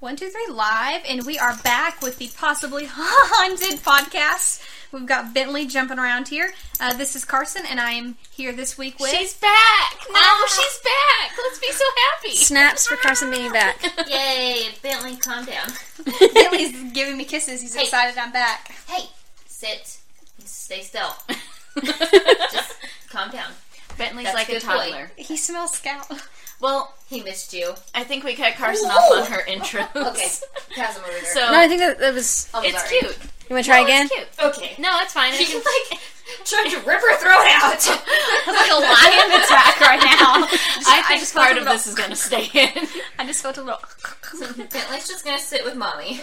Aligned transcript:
One, 0.00 0.14
two, 0.14 0.28
three, 0.28 0.46
live, 0.54 1.02
and 1.08 1.26
we 1.26 1.38
are 1.40 1.56
back 1.64 2.00
with 2.02 2.18
the 2.18 2.28
possibly 2.36 2.86
haunted 2.90 3.80
podcast. 3.80 4.62
We've 4.92 5.04
got 5.06 5.34
Bentley 5.34 5.66
jumping 5.66 5.98
around 5.98 6.28
here. 6.28 6.52
Uh, 6.80 6.94
this 6.94 7.16
is 7.16 7.24
Carson, 7.24 7.62
and 7.68 7.80
I 7.80 7.92
am 7.92 8.16
here 8.30 8.52
this 8.52 8.78
week 8.78 9.00
with. 9.00 9.10
She's 9.10 9.34
back! 9.34 9.96
No, 10.10 10.20
she's 10.46 10.78
back! 10.84 11.36
Let's 11.36 11.58
be 11.58 11.72
so 11.72 11.84
happy! 12.12 12.36
Snaps 12.36 12.86
for 12.86 12.94
Carson 12.96 13.30
being 13.30 13.50
back. 13.50 13.82
Yay, 14.08 14.68
Bentley, 14.82 15.16
calm 15.16 15.44
down. 15.44 15.68
Bentley's 16.32 16.92
giving 16.92 17.16
me 17.16 17.24
kisses. 17.24 17.60
He's 17.60 17.74
Hey. 17.74 17.82
excited 17.82 18.16
I'm 18.16 18.30
back. 18.32 18.68
Hey, 18.88 19.06
sit. 19.46 19.98
Stay 20.44 20.80
still. 20.82 21.12
Just 21.82 22.76
calm 23.10 23.30
down. 23.32 23.50
Bentley's 23.98 24.26
That's 24.26 24.34
like 24.36 24.48
a 24.48 24.52
good 24.52 24.62
boy. 24.62 24.68
toddler. 24.68 25.10
He 25.16 25.36
smells 25.36 25.72
scout. 25.72 26.06
Well, 26.60 26.92
He 27.08 27.22
missed 27.22 27.52
you. 27.54 27.74
I 27.94 28.04
think 28.04 28.24
we 28.24 28.34
cut 28.34 28.54
Carson 28.56 28.90
off 28.90 29.10
on 29.26 29.32
her 29.32 29.44
intro. 29.46 29.82
Okay, 29.94 30.28
pass 30.74 30.96
him 30.96 31.04
over 31.04 31.12
there. 31.12 31.24
So 31.24 31.40
No, 31.40 31.58
I 31.58 31.68
think 31.68 31.80
that, 31.80 31.98
that 32.00 32.14
was. 32.14 32.48
I'm 32.54 32.64
it's 32.64 32.78
sorry. 32.82 32.98
cute. 33.00 33.18
You 33.48 33.54
want 33.54 33.64
to 33.64 33.70
try 33.70 33.78
No, 33.80 33.84
again? 33.86 34.08
It's 34.12 34.36
cute. 34.36 34.48
Okay. 34.56 34.82
No, 34.82 34.98
it's 35.02 35.12
fine. 35.14 35.32
She's 35.34 35.54
It's 35.54 35.64
like 35.64 36.00
trying 36.44 36.70
to 36.70 36.76
rip 36.78 37.00
her 37.00 37.16
throat 37.16 37.46
out. 37.48 37.86
like 38.46 38.70
a 38.70 38.74
lion 38.74 39.30
attack 39.40 39.80
right 39.80 40.02
now. 40.04 40.44
I 40.86 41.02
think 41.08 41.20
just 41.20 41.34
part 41.34 41.52
of 41.52 41.58
little- 41.58 41.72
this 41.72 41.86
is 41.86 41.94
going 41.94 42.10
to 42.10 42.16
stay 42.16 42.44
in. 42.52 42.86
I 43.18 43.24
just 43.26 43.42
felt 43.42 43.56
a 43.56 43.62
little. 43.62 43.80
Bentley's 44.56 45.08
just 45.08 45.24
gonna 45.24 45.38
sit 45.38 45.64
with 45.64 45.74
mommy. 45.74 46.20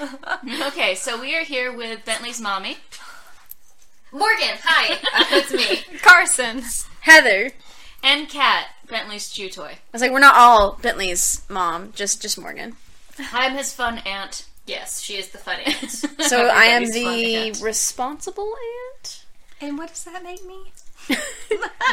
okay, 0.67 0.93
so 0.93 1.19
we 1.19 1.35
are 1.35 1.43
here 1.43 1.75
with 1.75 2.05
Bentley's 2.05 2.39
mommy. 2.39 2.77
Morgan, 4.11 4.55
hi. 4.63 4.93
Uh, 5.13 5.25
it's 5.31 5.51
me. 5.51 5.97
Carson. 5.99 6.61
Heather. 7.01 7.51
and 8.03 8.29
Kat, 8.29 8.67
Bentley's 8.87 9.29
chew 9.29 9.49
toy. 9.49 9.71
I 9.71 9.77
was 9.91 10.01
like, 10.01 10.11
we're 10.11 10.19
not 10.19 10.35
all 10.35 10.77
Bentley's 10.81 11.41
mom, 11.49 11.91
just 11.95 12.21
just 12.21 12.39
Morgan. 12.39 12.75
I'm 13.33 13.55
his 13.55 13.73
fun 13.73 13.99
aunt. 14.05 14.45
Yes, 14.65 15.01
she 15.01 15.15
is 15.15 15.29
the 15.29 15.37
fun 15.37 15.59
aunt. 15.65 16.03
So 16.27 16.47
I 16.47 16.65
am 16.65 16.89
the 16.91 17.35
aunt. 17.35 17.61
responsible 17.61 18.51
aunt. 18.97 19.25
And 19.61 19.77
what 19.77 19.89
does 19.89 20.03
that 20.05 20.23
make 20.23 20.45
me? 20.45 20.57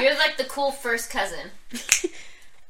You're 0.00 0.16
like 0.16 0.36
the 0.38 0.44
cool 0.44 0.72
first 0.72 1.10
cousin. 1.10 1.50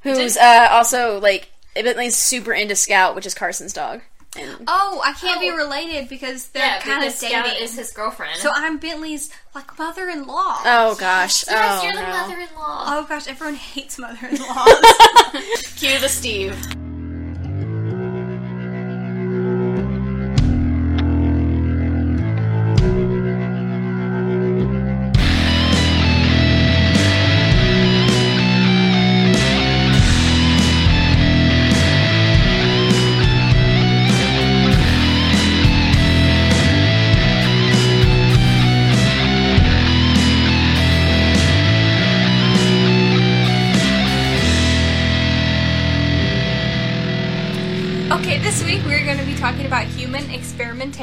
Who's 0.02 0.36
uh, 0.36 0.68
also 0.70 1.20
like 1.20 1.50
Bentley's 1.74 2.16
super 2.16 2.52
into 2.52 2.74
Scout, 2.74 3.14
which 3.14 3.26
is 3.26 3.34
Carson's 3.34 3.72
dog. 3.72 4.00
And 4.36 4.64
Oh, 4.66 5.00
I 5.04 5.12
can't 5.12 5.40
be 5.40 5.50
Oh. 5.50 5.56
related 5.56 6.08
because 6.08 6.46
they're 6.48 6.64
Yeah, 6.64 6.80
kind 6.80 7.04
of 7.04 7.12
because 7.12 7.18
Scout 7.30 7.44
dating. 7.44 7.62
is 7.64 7.76
his 7.76 7.90
girlfriend. 7.92 8.40
so 8.40 8.50
I'm 8.54 8.78
Bentley's 8.78 9.30
like 9.54 9.78
mother-in-law. 9.78 10.60
oh 10.64 10.94
gosh, 10.98 11.44
yes, 11.46 11.80
oh 11.80 11.84
you're 11.84 11.92
the 11.94 12.00
mother-in-law. 12.08 12.84
Oh 12.88 13.06
gosh, 13.08 13.26
everyone 13.28 13.56
hates 13.56 13.98
mother-in-laws. 13.98 14.82
Cue 15.76 15.98
the 15.98 16.08
Steve. 16.08 16.56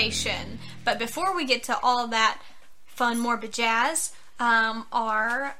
Experimentation. 0.09 0.59
But 0.85 0.99
before 0.99 1.35
we 1.35 1.45
get 1.45 1.63
to 1.63 1.77
all 1.81 2.07
that 2.07 2.41
fun, 2.85 3.19
morbid 3.19 3.53
jazz, 3.53 4.11
um, 4.39 4.85
our 4.91 5.55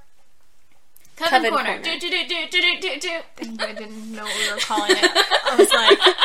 Coven, 1.16 1.30
Coven 1.44 1.50
corner. 1.52 1.66
corner. 1.70 1.84
Do, 1.84 2.00
do, 2.00 2.10
do, 2.10 2.28
do, 2.28 2.48
do, 2.50 2.62
do, 2.62 2.80
do, 2.82 3.00
do. 3.00 3.64
I 3.64 3.74
didn't 3.74 4.12
know 4.16 4.24
what 4.24 4.38
we 4.38 4.52
were 4.54 4.60
calling 4.60 4.92
it. 4.92 5.12
I 5.12 5.56
was 5.58 5.72
like, 5.74 6.16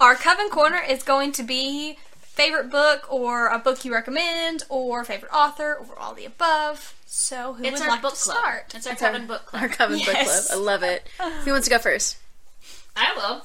our 0.00 0.14
Coven 0.14 0.48
Corner 0.50 0.80
is 0.88 1.02
going 1.02 1.32
to 1.32 1.42
be 1.42 1.98
favorite 2.20 2.70
book 2.70 3.06
or 3.12 3.48
a 3.48 3.58
book 3.58 3.84
you 3.84 3.92
recommend 3.92 4.62
or 4.68 5.04
favorite 5.04 5.32
author 5.32 5.74
or 5.88 5.98
all 5.98 6.14
the 6.14 6.24
above. 6.26 6.94
So 7.06 7.54
who 7.54 7.64
It's 7.64 7.72
would 7.80 7.82
our 7.82 7.88
like 7.88 8.02
book 8.02 8.14
to 8.14 8.20
club. 8.20 8.36
start? 8.38 8.74
It's 8.74 8.86
our 8.86 8.92
It's 8.92 9.02
our- 9.02 9.10
Coven 9.12 9.26
book 9.26 9.46
club. 9.46 9.62
Our 9.62 9.68
Coven 9.70 9.98
book 9.98 10.14
club. 10.14 10.44
I 10.50 10.54
love 10.56 10.82
it. 10.82 11.08
Who 11.44 11.50
wants 11.52 11.66
to 11.66 11.70
go 11.70 11.78
first? 11.78 12.18
I 12.94 13.12
will. 13.16 13.42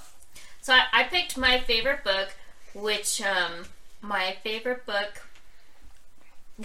So 0.61 0.73
I, 0.73 0.81
I 0.93 1.03
picked 1.05 1.37
my 1.37 1.59
favorite 1.61 2.03
book, 2.03 2.29
which 2.73 3.21
um, 3.21 3.65
my 4.01 4.35
favorite 4.43 4.85
book, 4.85 5.21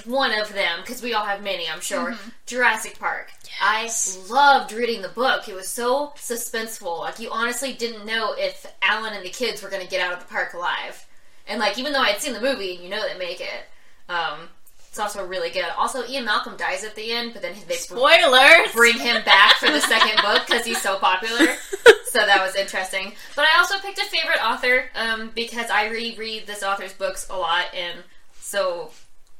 one 0.05 0.39
of 0.39 0.53
them, 0.53 0.81
because 0.81 1.03
we 1.03 1.15
all 1.15 1.25
have 1.25 1.43
many, 1.43 1.69
I'm 1.69 1.81
sure. 1.81 2.17
Jurassic 2.47 2.99
Park. 2.99 3.31
I 3.61 3.91
loved 4.29 4.73
reading 4.73 5.03
the 5.03 5.09
book. 5.09 5.49
It 5.49 5.55
was 5.55 5.69
so 5.69 6.13
suspenseful. 6.17 7.01
Like 7.01 7.19
you 7.19 7.31
honestly 7.31 7.73
didn't 7.73 8.07
know 8.07 8.35
if 8.37 8.67
Alan 8.83 9.15
and 9.15 9.25
the 9.25 9.31
kids 9.31 9.63
were 9.63 9.71
going 9.71 9.83
to 9.83 9.89
get 9.89 10.01
out 10.01 10.13
of 10.13 10.21
the 10.21 10.27
park 10.27 10.55
alive. 10.55 11.07
And 11.49 11.61
like 11.61 11.79
even 11.79 11.93
though 11.93 12.01
I'd 12.01 12.21
seen 12.21 12.33
the 12.35 12.41
movie, 12.41 12.79
you 12.83 12.89
know 12.89 13.01
they 13.07 13.19
make 13.19 13.41
it. 13.41 13.67
Um, 14.09 14.49
it's 14.89 14.99
also 14.99 15.27
really 15.27 15.51
good. 15.51 15.67
Also, 15.77 16.07
Ian 16.07 16.25
Malcolm 16.25 16.57
dies 16.57 16.83
at 16.83 16.95
the 16.95 17.13
end, 17.13 17.35
but 17.35 17.43
then 17.43 17.55
they 17.69 17.75
Spoilers! 17.75 18.73
bring 18.73 18.99
him 18.99 19.23
back 19.25 19.57
for 19.57 19.71
the 19.71 19.81
second 19.81 20.23
book 20.23 20.47
because 20.47 20.65
he's 20.65 20.81
so 20.81 20.97
popular. 20.97 21.55
So 22.21 22.27
that 22.27 22.41
was 22.45 22.55
interesting. 22.57 23.13
But 23.35 23.47
I 23.53 23.59
also 23.59 23.79
picked 23.79 23.99
a 23.99 24.05
favorite 24.05 24.43
author 24.43 24.85
um, 24.95 25.31
because 25.35 25.71
I 25.71 25.89
reread 25.89 26.47
this 26.47 26.63
author's 26.63 26.93
books 26.95 27.27
a 27.31 27.37
lot, 27.37 27.67
and 27.75 27.99
so 28.41 28.91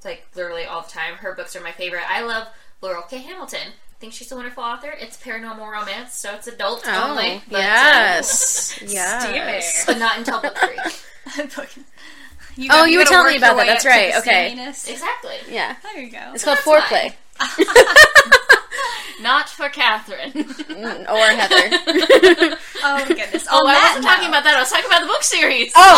like 0.05 0.27
literally 0.35 0.65
all 0.65 0.83
the 0.83 0.91
time. 0.91 1.15
Her 1.15 1.35
books 1.35 1.57
are 1.57 1.61
my 1.63 1.73
favorite. 1.73 2.05
I 2.09 2.23
love 2.23 2.49
Laurell 2.83 3.09
K. 3.09 3.19
Hamilton. 3.19 3.69
I 3.69 3.99
think 3.99 4.13
she's 4.13 4.31
a 4.31 4.37
wonderful 4.37 4.63
author. 4.63 4.91
It's 5.01 5.17
paranormal 5.17 5.73
romance, 5.73 6.13
so 6.15 6.35
it's 6.35 6.47
adult 6.47 6.83
Oh, 6.87 7.11
only. 7.11 7.41
But, 7.51 7.61
yes, 7.61 8.79
yes. 8.87 9.89
um, 9.89 9.95
but 9.95 9.99
not 9.99 10.19
until 10.19 10.41
book 10.43 10.57
three. 10.59 10.79
You 12.59 12.69
Oh, 12.71 12.77
gotta- 12.79 12.91
you 12.91 12.99
were 12.99 13.05
telling 13.05 13.33
me 13.33 13.37
about 13.37 13.57
that. 13.57 13.67
That's 13.67 13.85
right. 13.85 14.15
Okay. 14.17 14.55
steaminess. 14.57 14.89
Exactly. 14.91 15.37
Yeah, 15.51 15.77
There 15.83 15.99
you 16.03 16.11
go. 16.11 16.31
it's 16.35 16.43
called 16.45 16.57
That's 16.65 16.67
foreplay. 16.67 17.15
Not 19.21 19.49
for 19.49 19.69
Catherine. 19.69 20.33
Mm, 20.33 21.09
or 21.09 21.27
Heather. 21.27 22.57
Oh 22.89 22.95
my 22.99 23.09
goodness. 23.09 23.47
oh, 23.51 23.67
On 23.67 23.75
I 23.75 23.83
wasn't 23.83 24.05
talking 24.05 24.23
note- 24.25 24.29
about 24.29 24.45
that. 24.45 24.57
I 24.57 24.61
was 24.61 24.71
talking 24.71 24.87
about 24.87 25.01
the 25.01 25.07
book 25.09 25.23
series. 25.25 25.73
oh, 25.75 25.97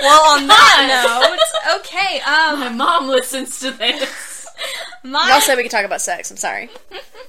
Well, 0.00 0.22
on 0.40 0.46
that 0.48 1.30
note, 1.66 1.76
okay. 1.80 2.20
Um, 2.20 2.60
My 2.60 2.68
mom 2.70 3.08
listens 3.08 3.60
to 3.60 3.70
this. 3.70 4.46
my 5.04 5.28
y'all 5.30 5.40
said 5.40 5.56
we 5.56 5.62
could 5.62 5.70
talk 5.70 5.84
about 5.84 6.00
sex. 6.00 6.30
I'm 6.30 6.36
sorry. 6.38 6.70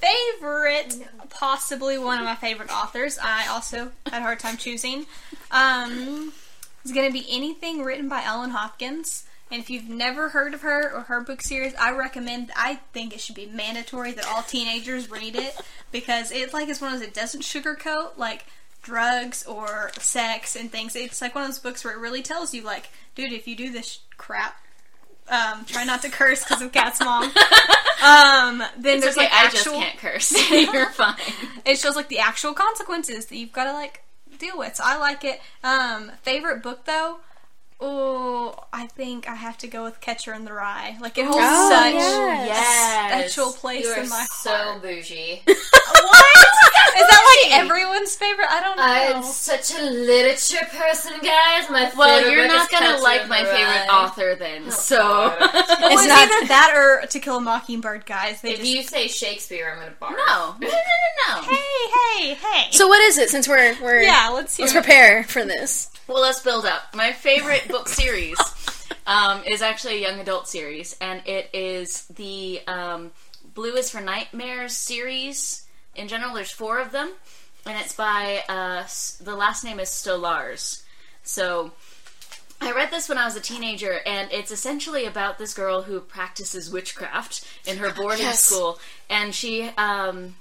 favorite, 0.00 0.96
possibly 1.30 1.98
one 1.98 2.18
of 2.18 2.24
my 2.24 2.34
favorite 2.34 2.70
authors. 2.72 3.18
I 3.22 3.46
also 3.48 3.92
had 4.06 4.20
a 4.20 4.22
hard 4.22 4.38
time 4.40 4.56
choosing. 4.56 5.04
Um, 5.50 6.32
is 6.84 6.92
going 6.92 7.06
to 7.06 7.12
be 7.12 7.26
anything 7.30 7.82
written 7.84 8.08
by 8.08 8.22
Ellen 8.24 8.50
Hopkins. 8.50 9.24
And 9.52 9.60
if 9.60 9.68
you've 9.68 9.88
never 9.88 10.30
heard 10.30 10.54
of 10.54 10.62
her 10.62 10.90
or 10.90 11.00
her 11.02 11.20
book 11.20 11.42
series, 11.42 11.74
I 11.74 11.90
recommend. 11.92 12.50
I 12.56 12.76
think 12.94 13.12
it 13.14 13.20
should 13.20 13.34
be 13.36 13.44
mandatory 13.46 14.12
that 14.12 14.26
all 14.26 14.42
teenagers 14.42 15.10
read 15.10 15.36
it 15.36 15.54
because 15.92 16.32
it 16.32 16.54
like 16.54 16.68
is 16.70 16.80
one 16.80 16.94
of 16.94 17.00
those. 17.00 17.08
It 17.08 17.14
doesn't 17.14 17.42
sugarcoat 17.42 18.16
like 18.16 18.46
drugs 18.82 19.44
or 19.46 19.90
sex 19.98 20.56
and 20.56 20.72
things. 20.72 20.96
It's 20.96 21.20
like 21.20 21.34
one 21.34 21.44
of 21.44 21.50
those 21.50 21.58
books 21.58 21.84
where 21.84 21.92
it 21.92 21.98
really 21.98 22.22
tells 22.22 22.54
you, 22.54 22.62
like, 22.62 22.88
dude, 23.14 23.32
if 23.32 23.46
you 23.46 23.54
do 23.54 23.70
this 23.70 23.98
crap, 24.16 24.56
um, 25.28 25.66
try 25.66 25.84
not 25.84 26.00
to 26.02 26.08
curse 26.08 26.42
because 26.42 26.62
of 26.62 26.72
Cat's 26.72 27.00
mom. 27.00 27.30
Um, 28.02 28.58
then 28.78 28.96
It's 28.96 29.04
there's 29.04 29.16
okay, 29.16 29.26
like 29.26 29.32
I 29.32 29.44
actual. 29.44 29.74
just 29.74 29.74
can't 29.76 29.98
curse. 29.98 30.50
You're 30.50 30.90
fine. 30.90 31.14
It 31.64 31.78
shows 31.78 31.94
like 31.94 32.08
the 32.08 32.18
actual 32.18 32.52
consequences 32.52 33.26
that 33.26 33.36
you've 33.36 33.52
got 33.52 33.64
to 33.64 33.72
like 33.72 34.02
deal 34.40 34.58
with. 34.58 34.74
So 34.74 34.82
I 34.84 34.96
like 34.96 35.22
it. 35.22 35.40
Um, 35.62 36.10
favorite 36.22 36.64
book 36.64 36.84
though. 36.84 37.18
Oh, 37.84 38.54
I 38.72 38.86
think 38.86 39.28
I 39.28 39.34
have 39.34 39.58
to 39.58 39.66
go 39.66 39.82
with 39.84 40.00
Catcher 40.00 40.32
in 40.34 40.44
the 40.44 40.52
Rye. 40.52 40.96
Like 41.00 41.18
it 41.18 41.22
oh, 41.22 41.32
holds 41.32 41.38
Oh, 41.44 41.70
such 41.70 41.94
yes. 41.94 42.46
Yes. 42.48 43.32
special 43.32 43.52
place 43.52 43.84
You 43.84 43.90
are 43.90 44.02
in 44.02 44.08
my 44.08 44.24
so 44.30 44.50
heart. 44.50 44.82
bougie. 44.82 45.42
What? 45.92 46.26
Is 46.94 47.06
that 47.08 47.46
like 47.50 47.60
everyone's 47.60 48.14
favorite? 48.16 48.46
I 48.50 48.60
don't 48.60 48.76
know. 48.76 48.82
I'm 49.18 49.22
such 49.22 49.72
a 49.78 49.82
literature 49.82 50.64
person, 50.70 51.12
guys. 51.22 51.68
My 51.70 51.90
Well, 51.96 52.30
you're 52.30 52.46
not 52.46 52.62
is 52.62 52.68
gonna 52.68 52.86
Catcher 52.92 53.02
like 53.02 53.28
my 53.28 53.42
the 53.42 53.48
favorite 53.50 53.88
Rye. 53.88 54.04
author 54.04 54.34
then. 54.34 54.64
Oh, 54.66 54.70
so 54.70 54.96
God. 54.98 55.38
Well, 55.40 55.92
It's 55.92 56.02
it's 56.02 56.06
not- 56.08 56.18
either 56.30 56.48
that 56.48 56.72
or 56.76 57.06
To 57.06 57.18
Kill 57.20 57.36
a 57.36 57.40
Mockingbird, 57.40 58.04
guys. 58.06 58.40
They 58.42 58.52
If 58.52 58.58
just 58.60 58.70
you 58.70 58.82
say 58.82 59.08
Shakespeare, 59.08 59.70
I'm 59.72 59.78
gonna 59.80 59.92
bark. 60.00 60.12
no, 60.16 60.54
no, 60.60 60.68
no, 60.68 60.68
no, 60.68 61.36
no. 61.36 61.42
hey, 61.42 61.56
hey, 62.18 62.34
hey. 62.34 62.68
So 62.72 62.88
what 62.88 63.00
is 63.02 63.16
it? 63.18 63.30
Since 63.30 63.48
we're 63.48 63.74
we're 63.82 64.02
yeah, 64.02 64.28
let's 64.32 64.56
hear. 64.56 64.64
let's 64.66 64.74
it. 64.74 64.82
prepare 64.82 65.24
for 65.24 65.44
this. 65.44 65.88
Well, 66.12 66.20
let's 66.20 66.42
build 66.42 66.66
up. 66.66 66.94
My 66.94 67.12
favorite 67.12 67.68
book 67.68 67.88
series 67.88 68.36
um, 69.06 69.42
is 69.46 69.62
actually 69.62 70.04
a 70.04 70.08
young 70.10 70.20
adult 70.20 70.46
series, 70.46 70.94
and 71.00 71.26
it 71.26 71.48
is 71.54 72.02
the 72.08 72.60
um, 72.66 73.12
Blue 73.54 73.72
is 73.76 73.88
for 73.88 74.02
Nightmares 74.02 74.76
series. 74.76 75.64
In 75.94 76.08
general, 76.08 76.34
there's 76.34 76.50
four 76.50 76.80
of 76.80 76.92
them. 76.92 77.12
and 77.64 77.78
it's 77.78 77.94
by 77.94 78.42
uh, 78.46 78.84
the 79.24 79.34
last 79.34 79.64
name 79.64 79.80
is 79.80 79.88
Stolarz. 79.88 80.82
So 81.22 81.72
I 82.60 82.72
read 82.72 82.90
this 82.90 83.08
when 83.08 83.16
I 83.16 83.24
was 83.24 83.36
a 83.36 83.40
teenager, 83.40 84.00
and 84.04 84.30
it's 84.30 84.50
essentially 84.50 85.06
about 85.06 85.38
this 85.38 85.54
girl 85.54 85.80
who 85.80 85.98
practices 85.98 86.70
witchcraft 86.70 87.42
in 87.66 87.78
her 87.78 87.90
boarding 87.90 88.26
Yes. 88.26 88.44
school, 88.44 88.78
and 89.08 89.34
she 89.34 89.62
um, 89.78 90.36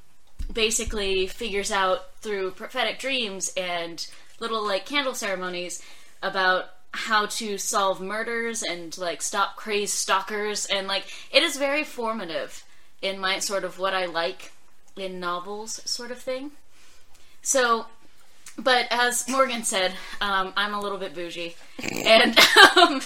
basically 0.51 1.27
figures 1.27 1.71
out 1.71 2.13
through 2.19 2.51
prophetic 2.51 2.99
dreams 2.99 3.53
and 3.55 4.05
little 4.41 4.65
like 4.65 4.85
candle 4.85 5.13
ceremonies 5.13 5.81
about 6.21 6.65
how 6.93 7.25
to 7.25 7.57
solve 7.57 8.01
murders 8.01 8.63
and 8.63 8.97
like 8.97 9.21
stop 9.21 9.55
crazed 9.55 9.93
stalkers, 9.93 10.65
and 10.65 10.87
like 10.87 11.05
it 11.31 11.43
is 11.43 11.55
very 11.55 11.85
formative 11.85 12.65
in 13.01 13.17
my 13.19 13.39
sort 13.39 13.63
of 13.63 13.79
what 13.79 13.93
I 13.93 14.05
like 14.05 14.51
in 14.97 15.21
novels, 15.21 15.81
sort 15.85 16.11
of 16.11 16.19
thing. 16.19 16.51
So 17.41 17.85
but 18.57 18.87
as 18.91 19.27
Morgan 19.29 19.63
said, 19.63 19.93
um, 20.19 20.53
I'm 20.55 20.73
a 20.73 20.79
little 20.79 20.97
bit 20.97 21.15
bougie, 21.15 21.55
and 21.79 22.37
um, 22.75 23.01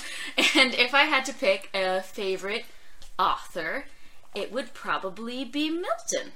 and 0.56 0.74
if 0.74 0.94
I 0.94 1.04
had 1.04 1.26
to 1.26 1.34
pick 1.34 1.70
a 1.74 2.02
favorite 2.02 2.66
author, 3.20 3.86
it 4.34 4.52
would 4.52 4.74
probably 4.74 5.46
be 5.46 5.70
Milton. 5.70 6.34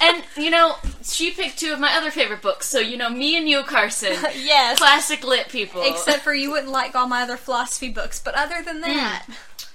and 0.00 0.24
you 0.36 0.50
know, 0.50 0.76
she 1.02 1.30
picked 1.30 1.58
two 1.60 1.72
of 1.72 1.78
my 1.78 1.94
other 1.96 2.10
favorite 2.10 2.42
books, 2.42 2.68
so 2.68 2.80
you 2.80 2.96
know, 2.96 3.08
me 3.08 3.36
and 3.36 3.48
you, 3.48 3.62
Carson, 3.62 4.16
Yes. 4.34 4.78
classic 4.78 5.24
lit 5.24 5.48
people. 5.48 5.82
Except 5.84 6.22
for 6.22 6.34
you 6.34 6.50
wouldn't 6.50 6.72
like 6.72 6.96
all 6.96 7.06
my 7.06 7.22
other 7.22 7.36
philosophy 7.36 7.88
books, 7.88 8.20
but 8.20 8.34
other 8.34 8.62
than 8.62 8.78
hmm. 8.78 8.82
that, 8.82 9.26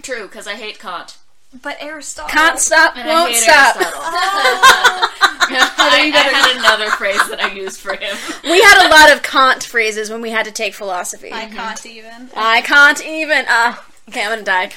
true, 0.02 0.24
because 0.28 0.48
I 0.48 0.56
hate 0.56 0.80
Kant. 0.80 1.18
But 1.64 1.78
Aristotle. 1.82 2.30
Can't 2.30 2.60
stop, 2.60 2.98
And 2.98 3.08
won't 3.08 3.32
I 3.32 3.36
stop. 3.36 3.76
Aristotle. 3.76 4.02
I, 5.50 6.12
I 6.14 6.18
had 6.18 6.58
another 6.60 6.92
phrase 6.92 7.26
that 7.30 7.42
I 7.42 7.52
used 7.54 7.80
for 7.80 7.96
him. 7.96 8.16
We 8.44 8.62
had 8.62 8.88
a 8.88 8.90
lot 8.90 9.16
of 9.16 9.24
Kant 9.24 9.64
phrases 9.64 10.10
when 10.10 10.22
we 10.22 10.30
had 10.30 10.46
to 10.46 10.52
take 10.52 10.74
philosophy. 10.74 11.32
I 11.32 11.46
can't 11.46 11.86
even. 11.86 12.30
I 12.36 12.62
can't 12.62 13.04
even. 13.06 13.46
Uh, 13.48 13.76
okay, 14.10 14.24
I'm 14.24 14.30
gonna 14.32 14.44
die. 14.44 14.72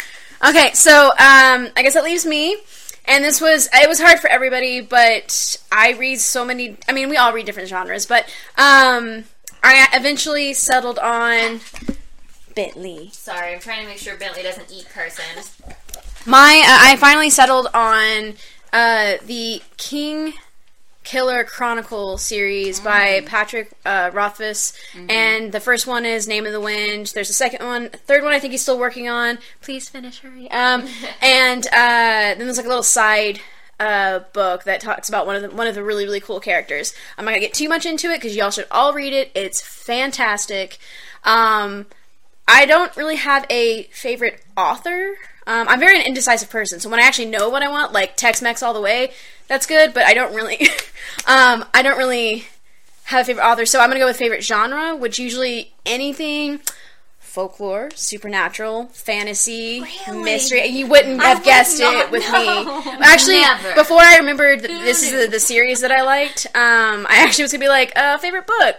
Okay, 0.49 0.71
so 0.73 1.09
um, 1.11 1.69
I 1.77 1.83
guess 1.83 1.95
that 1.95 2.05
leaves 2.05 2.25
me. 2.25 2.57
And 3.07 3.25
this 3.25 3.41
was 3.41 3.69
it 3.73 3.89
was 3.89 4.01
hard 4.01 4.21
for 4.21 4.29
everybody, 4.31 4.81
but 4.81 5.57
I 5.73 5.93
read 5.95 6.21
so 6.21 6.45
many. 6.45 6.77
I 6.89 6.93
mean, 6.93 7.09
we 7.09 7.17
all 7.17 7.33
read 7.33 7.47
different 7.47 7.69
genres, 7.69 8.07
but 8.07 8.25
um, 8.57 9.25
I 9.65 9.89
eventually 9.93 10.55
settled 10.55 10.99
on 11.01 11.61
Bentley. 12.55 13.11
Sorry, 13.13 13.55
I'm 13.55 13.61
trying 13.61 13.83
to 13.83 13.89
make 13.89 13.99
sure 13.99 14.17
Bentley 14.17 14.43
doesn't 14.43 14.71
eat 14.71 14.87
Carson. 14.95 15.25
My 16.27 16.63
uh, 16.67 16.93
I 16.93 16.97
finally 16.97 17.31
settled 17.31 17.69
on 17.73 18.35
uh, 18.73 19.15
the 19.25 19.63
King 19.79 20.35
Killer 21.03 21.45
Chronicle 21.45 22.19
series 22.19 22.79
by 22.79 23.23
Patrick 23.23 23.73
uh, 23.87 24.11
Rothfuss, 24.13 24.75
and 25.09 25.51
the 25.51 25.61
first 25.61 25.87
one 25.87 26.05
is 26.05 26.29
Name 26.29 26.45
of 26.45 26.53
the 26.53 26.61
Wind. 26.61 27.13
There's 27.15 27.31
a 27.31 27.35
second 27.35 27.67
one, 27.67 27.89
third 27.89 28.23
one 28.23 28.35
I 28.35 28.39
think 28.39 28.53
he's 28.53 28.61
still 28.61 28.79
working 28.79 29.09
on. 29.09 29.39
Please 29.63 29.89
finish, 29.89 30.21
hurry. 30.21 30.51
Um, 30.51 30.87
and 31.23 31.67
uh, 31.67 31.71
then 31.73 32.41
there's 32.41 32.59
like 32.59 32.67
a 32.67 32.71
little 32.71 32.83
side. 32.83 33.41
Uh, 33.79 34.19
book 34.35 34.65
that 34.65 34.79
talks 34.79 35.09
about 35.09 35.27
one 35.27 35.37
of 35.37 35.41
the 35.41 35.49
one 35.57 35.67
of 35.67 35.75
the 35.75 35.83
really 35.83 36.05
really 36.05 36.21
cool 36.21 36.39
characters. 36.39 36.93
I'm 37.17 37.25
not 37.25 37.31
gonna 37.31 37.41
get 37.41 37.55
too 37.55 37.67
much 37.67 37.87
into 37.87 38.11
it 38.11 38.19
because 38.19 38.37
y'all 38.37 38.51
should 38.51 38.67
all 38.71 38.93
read 38.93 39.15
it. 39.15 39.33
It's 39.35 39.63
fantastic. 39.63 40.77
Um, 41.25 41.87
I 42.47 42.67
don't 42.67 42.95
really 42.95 43.17
have 43.17 43.47
a 43.49 43.85
favorite 43.85 44.45
author. 44.55 45.17
Um, 45.51 45.67
I'm 45.69 45.81
very 45.81 45.99
an 45.99 46.07
indecisive 46.07 46.49
person, 46.49 46.79
so 46.79 46.89
when 46.89 47.01
I 47.01 47.03
actually 47.03 47.27
know 47.27 47.49
what 47.49 47.63
I 47.63 47.69
want, 47.69 47.93
like 47.93 48.17
Tex-Mex 48.17 48.63
all 48.63 48.73
the 48.73 48.81
way, 48.81 49.11
that's 49.49 49.67
good. 49.67 49.93
But 49.93 50.05
I 50.05 50.15
don't 50.15 50.33
really, 50.35 50.61
um, 51.27 51.65
I 51.75 51.83
don't 51.83 51.99
really 51.99 52.47
have 53.05 53.23
a 53.23 53.25
favorite 53.25 53.43
author. 53.45 53.67
So 53.67 53.81
I'm 53.81 53.89
gonna 53.91 53.99
go 53.99 54.07
with 54.07 54.17
favorite 54.17 54.45
genre, 54.45 54.95
which 54.95 55.19
usually 55.19 55.73
anything 55.85 56.61
folklore, 57.19 57.89
supernatural, 57.95 58.87
fantasy, 58.93 59.83
Really? 60.07 60.23
mystery. 60.23 60.67
You 60.67 60.87
wouldn't 60.87 61.21
have 61.21 61.39
would 61.39 61.45
guessed 61.45 61.81
it 61.81 62.11
with 62.11 62.23
know. 62.31 62.65
me. 62.85 62.93
Actually, 63.03 63.41
Never. 63.41 63.75
before 63.75 64.01
I 64.01 64.17
remembered 64.19 64.61
that 64.63 64.69
this 64.69 65.03
is 65.03 65.11
the, 65.13 65.29
the 65.31 65.41
series 65.41 65.81
that 65.81 65.91
I 65.93 66.03
liked, 66.03 66.47
um, 66.55 67.07
I 67.09 67.25
actually 67.25 67.45
was 67.45 67.53
gonna 67.53 67.65
be 67.65 67.69
like, 67.69 67.93
uh, 67.97 68.19
favorite 68.19 68.47
book, 68.47 68.77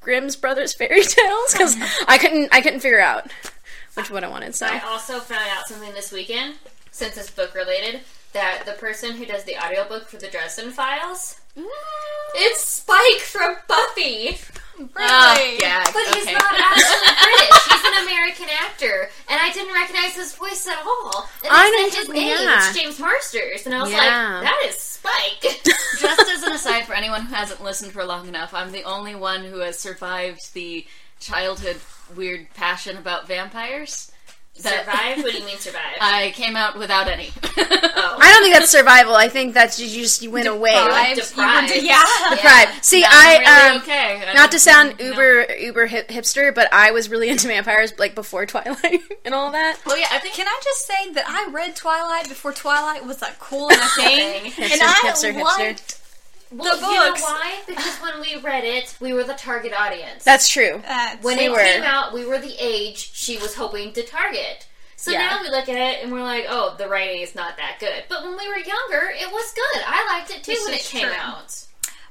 Grimm's 0.00 0.36
Brothers 0.36 0.72
Fairy 0.74 1.02
Tales, 1.02 1.52
because 1.52 1.76
I 2.08 2.16
couldn't, 2.18 2.48
I 2.52 2.60
couldn't 2.62 2.80
figure 2.80 3.00
out 3.00 3.30
which 3.94 4.10
one 4.10 4.24
I 4.24 4.28
wanted. 4.28 4.54
So 4.54 4.66
I 4.66 4.80
also 4.80 5.18
found 5.20 5.48
out 5.56 5.66
something 5.68 5.92
this 5.92 6.12
weekend, 6.12 6.54
since 6.90 7.16
it's 7.16 7.30
book 7.30 7.54
related, 7.54 8.00
that 8.32 8.62
the 8.66 8.72
person 8.72 9.16
who 9.16 9.26
does 9.26 9.44
the 9.44 9.56
audiobook 9.56 10.08
for 10.08 10.16
the 10.16 10.28
Dresden 10.28 10.70
Files, 10.70 11.40
it's 12.34 12.64
Spike 12.66 13.20
from 13.20 13.56
Buffy. 13.66 14.38
Really? 14.78 14.88
Oh, 14.96 15.56
yeah, 15.60 15.84
But 15.84 16.14
he's 16.16 16.24
not 16.24 16.42
actually 16.42 17.12
British. 17.22 17.64
He's 17.68 17.84
an 17.84 18.02
American 18.08 18.46
actor, 18.62 19.10
and 19.28 19.38
I 19.38 19.52
didn't 19.52 19.74
recognize 19.74 20.14
his 20.14 20.34
voice 20.34 20.66
at 20.66 20.78
all. 20.86 21.28
And 21.44 21.50
I 21.52 21.66
they 21.70 21.82
know 21.82 21.88
said 21.90 21.98
his 21.98 22.08
name, 22.08 22.28
yeah. 22.48 22.66
it's 22.68 22.78
James 22.78 22.98
Marsters, 22.98 23.66
and 23.66 23.74
I 23.74 23.82
was 23.82 23.90
Yeah. 23.90 23.98
like, 23.98 24.44
that 24.44 24.62
is 24.68 24.76
Spike. 24.78 25.42
Just 25.98 26.30
as 26.30 26.42
an 26.44 26.52
aside 26.52 26.84
for 26.86 26.94
anyone 26.94 27.22
who 27.26 27.34
hasn't 27.34 27.62
listened 27.62 27.92
for 27.92 28.04
long 28.06 28.26
enough, 28.26 28.54
I'm 28.54 28.72
the 28.72 28.84
only 28.84 29.14
one 29.14 29.44
who 29.44 29.58
has 29.58 29.78
survived 29.78 30.54
the 30.54 30.86
childhood 31.20 31.76
weird 32.16 32.48
passion 32.54 32.96
about 32.96 33.28
vampires. 33.28 34.10
That- 34.62 34.84
survive? 34.84 35.22
What 35.24 35.32
do 35.32 35.38
you 35.38 35.46
mean 35.46 35.56
survive? 35.58 35.80
I 36.02 36.32
came 36.34 36.54
out 36.54 36.76
without 36.78 37.08
any. 37.08 37.30
oh. 37.56 38.18
I 38.20 38.30
don't 38.32 38.42
think 38.42 38.54
that's 38.54 38.70
survival. 38.70 39.14
I 39.14 39.28
think 39.28 39.54
that's 39.54 39.78
you 39.80 39.88
just 40.02 40.20
you 40.22 40.30
went 40.30 40.48
away. 40.48 40.72
Deprived. 40.74 41.20
Deprived. 41.28 41.70
You 41.74 41.80
were- 41.80 41.86
yeah. 41.86 42.04
Deprived. 42.30 42.84
See, 42.84 43.02
I'm 43.04 43.10
I 43.10 43.38
really 43.38 43.76
um, 43.76 43.82
okay. 43.82 44.22
I 44.28 44.34
not 44.34 44.50
to 44.52 44.58
sound 44.58 44.96
you 44.98 45.04
know. 45.06 45.10
uber 45.12 45.52
uber 45.56 45.86
hip, 45.86 46.08
hipster, 46.08 46.54
but 46.54 46.68
I 46.72 46.90
was 46.90 47.08
really 47.08 47.30
into 47.30 47.46
vampires 47.46 47.92
like 47.98 48.14
before 48.14 48.44
Twilight 48.44 49.00
and 49.24 49.34
all 49.34 49.50
that. 49.52 49.78
Oh 49.86 49.94
yeah, 49.94 50.08
I 50.10 50.18
think 50.18 50.34
Can 50.34 50.46
I 50.48 50.60
just 50.62 50.84
say 50.86 51.12
that 51.12 51.24
I 51.28 51.50
read 51.50 51.74
Twilight 51.76 52.28
before 52.28 52.52
Twilight 52.52 53.06
was 53.06 53.22
like 53.22 53.38
cool 53.38 53.70
and 53.70 53.80
a 53.80 53.86
thing, 53.96 54.50
Hipster, 54.50 54.72
and 54.72 54.82
I 54.82 54.92
hipster, 55.04 55.32
hipster. 55.32 55.99
Liked 56.52 56.64
well, 56.64 56.76
the 56.76 56.86
you 56.86 56.94
know 56.94 57.14
why? 57.20 57.60
Because 57.66 57.96
when 57.98 58.20
we 58.20 58.36
read 58.40 58.64
it, 58.64 58.96
we 59.00 59.12
were 59.12 59.24
the 59.24 59.34
target 59.34 59.72
audience. 59.78 60.24
That's 60.24 60.48
true. 60.48 60.80
that. 60.86 61.18
when 61.22 61.38
We 61.38 61.44
it 61.46 61.50
were. 61.52 61.58
came 61.58 61.82
out, 61.82 62.12
we 62.12 62.24
were 62.26 62.38
the 62.38 62.56
age 62.58 63.10
she 63.14 63.36
was 63.38 63.54
hoping 63.54 63.92
to 63.92 64.02
target. 64.02 64.66
So 64.96 65.12
Yeah. 65.12 65.18
now 65.20 65.40
we 65.42 65.48
look 65.48 65.68
at 65.68 65.76
it 65.76 66.02
and 66.02 66.12
we're 66.12 66.22
like, 66.22 66.44
oh, 66.48 66.74
the 66.76 66.88
writing 66.88 67.22
is 67.22 67.34
not 67.34 67.56
that 67.56 67.76
good. 67.80 68.04
But 68.08 68.22
when 68.22 68.36
we 68.36 68.48
were 68.48 68.56
younger, 68.58 69.10
it 69.14 69.32
was 69.32 69.52
good. 69.54 69.82
I 69.86 70.06
liked 70.18 70.30
it 70.30 70.42
too 70.44 70.52
This 70.52 70.64
when 70.66 70.74
it 70.74 70.80
came 70.82 71.04
true. 71.06 71.14
out. 71.16 71.64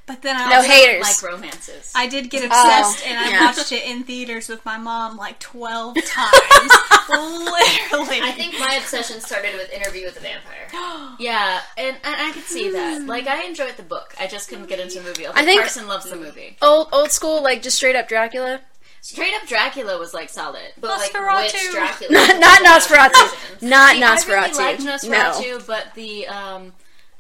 But 0.10 0.22
then 0.24 0.36
I 0.36 0.50
No 0.50 0.56
also, 0.58 0.68
haters. 0.70 1.02
like 1.04 1.32
romances. 1.32 1.94
I 1.96 2.08
did 2.08 2.30
get 2.32 2.44
obsessed, 2.44 3.06
and 3.06 3.18
I 3.18 3.28
Oh, 3.28 3.30
yeah. 3.30 3.46
watched 3.46 3.72
it 3.72 3.84
in 3.86 4.04
theaters 4.04 4.50
with 4.50 4.66
my 4.66 4.78
mom 4.78 5.16
like 5.18 5.38
twelve 5.40 5.96
times, 6.04 6.72
literally. 7.10 8.22
I 8.22 8.34
think 8.36 8.60
my 8.60 8.74
obsession 8.76 9.22
started 9.22 9.54
with 9.56 9.72
Interview 9.72 10.06
with 10.06 10.16
the 10.16 10.22
Vampire. 10.22 11.16
yeah, 11.20 11.62
and, 11.78 11.96
and 12.04 12.16
I 12.22 12.32
could 12.34 12.44
see 12.44 12.72
that. 12.72 13.04
Like 13.06 13.28
I 13.28 13.44
enjoyed 13.44 13.78
the 13.78 13.84
book. 13.84 14.14
I 14.20 14.28
just 14.28 14.50
couldn't 14.50 14.68
get 14.68 14.80
into 14.80 15.00
the 15.00 15.06
movie. 15.06 15.28
Although 15.28 15.40
I 15.40 15.46
think- 15.46 15.62
Carson 15.62 15.88
loves 15.88 16.10
the 16.10 16.16
movie. 16.16 16.58
Old 16.62 16.90
old 16.92 17.12
school, 17.12 17.42
like 17.44 17.62
just 17.62 17.78
straight 17.78 17.96
up 17.96 18.08
Dracula. 18.08 18.62
Straight 19.02 19.34
up 19.42 19.48
Dracula 19.48 19.98
was 19.98 20.14
like 20.14 20.28
solid. 20.30 20.74
But 20.80 21.00
like, 21.00 21.12
Nosferatu. 21.14 21.42
which 21.54 21.72
Dracula? 21.72 22.12
Not, 22.40 22.40
not 22.40 22.82
Nosferatu. 22.82 23.62
Not 23.62 23.96
See, 23.96 24.02
Nosferatu. 24.02 24.60
I 24.60 24.72
really 24.74 24.86
liked 24.86 25.06
No. 25.06 25.20
Nosferatu, 25.20 25.68
but 25.68 25.94
the 25.96 26.28
um 26.28 26.74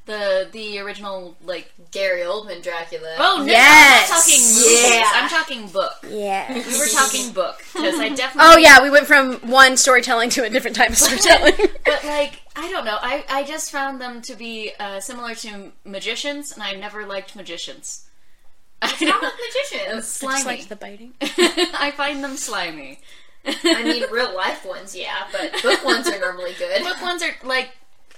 the 0.09 0.49
the 0.51 0.79
original 0.79 1.37
like 1.45 1.71
Gary 1.91 2.21
Oldman 2.21 2.61
Dracula. 2.61 3.15
oh 3.19 3.37
no, 3.39 3.45
Yes. 3.45 4.09
I'm 4.09 4.15
not 4.15 4.19
talking 4.19 4.41
movies. 4.41 4.89
Yeah. 4.89 5.11
I'm 5.13 5.29
talking 5.29 5.67
book. 5.67 5.93
Yeah. 6.09 6.53
We 6.53 6.79
were 6.79 6.87
talking 6.87 7.31
book 7.31 7.59
because 7.73 7.99
I 7.99 8.09
definitely. 8.15 8.51
Oh 8.53 8.57
yeah, 8.57 8.81
we 8.83 8.89
went 8.89 9.05
from 9.07 9.35
one 9.49 9.77
storytelling 9.77 10.29
to 10.31 10.43
a 10.43 10.49
different 10.49 10.75
type 10.75 10.89
of 10.89 10.97
storytelling. 11.05 11.53
But 11.85 12.03
like, 12.03 12.41
I 12.55 12.69
don't 12.71 12.83
know. 12.85 12.97
I 13.01 13.23
I 13.29 13.43
just 13.43 13.71
found 13.71 14.01
them 14.01 14.21
to 14.23 14.35
be 14.35 14.71
uh, 14.79 14.99
similar 14.99 15.35
to 15.35 15.71
magicians, 15.85 16.51
and 16.51 16.61
I 16.63 16.73
never 16.73 17.05
liked 17.05 17.35
magicians. 17.35 18.05
I 18.81 18.87
How 18.87 18.97
don't- 19.05 19.21
with 19.21 19.33
magicians? 19.71 20.07
slimy. 20.07 20.33
Just 20.35 20.45
like 20.47 20.67
the 20.69 20.75
biting. 20.75 21.13
I 21.21 21.93
find 21.95 22.23
them 22.23 22.35
slimy. 22.35 22.99
I 23.45 23.83
mean, 23.83 24.03
real 24.11 24.35
life 24.35 24.65
ones, 24.65 24.93
yeah, 24.95 25.25
but 25.31 25.61
book 25.63 25.83
ones 25.85 26.07
are 26.09 26.19
normally 26.19 26.53
good. 26.59 26.83
book 26.83 27.01
ones 27.01 27.23
are 27.23 27.31
like 27.47 27.69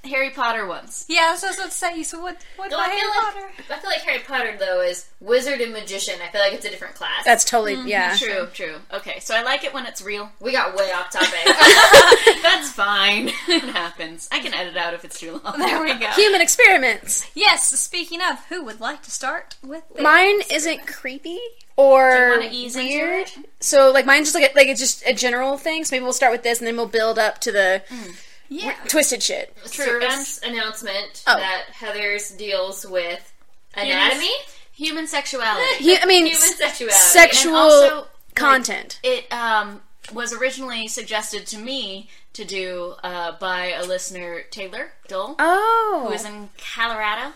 Harry 0.03 0.31
Potter 0.31 0.65
ones. 0.65 1.05
yeah, 1.07 1.27
I 1.27 1.31
was 1.33 1.41
just 1.41 1.59
about 1.59 1.69
to 1.71 1.77
say. 1.77 2.01
So 2.03 2.19
what? 2.21 2.37
What 2.55 2.71
No, 2.71 2.77
about 2.77 2.89
I 2.89 2.93
Harry 2.93 3.01
feel 3.01 3.21
Potter? 3.21 3.39
like 3.69 3.71
I 3.71 3.79
feel 3.81 3.89
like 3.91 3.99
Harry 4.01 4.19
Potter 4.19 4.55
though 4.59 4.81
is 4.81 5.05
wizard 5.19 5.61
and 5.61 5.71
magician. 5.73 6.15
I 6.25 6.29
feel 6.31 6.41
like 6.41 6.53
it's 6.53 6.65
a 6.65 6.69
different 6.69 6.95
class. 6.95 7.23
That's 7.23 7.43
totally 7.43 7.75
mm-hmm, 7.75 7.87
yeah. 7.87 8.15
True, 8.17 8.47
true. 8.53 8.75
Okay, 8.91 9.19
so 9.19 9.35
I 9.35 9.43
like 9.43 9.63
it 9.63 9.73
when 9.73 9.85
it's 9.85 10.01
real. 10.01 10.31
we 10.39 10.51
got 10.53 10.75
way 10.75 10.91
off 10.91 11.11
topic. 11.11 11.29
That's 12.41 12.71
fine. 12.71 13.27
it 13.47 13.63
happens. 13.73 14.27
I 14.31 14.39
can 14.39 14.53
edit 14.53 14.75
out 14.77 14.93
if 14.93 15.05
it's 15.05 15.19
too 15.19 15.39
long. 15.43 15.57
There 15.59 15.81
we 15.81 15.93
go. 15.93 16.07
Human 16.07 16.41
experiments. 16.41 17.29
Yes. 17.35 17.67
Speaking 17.79 18.21
of, 18.21 18.43
who 18.45 18.63
would 18.65 18.79
like 18.79 19.03
to 19.03 19.11
start 19.11 19.55
with 19.63 19.83
this? 19.93 20.01
Mine 20.01 20.41
isn't 20.51 20.87
creepy 20.87 21.39
or 21.75 22.31
wanna 22.37 22.49
ease 22.51 22.75
into 22.75 22.87
weird. 22.89 23.27
it? 23.27 23.49
So 23.59 23.91
like 23.91 24.05
mine's 24.05 24.27
just 24.31 24.35
like 24.35 24.51
a, 24.51 24.55
like 24.57 24.67
it's 24.67 24.79
just 24.79 25.05
a 25.05 25.13
general 25.13 25.57
thing. 25.57 25.83
So 25.85 25.95
maybe 25.95 26.03
we'll 26.03 26.13
start 26.13 26.31
with 26.31 26.43
this 26.43 26.59
and 26.59 26.67
then 26.67 26.75
we'll 26.75 26.87
build 26.87 27.19
up 27.19 27.39
to 27.41 27.51
the 27.51 27.83
mm. 27.87 28.15
Yeah. 28.51 28.75
twisted 28.89 29.23
shit. 29.23 29.55
True. 29.71 29.85
Service 29.85 30.41
announcement 30.43 31.23
Oh. 31.25 31.37
that 31.37 31.67
Heather's 31.71 32.31
deals 32.31 32.85
with 32.85 33.31
anatomy, 33.73 34.29
Human 34.73 35.07
sexuality. 35.07 35.65
He, 35.83 35.97
I 35.97 36.05
mean, 36.05 36.25
human 36.25 36.41
sexuality, 36.41 36.93
sexual 36.99 37.55
And 37.55 37.57
also, 37.71 37.95
like, 37.99 38.35
content. 38.35 38.99
It 39.03 39.31
um, 39.31 39.81
was 40.13 40.33
originally 40.33 40.87
suggested 40.89 41.47
to 41.47 41.57
me 41.57 42.09
to 42.33 42.43
do 42.43 42.95
uh, 43.03 43.33
by 43.39 43.71
a 43.71 43.83
listener, 43.85 44.41
Taylor 44.51 44.91
Dole, 45.07 45.35
oh, 45.39 46.05
who 46.07 46.13
is 46.13 46.25
in 46.25 46.49
Colorado. 46.75 47.33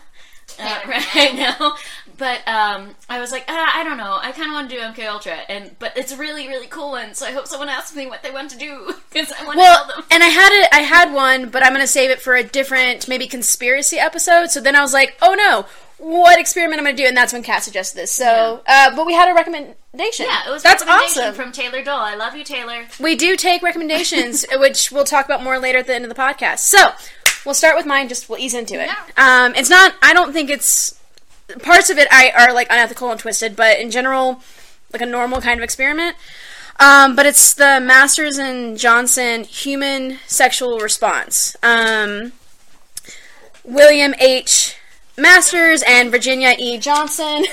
Uh, 0.60 0.80
Colorado. 0.82 1.04
right 1.14 1.34
now, 1.34 1.76
but 2.16 2.46
um, 2.48 2.94
I 3.08 3.20
was 3.20 3.32
like, 3.32 3.44
ah, 3.48 3.72
I 3.78 3.84
don't 3.84 3.96
know. 3.96 4.18
I 4.20 4.32
kind 4.32 4.48
of 4.48 4.54
want 4.54 4.70
to 4.70 4.76
do 4.76 4.80
MK 4.80 5.06
Ultra, 5.06 5.34
and 5.48 5.76
but 5.78 5.96
it's 5.96 6.12
a 6.12 6.16
really, 6.16 6.48
really 6.48 6.66
cool 6.66 6.92
one. 6.92 7.14
So 7.14 7.26
I 7.26 7.32
hope 7.32 7.46
someone 7.46 7.68
asks 7.68 7.94
me 7.94 8.06
what 8.06 8.22
they 8.22 8.30
want 8.30 8.50
to 8.50 8.58
do 8.58 8.94
because 9.12 9.32
I 9.32 9.44
want 9.44 9.58
well, 9.58 9.86
to 9.86 9.92
tell 9.92 9.96
them. 10.02 10.06
and 10.10 10.22
I 10.22 10.28
had 10.28 10.52
it. 10.52 10.68
I 10.72 10.80
had 10.80 11.12
one, 11.12 11.50
but 11.50 11.62
I'm 11.64 11.72
gonna 11.72 11.86
save 11.86 12.10
it 12.10 12.20
for 12.20 12.34
a 12.34 12.42
different, 12.42 13.08
maybe 13.08 13.26
conspiracy 13.26 13.98
episode. 13.98 14.50
So 14.50 14.60
then 14.60 14.76
I 14.76 14.80
was 14.82 14.92
like, 14.92 15.16
oh 15.20 15.34
no, 15.34 15.66
what 15.98 16.38
experiment 16.38 16.78
I'm 16.78 16.84
gonna 16.84 16.96
do? 16.96 17.04
And 17.04 17.16
that's 17.16 17.32
when 17.32 17.42
Kat 17.42 17.62
suggested 17.62 17.96
this. 17.96 18.12
So, 18.12 18.62
uh, 18.66 18.94
but 18.94 19.06
we 19.06 19.14
had 19.14 19.30
a 19.30 19.34
recommendation. 19.34 20.26
Yeah, 20.26 20.48
it 20.48 20.50
was 20.50 20.62
that's 20.62 20.82
recommendation 20.82 21.22
awesome. 21.22 21.34
from 21.34 21.52
Taylor 21.52 21.82
Dole. 21.82 21.98
I 21.98 22.14
love 22.14 22.36
you, 22.36 22.44
Taylor. 22.44 22.86
we 23.00 23.14
do 23.16 23.36
take 23.36 23.62
recommendations, 23.62 24.44
which 24.56 24.90
we'll 24.90 25.04
talk 25.04 25.24
about 25.24 25.42
more 25.42 25.58
later 25.58 25.78
at 25.78 25.86
the 25.86 25.94
end 25.94 26.04
of 26.04 26.08
the 26.08 26.20
podcast. 26.20 26.60
So 26.60 26.92
we'll 27.44 27.54
start 27.54 27.76
with 27.76 27.86
mine. 27.86 28.08
Just 28.08 28.28
we'll 28.28 28.38
ease 28.38 28.54
into 28.54 28.82
it. 28.82 28.90
Um, 29.16 29.54
it's 29.54 29.70
not. 29.70 29.94
I 30.02 30.12
don't 30.12 30.32
think 30.32 30.50
it's 30.50 30.98
parts 31.62 31.90
of 31.90 31.98
it. 31.98 32.08
I 32.10 32.32
are 32.36 32.52
like 32.52 32.68
unethical 32.70 33.10
and 33.10 33.20
twisted, 33.20 33.56
but 33.56 33.78
in 33.78 33.90
general, 33.90 34.42
like 34.92 35.02
a 35.02 35.06
normal 35.06 35.40
kind 35.40 35.58
of 35.58 35.64
experiment. 35.64 36.16
Um, 36.78 37.16
but 37.16 37.24
it's 37.24 37.54
the 37.54 37.80
Masters 37.80 38.38
and 38.38 38.78
Johnson 38.78 39.44
human 39.44 40.18
sexual 40.26 40.78
response. 40.78 41.56
Um, 41.62 42.32
William 43.64 44.14
H. 44.18 44.76
Masters 45.16 45.82
and 45.86 46.10
Virginia 46.10 46.54
E. 46.58 46.78
Johnson. 46.78 47.44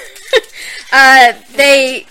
uh, 0.91 1.33
they 1.55 2.05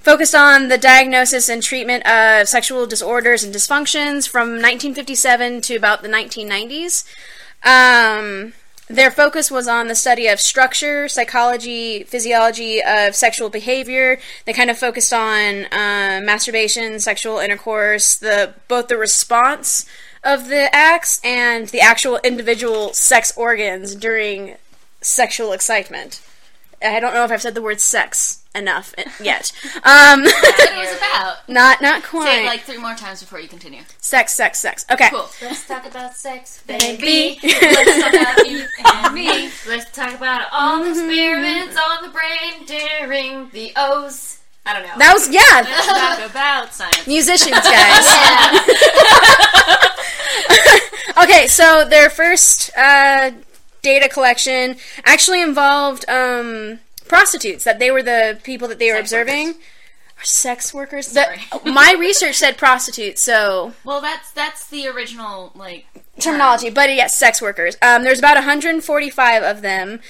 focused 0.00 0.34
on 0.34 0.68
the 0.68 0.78
diagnosis 0.78 1.48
and 1.48 1.62
treatment 1.62 2.06
of 2.06 2.48
sexual 2.48 2.86
disorders 2.86 3.42
and 3.42 3.54
dysfunctions 3.54 4.28
from 4.28 4.50
1957 4.50 5.62
to 5.62 5.76
about 5.76 6.02
the 6.02 6.08
1990s. 6.08 7.04
Um, 7.64 8.52
their 8.88 9.10
focus 9.10 9.50
was 9.50 9.68
on 9.68 9.88
the 9.88 9.94
study 9.94 10.28
of 10.28 10.40
structure, 10.40 11.08
psychology, 11.08 12.04
physiology 12.04 12.82
of 12.82 13.14
sexual 13.14 13.50
behavior. 13.50 14.18
They 14.46 14.52
kind 14.52 14.70
of 14.70 14.78
focused 14.78 15.12
on 15.12 15.66
uh, 15.66 16.20
masturbation, 16.22 16.98
sexual 16.98 17.38
intercourse, 17.38 18.16
the 18.16 18.54
both 18.66 18.88
the 18.88 18.96
response 18.96 19.86
of 20.24 20.48
the 20.48 20.74
acts 20.74 21.20
and 21.22 21.68
the 21.68 21.80
actual 21.80 22.18
individual 22.24 22.92
sex 22.92 23.32
organs 23.36 23.94
during 23.94 24.56
sexual 25.00 25.52
excitement. 25.52 26.20
I 26.82 27.00
don't 27.00 27.14
know 27.14 27.24
if 27.24 27.30
I've 27.30 27.42
said 27.42 27.54
the 27.54 27.62
word 27.62 27.80
sex 27.80 28.37
enough 28.54 28.94
yet. 29.22 29.52
Um, 29.84 30.22
what 30.24 30.60
it 30.60 30.76
was 30.76 30.96
about. 30.98 31.48
not 31.48 31.80
not 31.82 32.02
quite. 32.02 32.24
Say 32.26 32.42
it 32.44 32.46
like 32.46 32.60
three 32.62 32.78
more 32.78 32.94
times 32.94 33.20
before 33.20 33.40
you 33.40 33.48
continue. 33.48 33.82
sex, 34.00 34.32
sex, 34.32 34.58
sex. 34.58 34.84
Okay. 34.90 35.08
Cool. 35.10 35.28
Let's 35.42 35.66
talk 35.66 35.86
about 35.86 36.14
sex, 36.16 36.62
Baby. 36.66 37.38
baby. 37.40 37.54
Let's 37.60 38.02
talk 38.02 38.14
about 38.14 38.46
you 38.48 38.66
and 38.84 39.14
me. 39.14 39.50
Let's 39.66 39.90
talk 39.92 40.14
about 40.14 40.48
all 40.52 40.82
the 40.84 40.90
experiments 40.90 41.76
on 41.76 42.02
the 42.02 42.08
brain 42.10 42.66
during 42.66 43.50
the 43.50 43.72
O's. 43.76 44.38
I 44.66 44.74
don't 44.74 44.82
know. 44.86 44.98
That 44.98 45.14
was 45.14 45.28
yeah. 45.30 45.62
Let's 45.64 45.86
Talk 45.86 46.30
about 46.30 46.74
science. 46.74 47.06
Musicians, 47.06 47.56
guys. 47.64 48.04
okay, 51.24 51.46
so 51.46 51.86
their 51.88 52.10
first 52.10 52.70
uh, 52.76 53.30
data 53.82 54.08
collection 54.08 54.76
actually 55.04 55.40
involved 55.42 56.04
um, 56.08 56.80
prostitutes. 57.08 57.64
That 57.64 57.78
they 57.78 57.90
were 57.90 58.02
the 58.02 58.38
people 58.42 58.68
that 58.68 58.78
they 58.78 58.90
were 58.90 58.98
Sex 58.98 59.12
observing. 59.12 59.50
Or 59.50 60.24
Sex 60.24 60.74
workers. 60.74 61.08
Sorry. 61.08 61.38
my 61.64 61.94
research 61.98 62.36
said 62.36 62.56
prostitutes, 62.56 63.22
so 63.22 63.72
Well, 63.84 64.00
that's 64.00 64.30
that's 64.32 64.66
the 64.68 64.88
original 64.88 65.52
like 65.54 65.86
terminology, 66.18 66.70
but 66.70 66.92
yes, 66.94 67.16
sex 67.16 67.40
workers. 67.40 67.76
Um, 67.82 68.02
there's 68.02 68.18
about 68.18 68.36
145 68.36 69.42
of 69.42 69.62
them, 69.62 70.00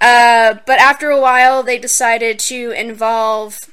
uh, 0.00 0.56
but 0.66 0.78
after 0.78 1.10
a 1.10 1.20
while, 1.20 1.62
they 1.62 1.78
decided 1.78 2.38
to 2.40 2.72
involve 2.72 3.70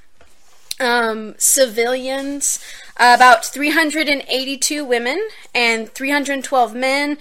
um, 0.80 1.36
civilians. 1.38 2.60
Uh, 2.98 3.14
about 3.16 3.46
382 3.46 4.86
women 4.86 5.28
and 5.56 5.90
312 5.92 6.76
men, 6.76 7.18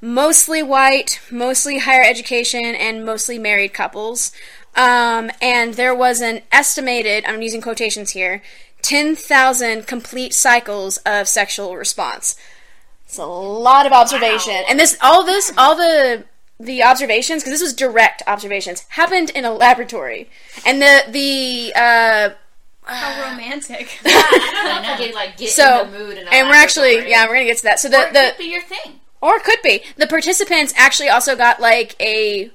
mostly 0.00 0.62
white, 0.62 1.20
mostly 1.32 1.78
higher 1.78 2.04
education, 2.04 2.64
and 2.64 3.04
mostly 3.04 3.38
married 3.38 3.72
couples. 3.72 4.30
Um, 4.76 5.30
and 5.40 5.74
there 5.74 5.94
was 5.94 6.20
an 6.20 6.42
estimated, 6.52 7.24
I'm 7.26 7.40
using 7.42 7.60
quotations 7.62 8.10
here, 8.10 8.42
10,000 8.82 9.86
complete 9.86 10.32
cycles 10.34 10.98
of 10.98 11.26
sexual 11.28 11.76
response. 11.76 12.36
It's 13.06 13.18
a 13.18 13.24
lot 13.26 13.86
of 13.86 13.92
observation, 13.92 14.52
Wow. 14.54 14.64
and 14.68 14.78
this, 14.78 14.96
all 15.02 15.24
this, 15.24 15.52
all 15.56 15.76
the 15.76 16.24
the 16.58 16.82
observations, 16.82 17.42
because 17.42 17.52
this 17.52 17.62
was 17.62 17.74
direct 17.74 18.22
observations, 18.26 18.84
happened 18.88 19.28
in 19.30 19.44
a 19.44 19.52
laboratory, 19.52 20.28
and 20.64 20.80
the 20.80 21.02
the 21.10 21.72
uh, 21.76 22.30
How 22.84 23.30
romantic. 23.30 23.98
I 24.04 24.52
don't 24.52 24.82
know 24.82 24.92
if 24.94 25.00
I 25.00 25.04
could 25.06 25.14
like 25.14 25.36
get 25.36 25.50
so 25.50 25.84
in 25.84 25.92
the 25.92 25.98
mood. 25.98 26.18
In 26.18 26.26
a 26.26 26.30
and 26.30 26.48
we're 26.48 26.54
actually 26.54 27.08
yeah 27.10 27.26
we're 27.26 27.34
gonna 27.34 27.44
get 27.44 27.58
to 27.58 27.62
that. 27.64 27.78
So 27.80 27.88
the 27.88 28.08
the 28.12 28.32
could 28.36 28.38
be 28.38 28.50
your 28.50 28.62
thing. 28.62 29.00
or 29.20 29.36
it 29.36 29.44
could 29.44 29.60
be 29.62 29.82
the 29.96 30.06
participants 30.06 30.72
actually 30.76 31.08
also 31.10 31.36
got 31.36 31.60
like 31.60 31.94
a 32.00 32.50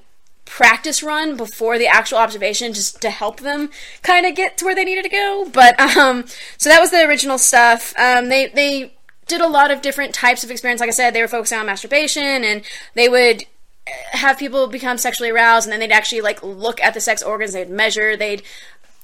practice 0.56 1.02
run 1.02 1.34
before 1.34 1.78
the 1.78 1.86
actual 1.86 2.18
observation 2.18 2.74
just 2.74 3.00
to 3.00 3.08
help 3.08 3.40
them 3.40 3.70
kind 4.02 4.26
of 4.26 4.34
get 4.34 4.58
to 4.58 4.66
where 4.66 4.74
they 4.74 4.84
needed 4.84 5.02
to 5.02 5.08
go. 5.08 5.48
But 5.50 5.80
um 5.80 6.26
so 6.58 6.68
that 6.68 6.78
was 6.80 6.90
the 6.90 7.02
original 7.06 7.38
stuff. 7.38 7.94
Um 7.98 8.28
they 8.28 8.48
they 8.48 8.92
did 9.26 9.40
a 9.40 9.46
lot 9.48 9.70
of 9.70 9.80
different 9.80 10.14
types 10.14 10.44
of 10.44 10.50
experience. 10.50 10.80
Like 10.80 10.88
i 10.90 10.92
said 10.92 11.14
they 11.14 11.22
were 11.22 11.28
focusing 11.28 11.58
on 11.58 11.64
masturbation 11.64 12.44
and 12.44 12.62
they 12.94 13.08
would 13.08 13.44
uh, 13.86 14.16
have 14.18 14.38
people 14.38 14.66
become 14.66 14.98
sexually 14.98 15.30
aroused 15.30 15.64
and 15.66 15.72
then 15.72 15.80
they'd 15.80 15.94
actually 15.94 16.20
like 16.20 16.42
look 16.42 16.82
at 16.82 16.92
the 16.92 17.00
sex 17.00 17.22
organs. 17.22 17.54
They'd 17.54 17.70
measure. 17.70 18.14
They'd 18.16 18.42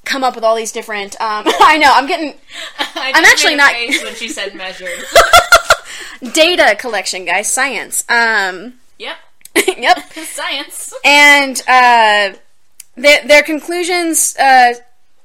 come 0.05 0.23
up 0.25 0.35
with 0.35 0.45
all 0.45 0.55
these 0.55 0.73
different 0.73 1.19
um 1.21 1.45
i 1.61 1.77
know 1.77 1.91
i'm 1.93 2.07
getting 2.07 2.35
I 2.79 3.13
I'm 3.15 3.25
actually 3.25 3.57
not- 3.57 3.73
when 3.75 4.15
she 4.15 4.29
said 4.29 4.55
measured. 4.65 5.01
data 6.33 6.77
collection 6.79 7.25
guys 7.25 7.51
science. 7.53 8.05
Um 8.09 8.75
yep, 8.99 9.17
yep 9.79 9.99
science. 10.13 10.93
and 11.05 11.61
uh, 11.69 12.37
their, 12.97 13.27
their 13.27 13.43
conclusions 13.43 14.37
uh, 14.39 14.75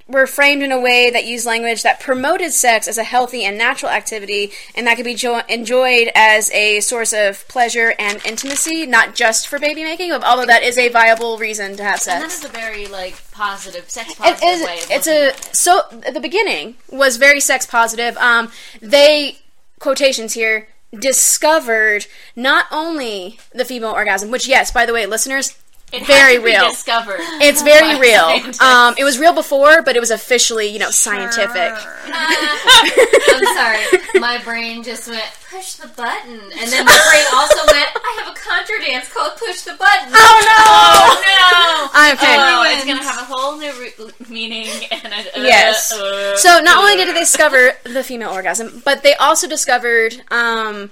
were 0.08 0.28
framed 0.28 0.62
in 0.62 0.72
a 0.72 0.80
way 0.80 1.10
that 1.10 1.26
used 1.26 1.46
language 1.46 1.82
that 1.82 2.00
promoted 2.00 2.52
sex 2.52 2.88
as 2.90 2.98
a 2.98 3.04
healthy 3.04 3.46
and 3.46 3.58
natural 3.58 3.90
activity, 3.90 4.52
and 4.76 4.86
that 4.86 4.96
could 4.98 5.06
be 5.06 5.16
jo- 5.16 5.42
enjoyed 5.48 6.10
as 6.14 6.52
a 6.52 6.82
source 6.82 7.14
of 7.14 7.48
pleasure 7.48 7.94
and 7.98 8.24
intimacy, 8.26 8.86
not 8.86 9.16
just 9.16 9.48
for 9.48 9.60
baby 9.60 9.82
making. 9.84 10.12
Although 10.12 10.46
that 10.46 10.62
is 10.62 10.78
a 10.78 10.90
viable 10.90 11.38
reason 11.38 11.78
to 11.78 11.84
have 11.84 12.02
And 12.06 12.22
that 12.22 12.32
sex. 12.32 12.40
is 12.40 12.46
a 12.46 12.50
very 12.50 12.86
like 12.88 13.16
positive, 13.32 13.90
sex 13.90 14.14
positive 14.16 14.44
is. 14.50 14.66
way. 14.66 14.78
Of 14.80 14.92
It's 14.92 15.08
a 15.08 15.28
it. 15.30 15.50
so 15.56 15.82
the 16.12 16.20
beginning 16.20 16.76
was 16.92 17.16
very 17.18 17.40
sex 17.40 17.66
positive. 17.66 18.18
Um, 18.18 18.52
they 18.82 19.38
quotations 19.80 20.34
here 20.34 20.68
discovered 21.00 22.06
not 22.36 22.66
only 22.72 23.40
the 23.54 23.66
female 23.66 23.92
orgasm, 23.92 24.32
which 24.32 24.48
yes, 24.48 24.72
by 24.72 24.86
the 24.86 24.94
way, 24.94 25.06
listeners, 25.06 25.58
It 25.94 26.08
very 26.08 26.34
has 26.34 26.36
to 26.36 26.40
be 26.42 26.46
real. 26.52 26.70
Discovered. 26.70 27.20
It's 27.42 27.62
very 27.62 28.00
real. 28.08 28.26
Um, 28.60 28.96
it 28.98 29.04
was 29.04 29.20
real 29.20 29.34
before, 29.34 29.82
but 29.84 29.96
it 29.96 30.00
was 30.00 30.12
officially, 30.12 30.68
you 30.68 30.80
know, 30.80 30.90
scientific. 30.90 31.72
I'm 32.14 33.46
sorry. 33.56 33.86
My 34.20 34.40
brain 34.44 34.84
just 34.84 35.08
went 35.08 35.24
push 35.50 35.74
the 35.76 35.88
button, 35.90 36.40
and 36.60 36.72
then 36.72 36.86
my 36.86 37.00
brain 37.10 37.26
also 37.34 37.62
went. 37.72 37.90
I 37.96 38.22
have 38.24 38.36
a 38.36 38.40
contra 38.40 38.80
dance 38.86 39.12
called 39.14 39.34
Push 39.38 39.62
the 39.62 39.74
Button. 39.74 40.10
Oh 40.14 40.38
no! 40.50 40.64
Oh 40.66 41.92
no! 41.94 42.14
Okay. 42.14 42.36
Oh, 42.38 42.64
it's 42.66 42.86
Ruined. 42.86 43.00
gonna 43.00 43.10
have 43.10 43.22
a 43.22 43.26
whole 43.26 43.58
new 43.58 43.72
re- 43.80 44.12
meaning 44.30 44.68
and 44.92 45.14
a, 45.14 45.40
uh, 45.40 45.44
Yes. 45.44 45.92
uh, 45.94 46.36
So 46.38 46.60
not 46.60 46.80
only 46.80 46.96
did 46.96 47.14
they 47.16 47.20
discover 47.20 47.74
the 47.84 48.04
female 48.04 48.32
orgasm, 48.32 48.82
but 48.86 49.04
they 49.04 49.14
also 49.16 49.48
discovered 49.48 50.22
um, 50.32 50.90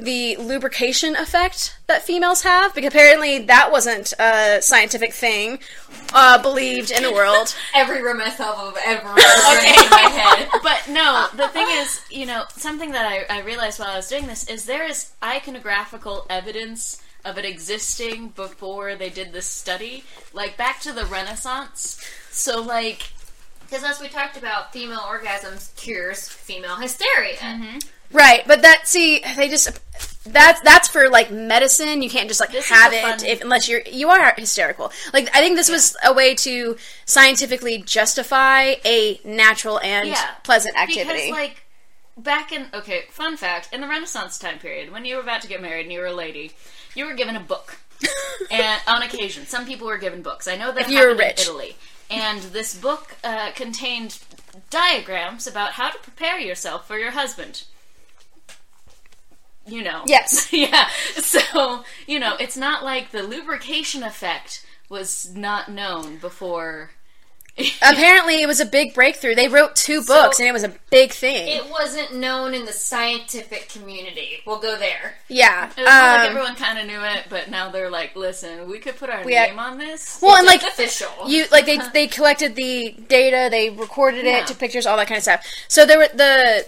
the 0.00 0.36
lubrication 0.36 1.14
effect 1.16 1.76
that 1.86 2.02
females 2.02 2.42
have, 2.42 2.74
because 2.74 2.88
apparently 2.88 3.38
that 3.40 3.70
wasn't 3.70 4.12
a 4.18 4.60
scientific 4.62 5.12
thing 5.12 5.58
uh, 6.14 6.40
believed 6.40 6.90
in 6.90 7.02
the 7.02 7.12
world. 7.12 7.54
Every 7.74 8.02
room 8.02 8.18
myself 8.18 8.58
of 8.58 8.76
ever 8.84 9.08
okay. 9.08 9.74
in 9.74 9.90
my 9.90 10.08
head. 10.10 10.48
But 10.62 10.88
no, 10.88 11.28
the 11.34 11.48
thing 11.48 11.66
is, 11.70 12.00
you 12.10 12.26
know, 12.26 12.44
something 12.56 12.92
that 12.92 13.06
I, 13.06 13.38
I 13.38 13.40
realized 13.42 13.78
while 13.78 13.90
I 13.90 13.96
was 13.96 14.08
doing 14.08 14.26
this 14.26 14.48
is 14.48 14.64
there 14.64 14.84
is 14.84 15.12
iconographical 15.22 16.26
evidence 16.30 17.02
of 17.24 17.36
it 17.36 17.44
existing 17.44 18.28
before 18.28 18.94
they 18.96 19.10
did 19.10 19.32
this 19.32 19.46
study, 19.46 20.04
like 20.32 20.56
back 20.56 20.80
to 20.80 20.92
the 20.92 21.04
Renaissance. 21.04 22.00
So, 22.30 22.62
like, 22.62 23.12
Because 23.68 23.84
as 23.84 24.00
we 24.00 24.08
talked 24.08 24.36
about, 24.36 24.72
female 24.72 25.00
orgasms 25.00 25.74
cures 25.76 26.28
female 26.28 26.76
hysteria. 26.76 27.36
Right, 28.12 28.42
but 28.46 28.62
that 28.62 28.88
see, 28.88 29.22
they 29.36 29.48
just 29.48 29.78
that's 30.24 30.60
that's 30.62 30.88
for 30.88 31.08
like 31.08 31.30
medicine. 31.30 32.02
You 32.02 32.10
can't 32.10 32.28
just 32.28 32.40
like 32.40 32.52
This 32.52 32.68
have 32.68 32.92
it 32.92 33.24
if, 33.24 33.42
unless 33.42 33.68
you're 33.68 33.82
you 33.90 34.08
are 34.10 34.34
hysterical. 34.36 34.92
Like 35.12 35.28
I 35.34 35.40
think 35.40 35.56
this 35.56 35.68
was 35.70 35.96
a 36.04 36.12
way 36.12 36.34
to 36.36 36.76
scientifically 37.04 37.78
justify 37.78 38.74
a 38.84 39.20
natural 39.24 39.80
and 39.80 40.08
Yeah. 40.08 40.30
pleasant 40.42 40.76
activity. 40.76 41.26
Because, 41.26 41.30
like, 41.30 41.62
back 42.16 42.52
in 42.52 42.66
okay, 42.74 43.04
fun 43.10 43.36
fact: 43.36 43.68
in 43.72 43.80
the 43.80 43.88
Renaissance 43.88 44.38
time 44.38 44.58
period, 44.58 44.92
when 44.92 45.04
you 45.04 45.16
were 45.16 45.22
about 45.22 45.42
to 45.42 45.48
get 45.48 45.62
married 45.62 45.86
and 45.86 45.92
you 45.92 46.00
were 46.00 46.06
a 46.06 46.12
lady, 46.12 46.52
you 46.94 47.06
were 47.06 47.14
given 47.14 47.36
a 47.36 47.40
book. 47.40 47.78
and 48.50 48.80
on 48.86 49.02
occasion, 49.02 49.46
some 49.46 49.66
people 49.66 49.86
were 49.86 49.98
given 49.98 50.22
books. 50.22 50.48
I 50.48 50.56
know 50.56 50.72
that 50.72 50.82
If 50.86 50.90
you 50.90 50.96
were 51.00 51.08
happened 51.10 51.18
rich. 51.20 51.40
in 51.42 51.42
Italy, 51.48 51.76
and 52.10 52.40
this 52.42 52.74
book 52.74 53.16
uh, 53.22 53.52
contained 53.52 54.18
diagrams 54.70 55.46
about 55.46 55.72
how 55.72 55.90
to 55.90 55.98
prepare 55.98 56.38
yourself 56.38 56.86
for 56.88 56.98
your 56.98 57.12
husband. 57.12 57.62
You 59.70 59.82
know. 59.82 60.02
Yes. 60.06 60.52
yeah. 60.52 60.88
So 61.16 61.84
you 62.06 62.18
know, 62.18 62.36
it's 62.38 62.56
not 62.56 62.84
like 62.84 63.10
the 63.10 63.22
lubrication 63.22 64.02
effect 64.02 64.66
was 64.88 65.30
not 65.34 65.70
known 65.70 66.18
before. 66.18 66.90
Apparently, 67.82 68.40
it 68.40 68.46
was 68.46 68.60
a 68.60 68.64
big 68.64 68.94
breakthrough. 68.94 69.34
They 69.34 69.48
wrote 69.48 69.76
two 69.76 70.02
books, 70.02 70.38
and 70.38 70.48
it 70.48 70.52
was 70.52 70.62
a 70.64 70.72
big 70.90 71.10
thing. 71.12 71.48
It 71.48 71.68
wasn't 71.68 72.14
known 72.16 72.54
in 72.54 72.64
the 72.64 72.72
scientific 72.72 73.68
community. 73.68 74.38
We'll 74.46 74.60
go 74.60 74.78
there. 74.78 75.14
yeah. 75.28 75.66
It 75.76 75.76
was 75.76 75.86
like 75.86 76.20
Um, 76.20 76.26
everyone 76.30 76.54
kind 76.54 76.78
of 76.78 76.86
knew 76.86 77.02
it, 77.02 77.24
but 77.28 77.50
now 77.50 77.68
they're 77.70 77.90
like, 77.90 78.16
"Listen, 78.16 78.68
we 78.70 78.78
could 78.78 78.96
put 78.96 79.10
our 79.10 79.22
name 79.24 79.58
on 79.58 79.78
this." 79.78 80.20
well, 80.22 80.36
and 80.36 80.46
like 80.46 80.62
official. 80.62 81.10
you 81.26 81.44
like 81.50 81.66
they 81.66 81.78
they 81.92 82.06
collected 82.06 82.54
the 82.54 82.94
data, 83.08 83.48
they 83.50 83.68
recorded 83.68 84.20
it, 84.24 84.26
Yeah. 84.26 84.44
took 84.44 84.58
pictures, 84.58 84.86
all 84.86 84.96
that 84.96 85.08
kind 85.08 85.18
of 85.18 85.22
stuff. 85.22 85.44
So 85.68 85.84
there 85.84 85.98
were 85.98 86.08
the 86.14 86.66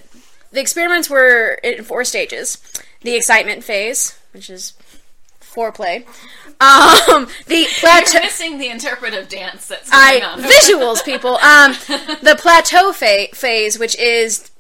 the 0.52 0.61
experiments 0.61 1.09
were 1.11 1.59
in 1.64 1.82
four 1.85 2.04
stages: 2.04 2.59
the 3.02 3.14
excitement 3.14 3.64
phase, 3.64 4.18
which 4.32 4.49
is 4.50 4.75
foreplay, 5.40 6.06
um, 6.61 7.26
the 7.47 7.56
You're 7.56 7.68
plateau. 7.80 8.21
missing 8.21 8.59
the 8.59 8.68
interpretive 8.68 9.28
dance 9.28 9.66
that's 9.68 9.90
going 9.90 10.23
I 10.23 10.26
on. 10.26 10.40
visuals, 10.42 11.04
people. 11.04 11.37
Um, 11.38 11.73
the 12.23 12.37
plateau 12.38 12.92
fa- 12.92 13.28
phase, 13.35 13.78
which 13.78 13.99
is 13.99 14.50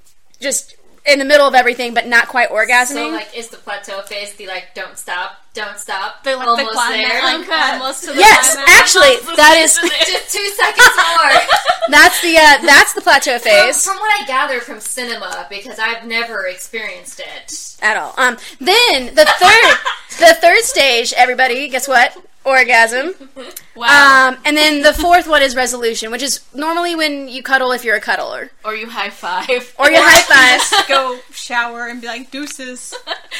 just 0.40 0.76
in 1.06 1.18
the 1.18 1.24
middle 1.24 1.46
of 1.46 1.54
everything, 1.54 1.94
but 1.94 2.06
not 2.06 2.28
quite 2.28 2.50
orgasming. 2.50 2.88
so, 2.94 3.08
like, 3.08 3.36
is 3.36 3.48
the 3.48 3.56
plateau 3.56 4.02
phase 4.02 4.34
the 4.34 4.46
like, 4.46 4.74
don't 4.74 4.98
stop, 4.98 5.41
don't 5.54 5.78
stop? 5.78 6.24
They 6.24 6.34
like 6.34 6.48
almost 6.48 6.72
the 6.72 6.92
there. 6.92 7.22
like, 7.22 7.48
almost 7.74 8.04
to 8.04 8.12
the 8.12 8.18
yes, 8.18 8.56
actually, 8.68 9.16
that 9.36 9.56
is 9.58 9.74
Just 10.08 10.32
two 10.32 10.48
seconds 10.56 10.88
more. 10.96 11.40
that's 11.90 12.20
the 12.22 12.36
uh, 12.36 12.62
that's 12.66 12.94
the 12.94 13.00
plateau 13.02 13.38
From, 13.38 13.50
phase. 13.50 13.84
from 13.84 13.96
what 13.98 14.20
I 14.20 14.24
gather 14.26 14.60
from 14.60 14.80
cinema, 14.80 15.46
because 15.50 15.78
I've 15.78 16.06
never 16.06 16.46
experienced 16.46 17.20
it. 17.20 17.76
at 17.82 17.96
all. 17.96 18.14
Um, 18.16 18.38
then 18.60 19.14
the 19.14 19.26
third, 19.38 20.26
the 20.26 20.34
third 20.40 20.60
stage, 20.64 21.12
everybody, 21.16 21.68
guess 21.68 21.86
what? 21.86 22.16
Orgasm. 22.44 23.14
wow. 23.76 24.28
Um, 24.32 24.38
and 24.44 24.56
then 24.56 24.82
the 24.82 24.92
fourth 24.92 25.26
one 25.28 25.42
is 25.42 25.54
resolution, 25.56 26.10
which 26.10 26.22
is 26.22 26.40
normally 26.54 26.94
when 26.94 27.28
you 27.28 27.42
cuddle 27.42 27.72
if 27.72 27.84
you're 27.84 27.96
a 27.96 28.00
cuddler, 28.00 28.50
or 28.64 28.74
you 28.74 28.88
high 28.88 29.10
five. 29.10 29.48
or 29.78 29.90
you 29.90 29.96
high 30.00 30.58
five. 30.78 30.86
Go 30.88 31.18
shower 31.32 31.86
and 31.88 32.00
be 32.00 32.06
like 32.06 32.30
deuces. 32.30 32.94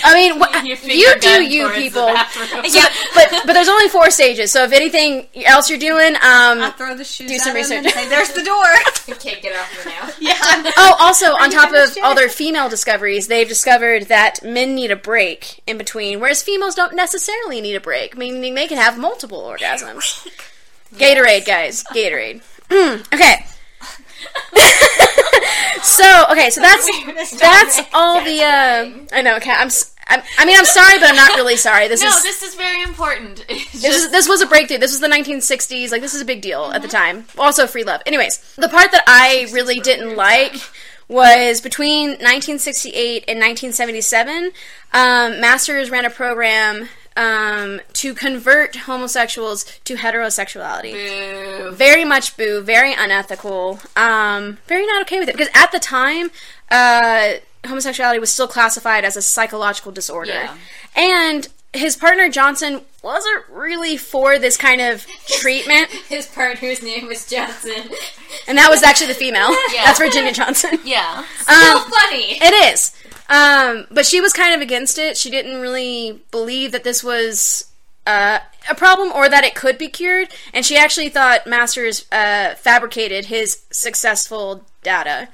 I 0.05 0.15
mean, 0.15 0.41
wh- 0.41 0.65
Your 0.65 0.77
you 0.87 1.21
do 1.21 1.43
you 1.45 1.69
people. 1.71 2.07
Yeah, 2.09 2.89
but 3.15 3.43
but 3.47 3.53
there's 3.53 3.69
only 3.69 3.89
four 3.89 4.11
stages. 4.11 4.51
So 4.53 4.65
if 4.65 4.73
anything 4.73 5.27
else 5.45 5.69
you're 5.71 5.79
doing, 5.79 6.15
I 6.21 6.53
um, 6.67 6.73
throw 6.75 6.95
the 6.97 7.05
shoes 7.05 7.31
Do 7.31 7.39
some 7.39 7.55
research. 7.55 7.85
and 7.85 7.91
say, 7.91 8.09
"There's 8.09 8.33
the 8.33 8.43
door." 8.45 8.65
You 9.09 9.17
can't 9.17 9.43
get 9.43 9.57
off 9.59 9.85
me 9.85 9.93
now. 9.93 10.09
yeah. 10.21 10.73
oh, 10.77 10.97
also 11.01 11.27
on 11.35 11.51
top 11.51 11.71
of 11.71 11.75
finished 11.91 11.99
all 12.03 12.15
their 12.15 12.29
female 12.29 12.69
discoveries, 12.69 13.27
they've 13.27 13.49
discovered 13.49 14.05
that 14.05 14.43
men 14.45 14.77
need 14.77 14.93
a 14.93 14.97
break 14.97 15.61
in 15.67 15.77
between, 15.77 16.21
whereas 16.21 16.41
females 16.43 16.77
don't 16.77 16.95
necessarily 16.95 17.61
need 17.61 17.75
a 17.75 17.81
break, 17.81 18.17
meaning 18.17 18.55
they 18.55 18.69
can 18.69 18.79
have 18.79 18.97
multiple 18.97 19.43
orgasms. 19.43 20.22
Gatorade, 20.95 21.47
guys, 21.47 21.85
Gatorade. 21.85 22.43
Okay. 23.13 23.45
so 25.83 26.25
okay, 26.31 26.49
so 26.49 26.61
that's 26.61 27.37
that's 27.39 27.81
all 27.93 28.25
the. 28.25 28.43
Uh, 28.43 28.91
I 29.13 29.21
know. 29.21 29.37
Okay, 29.37 29.51
I'm. 29.51 29.69
I 30.09 30.45
mean, 30.45 30.59
I'm 30.59 30.65
sorry, 30.65 30.99
but 30.99 31.09
I'm 31.09 31.17
not 31.17 31.37
really 31.37 31.57
sorry. 31.57 31.89
This 31.89 32.03
No, 32.03 32.09
is 32.09 32.23
this 32.23 32.43
is 32.43 32.55
very 32.55 32.83
important. 32.83 33.45
It's 33.51 33.73
this, 33.73 33.83
just, 33.83 34.05
is, 34.07 34.11
this 34.11 34.29
was 34.29 34.41
a 34.41 34.47
breakthrough. 34.47 34.79
This 34.79 34.93
was 34.93 35.01
the 35.01 35.09
1960s. 35.09 35.91
Like, 35.91 36.01
this 36.03 36.15
is 36.15 36.21
a 36.21 36.25
big 36.25 36.41
deal 36.41 36.71
at 36.73 36.83
the 36.83 36.89
time. 36.89 37.25
Also, 37.39 37.67
free 37.67 37.85
love. 37.85 38.01
Anyways, 38.07 38.39
the 38.57 38.69
part 38.69 38.93
that 38.93 39.05
I 39.07 39.49
really 39.53 39.81
didn't 39.81 40.17
like 40.17 40.55
was 41.09 41.61
between 41.61 42.11
1968 42.11 43.25
and 43.29 43.39
1977. 43.39 44.53
Um, 44.93 45.41
Masters 45.41 45.91
ran 45.91 46.05
a 46.05 46.11
program 46.11 46.89
um, 47.17 47.81
to 47.95 48.15
convert 48.15 48.77
homosexuals 48.77 49.65
to 49.85 49.97
heterosexuality. 49.97 50.93
Boo. 50.93 51.71
Very 51.73 52.05
much 52.05 52.37
boo. 52.37 52.61
Very 52.63 52.93
unethical. 52.95 53.81
Um, 53.97 54.59
very 54.67 54.87
not 54.87 55.03
okay 55.03 55.19
with 55.19 55.29
it 55.29 55.37
because 55.37 55.51
at 55.55 55.73
the 55.73 55.79
time, 55.79 56.31
uh, 56.71 57.35
homosexuality 57.67 58.19
was 58.19 58.33
still 58.33 58.49
classified 58.49 59.05
as 59.05 59.17
a 59.17 59.23
psychological 59.23 59.93
disorder, 59.93 60.33
Yeah. 60.33 60.57
and 60.97 61.49
his 61.75 61.97
partner 61.97 62.29
Johnson 62.29 62.83
wasn't 63.03 63.45
really 63.51 63.97
for 63.97 64.39
this 64.39 64.57
kind 64.57 64.81
of 64.81 65.07
treatment, 65.27 65.89
His 66.09 66.27
partner's 66.27 66.83
name 66.83 67.07
was 67.07 67.29
Johnson. 67.29 67.91
and 68.47 68.57
that 68.59 68.71
was 68.71 68.83
actually 68.83 69.09
the 69.09 69.15
female. 69.15 69.49
Yeah. 69.75 69.85
That's 69.87 69.99
Virginia 69.99 70.33
Johnson. 70.33 70.79
Yeah. 70.85 71.25
So 71.41 71.53
Um, 71.53 71.91
funny. 71.91 72.39
it 72.41 72.73
is. 72.75 72.95
Um, 73.29 73.87
but 73.91 74.05
she 74.07 74.21
was 74.21 74.33
kind 74.33 74.55
of 74.55 74.61
against 74.61 74.99
it. 74.99 75.17
She 75.17 75.31
didn't 75.31 75.61
really 75.61 76.21
believe 76.31 76.73
that 76.73 76.85
this 76.85 77.03
was 77.03 77.67
uh, 78.07 78.41
a 78.69 78.75
problem 78.75 79.11
or 79.13 79.29
that 79.29 79.43
it 79.45 79.55
could 79.55 79.79
be 79.79 79.89
cured. 79.89 80.29
And 80.53 80.67
she 80.67 80.77
actually 80.77 81.09
thought 81.09 81.47
Masters 81.47 82.05
uh, 82.13 82.55
fabricated 82.57 83.27
his 83.27 83.63
successful 83.71 84.67
data. 84.83 85.29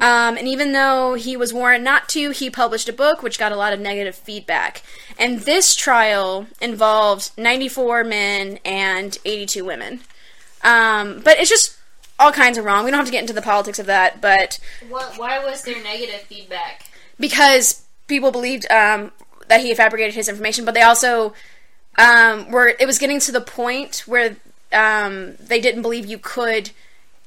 Um, 0.00 0.36
and 0.38 0.48
even 0.48 0.72
though 0.72 1.14
he 1.14 1.36
was 1.36 1.52
warned 1.52 1.84
not 1.84 2.08
to, 2.10 2.30
he 2.30 2.48
published 2.48 2.88
a 2.88 2.92
book 2.92 3.22
which 3.22 3.38
got 3.38 3.52
a 3.52 3.56
lot 3.56 3.72
of 3.74 3.80
negative 3.80 4.14
feedback. 4.14 4.82
And 5.18 5.40
this 5.40 5.74
trial 5.76 6.46
involved 6.60 7.32
94 7.36 8.04
men 8.04 8.58
and 8.64 9.18
82 9.24 9.64
women. 9.64 10.00
Um, 10.62 11.20
but 11.22 11.38
it's 11.38 11.50
just 11.50 11.76
all 12.18 12.32
kinds 12.32 12.56
of 12.58 12.64
wrong. 12.64 12.84
We 12.84 12.90
don't 12.90 12.98
have 12.98 13.06
to 13.06 13.12
get 13.12 13.20
into 13.22 13.32
the 13.34 13.42
politics 13.42 13.78
of 13.78 13.86
that, 13.86 14.20
but 14.20 14.58
What, 14.88 15.18
why 15.18 15.44
was 15.44 15.62
there 15.62 15.82
negative 15.82 16.20
feedback? 16.22 16.86
because 17.18 17.82
people 18.06 18.30
believed 18.30 18.64
um, 18.70 19.12
that 19.48 19.60
he 19.60 19.68
had 19.68 19.76
fabricated 19.76 20.14
his 20.14 20.28
information, 20.28 20.64
but 20.64 20.72
they 20.74 20.82
also 20.82 21.34
um, 21.98 22.50
were. 22.50 22.74
It 22.80 22.86
was 22.86 22.98
getting 22.98 23.20
to 23.20 23.32
the 23.32 23.40
point 23.42 24.04
where 24.06 24.36
um, 24.72 25.34
they 25.38 25.60
didn't 25.60 25.82
believe 25.82 26.06
you 26.06 26.16
could 26.18 26.70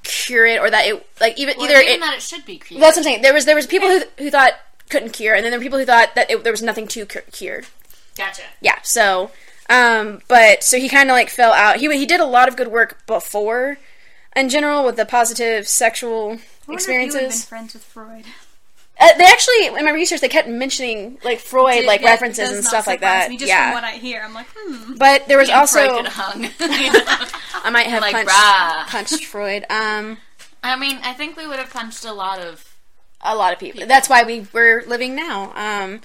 cure 0.03 0.45
it, 0.45 0.59
or 0.59 0.69
that 0.69 0.85
it 0.85 1.07
like 1.19 1.37
even 1.39 1.55
Or 1.57 1.63
either 1.65 1.79
even 1.79 1.95
it, 1.95 1.99
that 2.01 2.13
it 2.15 2.21
should 2.21 2.45
be 2.45 2.57
created. 2.57 2.83
that's 2.83 2.97
what 2.97 3.01
I'm 3.01 3.03
saying. 3.03 3.21
There 3.21 3.33
was 3.33 3.45
there 3.45 3.55
was 3.55 3.67
people 3.67 3.89
who 3.89 4.01
who 4.17 4.29
thought 4.31 4.53
couldn't 4.89 5.13
cure, 5.13 5.33
and 5.33 5.43
then 5.43 5.51
there 5.51 5.59
were 5.59 5.63
people 5.63 5.79
who 5.79 5.85
thought 5.85 6.15
that 6.15 6.29
it, 6.29 6.43
there 6.43 6.53
was 6.53 6.61
nothing 6.61 6.87
to 6.89 7.05
cure. 7.05 7.23
cure. 7.31 7.61
Gotcha. 8.17 8.43
Yeah, 8.61 8.79
so 8.83 9.31
um, 9.69 10.21
but 10.27 10.63
so 10.63 10.77
he 10.77 10.89
kind 10.89 11.09
of 11.09 11.13
like 11.13 11.29
fell 11.29 11.53
out. 11.53 11.77
He 11.77 11.91
he 11.97 12.05
did 12.05 12.19
a 12.19 12.25
lot 12.25 12.47
of 12.47 12.55
good 12.55 12.67
work 12.67 13.05
before, 13.07 13.77
in 14.35 14.49
general, 14.49 14.85
with 14.85 14.97
the 14.97 15.05
positive 15.05 15.67
sexual 15.67 16.11
I 16.13 16.21
wonder 16.27 16.37
if 16.37 16.37
you 16.67 16.67
would 16.67 16.77
have 16.77 16.87
been 16.87 17.01
experiences. 17.05 17.45
friends 17.45 17.73
with 17.73 17.83
Freud. 17.83 18.25
Uh, 18.99 19.09
they 19.17 19.25
actually, 19.25 19.67
in 19.67 19.85
my 19.85 19.91
research, 19.91 20.21
they 20.21 20.29
kept 20.29 20.47
mentioning 20.47 21.17
like 21.23 21.39
Freud, 21.39 21.85
like 21.85 22.01
yeah, 22.01 22.11
references 22.11 22.51
and 22.51 22.63
stuff 22.63 22.85
like 22.85 23.01
that. 23.01 23.29
Me, 23.29 23.37
just 23.37 23.49
yeah, 23.49 23.71
from 23.71 23.81
what 23.81 23.83
I 23.83 23.97
hear, 23.97 24.21
I'm 24.23 24.33
like, 24.33 24.47
hmm. 24.55 24.93
but 24.95 25.27
there 25.27 25.37
was 25.37 25.47
Me 25.47 25.53
and 25.55 25.69
Freud 25.69 25.89
also 25.89 26.09
hung. 26.09 26.45
I 27.63 27.69
might 27.71 27.87
have 27.87 28.01
like, 28.01 28.13
punched, 28.13 28.29
rah. 28.29 28.85
punched 28.87 29.25
Freud. 29.25 29.65
Um, 29.69 30.17
I 30.61 30.75
mean, 30.75 30.99
I 31.03 31.13
think 31.13 31.37
we 31.37 31.47
would 31.47 31.57
have 31.59 31.71
punched 31.71 32.05
a 32.05 32.13
lot 32.13 32.39
of. 32.39 32.75
a 33.21 33.35
lot 33.35 33.51
of 33.51 33.59
people. 33.59 33.85
That's 33.87 34.09
why 34.09 34.23
we 34.23 34.47
we're 34.53 34.83
living 34.85 35.15
now. 35.15 35.51
Um, 35.55 36.01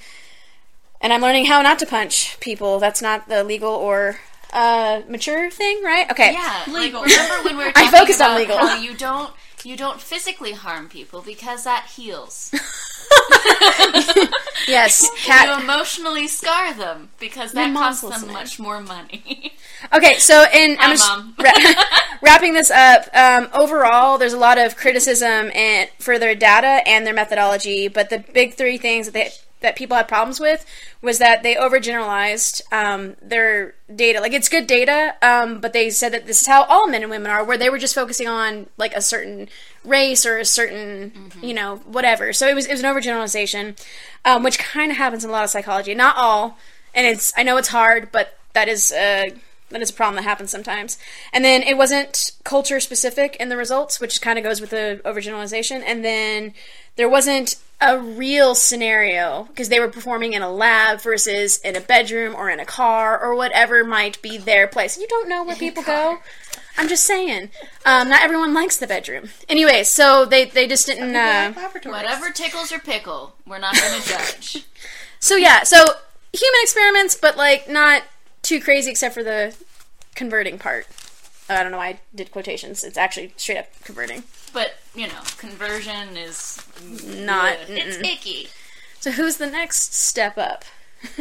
and 1.01 1.12
I'm 1.12 1.20
learning 1.20 1.44
how 1.44 1.61
not 1.62 1.79
to 1.81 1.87
punch 1.87 2.40
people. 2.40 2.79
That's 2.79 3.03
not 3.03 3.29
the 3.29 3.44
legal 3.44 3.70
or 3.70 4.18
uh, 4.53 5.03
mature 5.09 5.51
thing, 5.51 5.83
right? 5.83 6.11
Okay. 6.11 6.33
Yeah, 6.33 6.65
Legal. 6.69 7.03
Like, 7.03 7.11
remember 7.11 7.45
when 7.45 7.57
we 7.59 7.65
were 7.65 7.71
I 7.77 7.85
talking 7.85 7.99
focused 8.01 8.21
on 8.21 8.37
legal. 8.37 8.57
how 8.59 8.77
you 8.81 8.95
don't 8.95 9.33
you 9.65 9.77
don't 9.77 10.01
physically 10.01 10.53
harm 10.53 10.89
people 10.89 11.21
because 11.23 11.65
that 11.65 11.87
heals. 11.87 12.51
Yes. 14.69 15.09
you 15.27 15.63
emotionally 15.63 16.29
scar 16.29 16.75
them 16.75 17.09
because 17.19 17.53
that 17.53 17.73
costs 17.73 18.03
them 18.03 18.11
listening. 18.11 18.33
much 18.35 18.59
more 18.59 18.81
money. 18.81 19.57
Okay, 19.95 20.19
so 20.19 20.43
in 20.53 20.77
Hi, 20.77 20.85
I'm 20.85 20.91
just 20.91 21.11
ra- 21.39 21.85
wrapping 22.21 22.53
this 22.53 22.71
up. 22.71 23.09
Um, 23.15 23.49
overall, 23.55 24.19
there's 24.19 24.35
a 24.35 24.39
lot 24.39 24.59
of 24.59 24.77
criticism 24.77 25.51
and 25.55 25.89
for 25.99 26.19
their 26.19 26.35
data 26.35 26.83
and 26.87 27.07
their 27.07 27.15
methodology, 27.15 27.89
but 27.89 28.11
the 28.11 28.19
big 28.19 28.55
three 28.55 28.77
things 28.77 29.07
that 29.07 29.15
they 29.15 29.31
that 29.61 29.77
people 29.77 29.97
had 29.97 30.07
problems 30.07 30.38
with 30.38 30.64
was 31.03 31.18
that 31.18 31.42
they 31.42 31.55
overgeneralized 31.55 32.62
um, 32.73 33.16
their 33.21 33.75
data. 33.94 34.21
Like 34.21 34.33
it's 34.33 34.49
good 34.49 34.66
data, 34.66 35.14
um, 35.23 35.61
but 35.61 35.73
they 35.73 35.90
said 35.90 36.12
that 36.12 36.27
this 36.27 36.40
is 36.40 36.47
how 36.47 36.64
all 36.64 36.87
men 36.87 37.03
and 37.03 37.11
women 37.11 37.31
are, 37.31 37.44
where 37.44 37.59
they 37.59 37.71
were 37.71 37.79
just 37.79 37.94
focusing 37.94 38.29
on 38.29 38.68
like 38.77 38.94
a 38.94 39.03
certain 39.03 39.49
race 39.85 40.25
or 40.25 40.38
a 40.38 40.44
certain, 40.44 41.33
you 41.42 41.55
know, 41.55 41.77
whatever. 41.87 42.33
So 42.33 42.47
it 42.49 42.55
was 42.55 42.66
it 42.66 42.73
was 42.73 42.83
an 42.83 42.94
overgeneralization, 42.94 43.79
um, 44.25 44.42
which 44.42 44.59
kind 44.59 44.90
of 44.90 44.97
happens 44.97 45.25
in 45.25 45.31
a 45.31 45.33
lot 45.33 45.44
of 45.44 45.51
psychology. 45.51 45.94
Not 45.94 46.16
all, 46.16 46.57
and 46.94 47.07
it's 47.07 47.33
I 47.37 47.42
know 47.42 47.57
it's 47.57 47.68
hard, 47.68 48.12
but 48.12 48.38
that 48.53 48.68
is 48.68 48.92
uh, 48.92 49.31
that 49.71 49.83
is 49.83 49.90
a 49.90 49.94
problem 49.94 50.16
that 50.16 50.23
happens 50.23 50.51
sometimes. 50.51 50.99
And 51.33 51.44
then 51.44 51.62
it 51.62 51.77
wasn't 51.77 52.33
culture 52.44 52.81
specific 52.81 53.37
in 53.37 53.49
the 53.49 53.57
results, 53.57 54.01
which 54.01 54.21
kind 54.21 54.38
of 54.38 54.44
goes 54.44 54.61
with 54.61 54.71
the 54.71 55.01
overgeneralization. 55.05 55.83
And 55.85 56.05
then 56.05 56.55
there 56.97 57.09
wasn't 57.09 57.57
a 57.81 57.99
real 57.99 58.55
scenario 58.55 59.45
because 59.45 59.69
they 59.69 59.79
were 59.79 59.88
performing 59.88 60.33
in 60.33 60.43
a 60.43 60.51
lab 60.51 61.01
versus 61.01 61.59
in 61.59 61.77
a 61.77 61.81
bedroom 61.81 62.35
or 62.35 62.51
in 62.51 62.59
a 62.59 62.64
car 62.64 63.21
or 63.21 63.35
whatever 63.37 63.85
might 63.85 64.21
be 64.21 64.37
their 64.37 64.67
place. 64.67 64.99
You 64.99 65.07
don't 65.09 65.29
know 65.29 65.45
where 65.45 65.57
people 65.57 65.83
go. 65.83 66.19
I'm 66.77 66.88
just 66.88 67.05
saying. 67.05 67.51
Um, 67.85 68.09
not 68.09 68.23
everyone 68.23 68.55
likes 68.55 68.77
the 68.77 68.87
bedroom. 68.87 69.31
Anyway, 69.49 69.85
so 69.85 70.25
they 70.25 70.47
they 70.47 70.67
just 70.67 70.87
didn't. 70.87 71.14
Uh, 71.14 71.53
Whatever 71.85 72.31
tickles 72.31 72.71
your 72.71 72.81
pickle, 72.81 73.35
we're 73.47 73.59
not 73.59 73.75
going 73.77 74.01
to 74.01 74.09
judge. 74.09 74.64
so 75.21 75.37
yeah, 75.37 75.64
so 75.64 75.85
human 76.33 76.61
experiments, 76.62 77.17
but 77.17 77.37
like 77.37 77.69
not 77.69 78.03
too 78.43 78.61
crazy 78.61 78.91
except 78.91 79.14
for 79.14 79.23
the 79.23 79.55
converting 80.14 80.59
part. 80.59 80.87
I 81.49 81.62
don't 81.62 81.73
know 81.73 81.79
why 81.79 81.88
I 81.88 82.01
did 82.14 82.31
quotations. 82.31 82.85
It's 82.85 82.99
actually 82.99 83.33
straight 83.37 83.59
up 83.59 83.67
converting. 83.83 84.25
But 84.53 84.75
you 84.95 85.07
know, 85.07 85.21
conversion 85.39 86.17
is 86.17 86.63
Not. 87.05 87.57
It's 87.69 87.97
icky. 87.99 88.49
So 89.01 89.11
who's 89.13 89.37
the 89.37 89.47
next 89.47 89.95
step 89.95 90.37
up? 90.39 90.65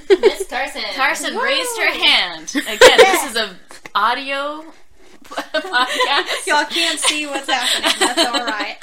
Miss 0.10 0.48
Carson. 0.50 0.82
Carson 0.96 1.38
raised 1.38 1.78
her 1.78 1.92
hand 1.94 2.56
again. 2.56 2.98
This 2.98 3.30
is 3.32 3.36
a 3.36 3.56
audio 3.94 4.66
podcast. 5.24 6.48
Y'all 6.48 6.66
can't 6.66 7.00
see 7.00 7.28
what's 7.28 7.50
happening. 7.50 7.92
That's 8.00 8.26
all 8.26 8.46
right. 8.46 8.78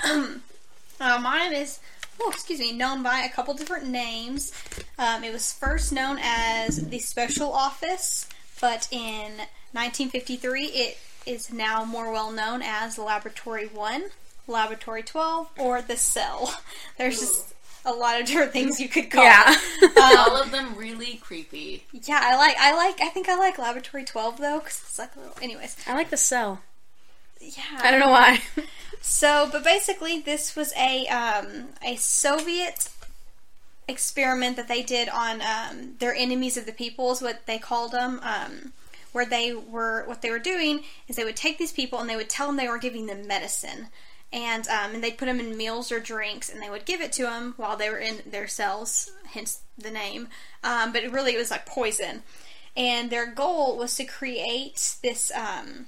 uh, 1.00 1.18
mine 1.20 1.52
is, 1.54 1.80
oh, 2.20 2.30
excuse 2.30 2.60
me, 2.60 2.72
known 2.72 3.02
by 3.02 3.20
a 3.20 3.28
couple 3.30 3.54
different 3.54 3.88
names. 3.88 4.52
Um, 4.98 5.24
it 5.24 5.32
was 5.32 5.52
first 5.52 5.92
known 5.92 6.18
as 6.22 6.88
the 6.88 6.98
Special 7.00 7.52
Office, 7.52 8.28
but 8.60 8.86
in 8.92 9.32
1953, 9.72 10.64
it 10.66 10.98
is 11.26 11.52
now 11.52 11.84
more 11.84 12.12
well 12.12 12.30
known 12.30 12.62
as 12.62 12.98
Laboratory 12.98 13.66
One, 13.66 14.04
Laboratory 14.46 15.02
12, 15.02 15.48
or 15.58 15.80
the 15.82 15.96
Cell. 15.96 16.54
There's 16.98 17.18
just 17.20 17.54
a 17.84 17.92
lot 17.92 18.20
of 18.20 18.26
different 18.26 18.52
things 18.52 18.80
you 18.80 18.88
could 18.88 19.10
call 19.10 19.24
Yeah. 19.24 19.54
Um, 19.82 19.90
All 20.18 20.36
of 20.42 20.50
them 20.50 20.74
really 20.76 21.16
creepy. 21.16 21.84
yeah, 21.92 22.20
I 22.22 22.36
like, 22.36 22.56
I 22.58 22.74
like, 22.74 23.00
I 23.00 23.08
think 23.08 23.28
I 23.28 23.36
like 23.36 23.58
Laboratory 23.58 24.04
12 24.04 24.38
though, 24.38 24.58
because 24.58 24.80
it's 24.80 24.98
like 24.98 25.14
a 25.16 25.18
little. 25.18 25.36
Anyways, 25.42 25.76
I 25.86 25.94
like 25.94 26.10
the 26.10 26.16
cell. 26.16 26.60
yeah. 27.40 27.62
I 27.80 27.90
don't 27.90 28.00
know 28.00 28.08
why. 28.10 28.40
So, 29.00 29.48
but 29.52 29.62
basically, 29.64 30.20
this 30.20 30.56
was 30.56 30.72
a 30.78 31.06
um, 31.08 31.68
a 31.86 31.96
Soviet 31.96 32.88
experiment 33.86 34.56
that 34.56 34.66
they 34.68 34.82
did 34.82 35.08
on 35.10 35.42
um, 35.42 35.94
their 35.98 36.14
enemies 36.14 36.56
of 36.56 36.64
the 36.66 36.72
people, 36.72 37.12
is 37.12 37.20
what 37.20 37.44
they 37.46 37.58
called 37.58 37.92
them. 37.92 38.20
Um, 38.22 38.72
where 39.12 39.26
they 39.26 39.52
were, 39.54 40.02
what 40.06 40.22
they 40.22 40.30
were 40.30 40.40
doing 40.40 40.80
is 41.06 41.14
they 41.14 41.22
would 41.24 41.36
take 41.36 41.56
these 41.56 41.70
people 41.70 42.00
and 42.00 42.10
they 42.10 42.16
would 42.16 42.28
tell 42.28 42.48
them 42.48 42.56
they 42.56 42.66
were 42.66 42.78
giving 42.78 43.06
them 43.06 43.28
medicine, 43.28 43.86
and 44.34 44.66
um, 44.68 44.94
and 44.94 45.02
they'd 45.04 45.16
put 45.16 45.26
them 45.26 45.38
in 45.40 45.56
meals 45.56 45.90
or 45.92 46.00
drinks, 46.00 46.50
and 46.52 46.60
they 46.60 46.68
would 46.68 46.84
give 46.84 47.00
it 47.00 47.12
to 47.12 47.22
them 47.22 47.54
while 47.56 47.76
they 47.76 47.88
were 47.88 47.98
in 47.98 48.16
their 48.26 48.48
cells, 48.48 49.10
hence 49.32 49.60
the 49.78 49.90
name. 49.90 50.28
Um, 50.64 50.92
but 50.92 51.04
it 51.04 51.12
really 51.12 51.34
it 51.34 51.38
was 51.38 51.50
like 51.52 51.64
poison, 51.64 52.22
and 52.76 53.08
their 53.10 53.26
goal 53.26 53.78
was 53.78 53.94
to 53.96 54.04
create 54.04 54.96
this. 55.02 55.30
Um, 55.34 55.86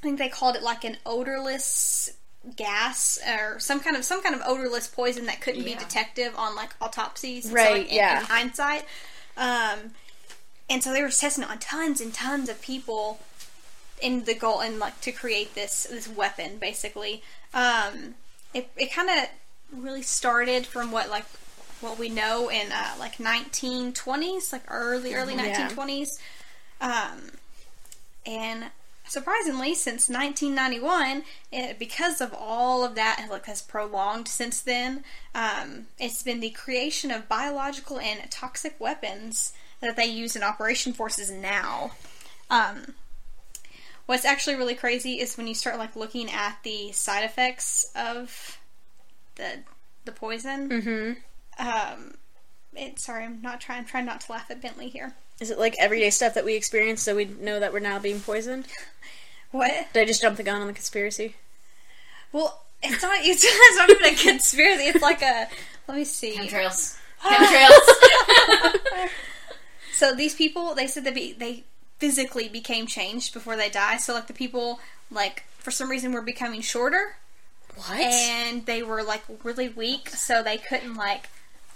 I 0.00 0.02
think 0.02 0.18
they 0.18 0.28
called 0.28 0.56
it 0.56 0.62
like 0.62 0.84
an 0.84 0.96
odorless 1.04 2.10
gas 2.56 3.18
or 3.28 3.58
some 3.58 3.80
kind 3.80 3.96
of 3.96 4.04
some 4.04 4.22
kind 4.22 4.34
of 4.34 4.40
odorless 4.46 4.86
poison 4.86 5.26
that 5.26 5.40
couldn't 5.42 5.64
be 5.64 5.72
Yeah. 5.72 5.78
detective 5.80 6.34
on 6.36 6.56
like 6.56 6.70
autopsies. 6.80 7.44
So, 7.48 7.52
Right, 7.52 7.72
like, 7.82 7.88
in, 7.88 7.94
yeah. 7.96 8.20
In 8.20 8.24
hindsight, 8.26 8.84
um, 9.36 9.92
and 10.70 10.82
so 10.82 10.92
they 10.92 11.02
were 11.02 11.10
testing 11.10 11.44
it 11.44 11.50
on 11.50 11.58
tons 11.58 12.00
and 12.00 12.14
tons 12.14 12.48
of 12.48 12.62
people 12.62 13.20
in 14.00 14.24
the 14.24 14.34
goal 14.34 14.60
and 14.60 14.78
like 14.78 15.00
to 15.02 15.10
create 15.12 15.54
this 15.54 15.84
this 15.90 16.08
weapon 16.08 16.56
basically. 16.58 17.22
Um, 17.54 18.14
it 18.54 18.70
it 18.76 18.92
kind 18.92 19.10
of 19.10 19.28
really 19.72 20.02
started 20.02 20.66
from 20.66 20.90
what 20.90 21.08
like 21.10 21.26
what 21.80 21.98
we 21.98 22.08
know 22.08 22.48
in 22.50 22.72
uh, 22.72 22.94
like 22.98 23.18
1920s, 23.18 24.52
like 24.52 24.64
early 24.68 25.14
early 25.14 25.34
Yeah. 25.34 25.68
1920s. 25.68 26.18
Um, 26.80 27.32
and 28.26 28.64
surprisingly, 29.06 29.74
since 29.74 30.08
1991, 30.08 31.24
it, 31.52 31.78
because 31.78 32.20
of 32.20 32.34
all 32.34 32.84
of 32.84 32.94
that, 32.94 33.26
like 33.30 33.46
has 33.46 33.62
prolonged 33.62 34.28
since 34.28 34.60
then. 34.60 35.04
Um, 35.34 35.86
it's 35.98 36.22
been 36.22 36.40
the 36.40 36.50
creation 36.50 37.10
of 37.10 37.28
biological 37.28 37.98
and 37.98 38.30
toxic 38.30 38.78
weapons 38.78 39.52
that 39.80 39.96
they 39.96 40.06
use 40.06 40.36
in 40.36 40.42
operation 40.42 40.92
forces 40.92 41.30
now. 41.30 41.92
Um, 42.50 42.94
what's 44.08 44.24
actually 44.24 44.56
really 44.56 44.74
crazy 44.74 45.20
is 45.20 45.36
when 45.36 45.46
you 45.46 45.54
start 45.54 45.76
like 45.78 45.94
looking 45.94 46.30
at 46.30 46.58
the 46.62 46.90
side 46.92 47.24
effects 47.24 47.92
of 47.94 48.58
the 49.36 49.60
the 50.06 50.12
poison. 50.12 50.68
Mm-hmm. 50.70 51.66
Um, 51.68 52.14
it, 52.74 52.98
sorry, 52.98 53.24
I'm 53.24 53.42
not 53.42 53.60
trying. 53.60 53.80
I'm 53.80 53.84
trying 53.84 54.06
not 54.06 54.22
to 54.22 54.32
laugh 54.32 54.50
at 54.50 54.62
Bentley 54.62 54.88
here. 54.88 55.14
Is 55.40 55.50
it 55.50 55.58
like 55.58 55.76
everyday 55.78 56.08
stuff 56.08 56.34
that 56.34 56.44
we 56.44 56.54
experience 56.54 57.02
so 57.02 57.14
we 57.14 57.26
know 57.26 57.60
that 57.60 57.72
we're 57.72 57.80
now 57.80 57.98
being 57.98 58.20
poisoned? 58.20 58.66
What? 59.50 59.72
Did 59.94 60.02
I 60.02 60.04
just 60.04 60.20
jump 60.20 60.36
the 60.36 60.42
gun 60.42 60.60
on 60.60 60.66
the 60.66 60.74
conspiracy? 60.74 61.34
Well, 62.32 62.60
it's 62.82 63.02
not. 63.02 63.16
It's, 63.22 63.42
it's 63.42 63.78
not 63.78 63.88
even 63.88 64.04
a 64.04 64.14
conspiracy. 64.14 64.82
It's 64.82 65.00
like 65.00 65.22
a. 65.22 65.48
Let 65.86 65.96
me 65.96 66.04
see. 66.04 66.36
Chemtrails. 66.36 66.98
Chemtrails. 67.22 69.08
So 69.98 70.14
these 70.14 70.36
people, 70.36 70.76
they 70.76 70.86
said 70.86 71.02
they 71.02 71.10
be, 71.10 71.32
they 71.32 71.64
physically 71.98 72.48
became 72.48 72.86
changed 72.86 73.32
before 73.34 73.56
they 73.56 73.68
die. 73.68 73.96
So 73.98 74.14
like 74.14 74.26
the 74.26 74.32
people, 74.32 74.80
like 75.10 75.44
for 75.58 75.70
some 75.70 75.90
reason, 75.90 76.12
were 76.12 76.22
becoming 76.22 76.60
shorter, 76.60 77.16
What? 77.76 77.98
and 78.00 78.66
they 78.66 78.82
were 78.82 79.02
like 79.02 79.22
really 79.42 79.68
weak, 79.68 80.08
so 80.10 80.42
they 80.42 80.58
couldn't 80.58 80.94
like 80.94 81.28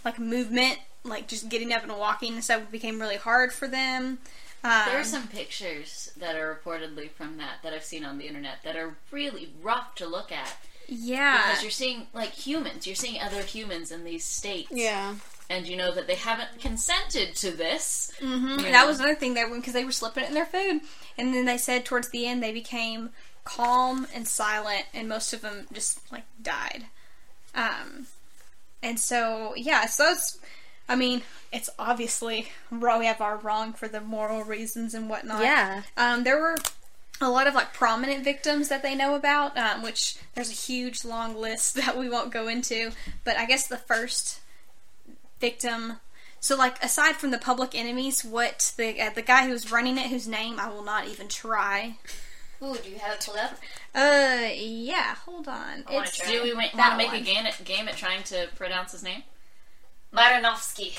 like 0.04 0.18
movement, 0.18 0.78
like 1.04 1.28
just 1.28 1.48
getting 1.48 1.72
up 1.72 1.82
and 1.82 1.96
walking 1.96 2.34
and 2.34 2.44
stuff 2.44 2.70
became 2.70 3.00
really 3.00 3.16
hard 3.16 3.52
for 3.52 3.68
them. 3.68 4.18
Um, 4.64 4.82
There 4.86 5.00
are 5.00 5.04
some 5.04 5.26
pictures 5.28 6.12
that 6.16 6.36
are 6.36 6.54
reportedly 6.64 7.10
from 7.10 7.36
that 7.38 7.62
that 7.62 7.72
I've 7.72 7.84
seen 7.84 8.04
on 8.04 8.18
the 8.18 8.26
internet 8.28 8.58
that 8.64 8.76
are 8.76 8.94
really 9.10 9.52
rough 9.60 9.94
to 9.96 10.06
look 10.06 10.30
at 10.32 10.56
yeah, 10.88 11.46
because 11.46 11.62
you're 11.62 11.70
seeing 11.70 12.06
like 12.12 12.30
humans, 12.30 12.86
you're 12.86 12.96
seeing 12.96 13.20
other 13.20 13.42
humans 13.42 13.90
in 13.90 14.04
these 14.04 14.24
states, 14.24 14.68
yeah. 14.72 15.14
And 15.52 15.68
you 15.68 15.76
know 15.76 15.92
that 15.92 16.06
they 16.06 16.14
haven't 16.14 16.58
consented 16.58 17.36
to 17.36 17.50
this. 17.50 18.10
hmm 18.20 18.58
Yeah. 18.60 18.72
That 18.72 18.86
was 18.86 18.98
another 18.98 19.14
thing 19.14 19.34
they 19.34 19.44
because 19.44 19.74
they 19.74 19.84
were 19.84 19.92
slipping 19.92 20.24
it 20.24 20.28
in 20.28 20.34
their 20.34 20.46
food, 20.46 20.80
and 21.18 21.34
then 21.34 21.44
they 21.44 21.58
said 21.58 21.84
towards 21.84 22.08
the 22.08 22.26
end 22.26 22.42
they 22.42 22.52
became 22.52 23.10
calm 23.44 24.06
and 24.14 24.26
silent, 24.26 24.86
and 24.94 25.08
most 25.08 25.32
of 25.32 25.42
them 25.42 25.66
just 25.72 26.00
like 26.10 26.24
died. 26.42 26.86
Um, 27.54 28.06
and 28.82 28.98
so 28.98 29.52
yeah, 29.56 29.86
so 29.86 30.10
it's, 30.12 30.38
I 30.88 30.96
mean, 30.96 31.22
it's 31.52 31.68
obviously 31.78 32.48
wrong. 32.70 33.00
We 33.00 33.06
have 33.06 33.20
our 33.20 33.36
wrong 33.36 33.72
for 33.74 33.88
the 33.88 34.00
moral 34.00 34.42
reasons 34.44 34.94
and 34.94 35.08
whatnot. 35.10 35.42
Yeah. 35.42 35.82
Um, 35.96 36.24
there 36.24 36.40
were 36.40 36.56
a 37.20 37.28
lot 37.30 37.46
of 37.46 37.54
like 37.54 37.72
prominent 37.72 38.24
victims 38.24 38.68
that 38.68 38.82
they 38.82 38.94
know 38.94 39.14
about, 39.14 39.56
um, 39.56 39.82
which 39.82 40.16
there's 40.34 40.50
a 40.50 40.54
huge 40.54 41.04
long 41.04 41.36
list 41.36 41.74
that 41.76 41.98
we 41.98 42.08
won't 42.08 42.32
go 42.32 42.48
into. 42.48 42.92
But 43.24 43.36
I 43.36 43.44
guess 43.46 43.66
the 43.66 43.76
first 43.76 44.40
victim. 45.42 45.98
So, 46.40 46.56
like, 46.56 46.82
aside 46.82 47.16
from 47.16 47.30
the 47.30 47.38
public 47.38 47.74
enemies, 47.74 48.24
what 48.24 48.72
the 48.78 48.98
uh, 49.00 49.10
the 49.10 49.22
guy 49.22 49.44
who 49.46 49.52
was 49.52 49.70
running 49.70 49.98
it, 49.98 50.06
whose 50.06 50.26
name 50.26 50.58
I 50.58 50.68
will 50.70 50.82
not 50.82 51.06
even 51.06 51.28
try. 51.28 51.98
Ooh, 52.62 52.76
do 52.82 52.88
you 52.88 52.98
have 52.98 53.14
it 53.14 53.24
pulled 53.26 53.38
up? 53.38 53.58
Uh, 53.94 54.48
yeah. 54.54 55.16
Hold 55.26 55.48
on. 55.48 55.84
I 55.86 56.02
It's. 56.02 56.18
Do 56.26 56.42
we 56.42 56.54
want 56.54 56.70
to 56.70 56.96
make 56.96 57.08
one. 57.08 57.16
a 57.16 57.20
game 57.20 57.44
at, 57.44 57.62
game 57.64 57.88
at 57.88 57.96
trying 57.96 58.22
to 58.24 58.48
pronounce 58.56 58.92
his 58.92 59.02
name? 59.02 59.24
Myronovsky. 60.14 60.98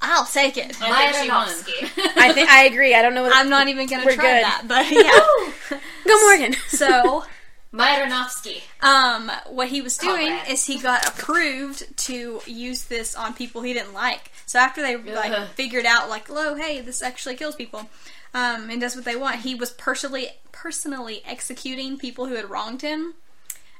I'll 0.00 0.26
take 0.26 0.56
it. 0.56 0.76
I 0.82 1.12
think 1.12 1.24
she 1.24 1.30
won. 1.30 1.46
Myronovsky. 1.48 2.16
I 2.16 2.32
think 2.32 2.48
I 2.50 2.64
agree. 2.64 2.94
I 2.94 3.02
don't 3.02 3.14
know. 3.14 3.22
What 3.22 3.36
I'm 3.36 3.48
not 3.48 3.68
even 3.68 3.86
gonna 3.86 4.04
We're 4.04 4.16
try 4.16 4.24
good. 4.24 4.44
that, 4.44 4.62
but 4.66 4.90
yeah. 4.90 5.78
Go 6.06 6.20
Morgan. 6.26 6.54
so, 6.68 7.24
Myronovsky. 7.72 8.60
um, 8.80 9.30
what 9.48 9.68
he 9.68 9.80
was 9.80 9.96
doing 9.96 10.28
Comrade. 10.28 10.50
is 10.50 10.66
he 10.66 10.78
got 10.78 11.06
approved 11.08 11.96
to 11.98 12.40
use 12.46 12.84
this 12.84 13.14
on 13.14 13.34
people 13.34 13.62
he 13.62 13.72
didn't 13.72 13.94
like. 13.94 14.30
So 14.46 14.58
after 14.58 14.82
they 14.82 14.96
like 14.96 15.32
Ugh. 15.32 15.48
figured 15.54 15.86
out 15.86 16.08
like, 16.10 16.26
"Oh, 16.28 16.54
hey, 16.54 16.80
this 16.80 17.02
actually 17.02 17.36
kills 17.36 17.56
people," 17.56 17.88
um, 18.34 18.68
and 18.70 18.80
does 18.80 18.94
what 18.94 19.04
they 19.04 19.16
want, 19.16 19.36
he 19.36 19.54
was 19.54 19.70
personally 19.70 20.28
personally 20.52 21.22
executing 21.26 21.96
people 21.98 22.26
who 22.26 22.34
had 22.34 22.50
wronged 22.50 22.82
him. 22.82 23.14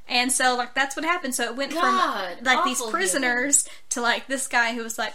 And 0.09 0.33
so, 0.33 0.57
like, 0.57 0.75
that's 0.75 0.97
what 0.97 1.05
happened. 1.05 1.35
So 1.35 1.45
it 1.45 1.57
went 1.57 1.73
God, 1.73 2.37
from 2.37 2.45
like 2.45 2.65
these 2.65 2.83
prisoners 2.83 3.69
to 3.91 4.01
like 4.01 4.27
this 4.27 4.49
guy 4.49 4.75
who 4.75 4.83
was 4.83 4.99
like, 4.99 5.15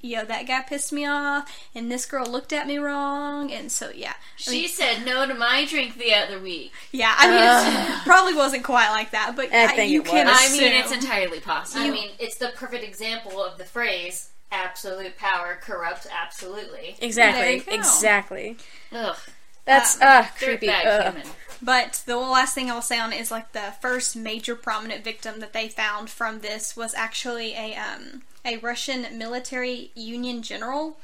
yo, 0.00 0.24
that 0.24 0.46
guy 0.46 0.62
pissed 0.62 0.92
me 0.92 1.04
off, 1.06 1.50
and 1.74 1.90
this 1.90 2.06
girl 2.06 2.26
looked 2.26 2.52
at 2.52 2.66
me 2.66 2.78
wrong, 2.78 3.50
and 3.52 3.70
so 3.70 3.90
yeah. 3.94 4.12
I 4.12 4.14
She 4.36 4.50
mean, 4.50 4.68
said 4.68 5.04
no 5.04 5.26
to 5.26 5.34
my 5.34 5.64
drink 5.64 5.98
the 5.98 6.14
other 6.14 6.38
week. 6.38 6.72
yeah, 6.92 7.14
I 7.16 7.26
mean, 7.28 7.94
it 7.98 8.02
probably 8.04 8.34
wasn't 8.34 8.64
quite 8.64 8.90
like 8.90 9.10
that, 9.12 9.34
but 9.36 9.52
I 9.52 9.76
I 9.78 9.82
you 9.82 10.00
it 10.02 10.06
can 10.06 10.26
was. 10.26 10.36
I 10.38 10.52
mean, 10.52 10.72
it's 10.72 10.92
entirely 10.92 11.40
possible. 11.40 11.84
I 11.84 11.90
mean, 11.90 12.10
it's 12.18 12.36
the 12.36 12.48
perfect 12.54 12.84
example 12.84 13.42
of 13.42 13.58
the 13.58 13.64
phrase 13.64 14.30
"absolute 14.50 15.16
power 15.16 15.58
corrupts 15.60 16.06
absolutely." 16.10 16.96
Exactly. 17.00 17.42
There 17.42 17.52
you 17.52 17.60
go. 17.62 17.72
Exactly. 17.74 18.56
Ugh, 18.92 19.16
That's 19.64 20.00
Uh, 20.00 20.04
uh, 20.06 20.26
creepy. 20.38 20.66
dirtbag 20.68 20.86
Ugh. 20.86 21.14
human. 21.14 21.28
But 21.60 22.02
the 22.06 22.16
last 22.16 22.54
thing 22.54 22.70
I'll 22.70 22.82
say 22.82 22.98
on 23.00 23.12
is 23.12 23.30
like 23.30 23.52
the 23.52 23.74
first 23.82 24.14
major 24.16 24.54
prominent 24.54 25.02
victim 25.04 25.40
that 25.40 25.52
they 25.52 25.68
found 25.68 26.08
from 26.08 26.40
this 26.40 26.76
was 26.76 26.94
actually 26.94 27.54
a 27.54 27.74
um, 27.76 28.22
a 28.48 28.58
Russian 28.58 29.18
military 29.18 29.90
union 29.94 30.42
general, 30.42 30.98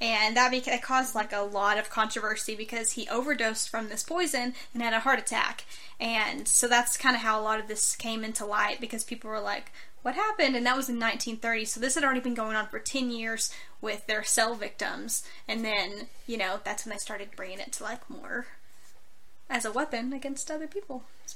and 0.00 0.36
that, 0.36 0.52
beca- 0.52 0.66
that 0.66 0.82
caused 0.82 1.14
like 1.14 1.32
a 1.32 1.40
lot 1.40 1.78
of 1.78 1.90
controversy 1.90 2.54
because 2.54 2.92
he 2.92 3.08
overdosed 3.08 3.68
from 3.68 3.88
this 3.88 4.02
poison 4.02 4.54
and 4.72 4.82
had 4.82 4.92
a 4.92 5.00
heart 5.00 5.18
attack, 5.18 5.64
and 5.98 6.46
so 6.46 6.68
that's 6.68 6.96
kind 6.96 7.16
of 7.16 7.22
how 7.22 7.40
a 7.40 7.42
lot 7.42 7.60
of 7.60 7.68
this 7.68 7.96
came 7.96 8.24
into 8.24 8.44
light 8.44 8.80
because 8.80 9.04
people 9.04 9.30
were 9.30 9.40
like. 9.40 9.72
What 10.02 10.14
happened? 10.14 10.56
And 10.56 10.64
that 10.64 10.78
was 10.78 10.88
in 10.88 10.98
1930. 10.98 11.66
So 11.66 11.78
this 11.78 11.94
had 11.94 12.04
already 12.04 12.20
been 12.20 12.32
going 12.32 12.56
on 12.56 12.68
for 12.68 12.78
10 12.78 13.10
years 13.10 13.52
with 13.82 14.06
their 14.06 14.24
cell 14.24 14.54
victims. 14.54 15.24
And 15.46 15.62
then, 15.62 16.06
you 16.26 16.38
know, 16.38 16.60
that's 16.64 16.86
when 16.86 16.92
they 16.94 16.98
started 16.98 17.36
bringing 17.36 17.58
it 17.58 17.70
to 17.72 17.82
like 17.82 18.08
more 18.08 18.46
as 19.50 19.66
a 19.66 19.72
weapon 19.72 20.14
against 20.14 20.50
other 20.50 20.66
people. 20.66 21.04
It's 21.24 21.34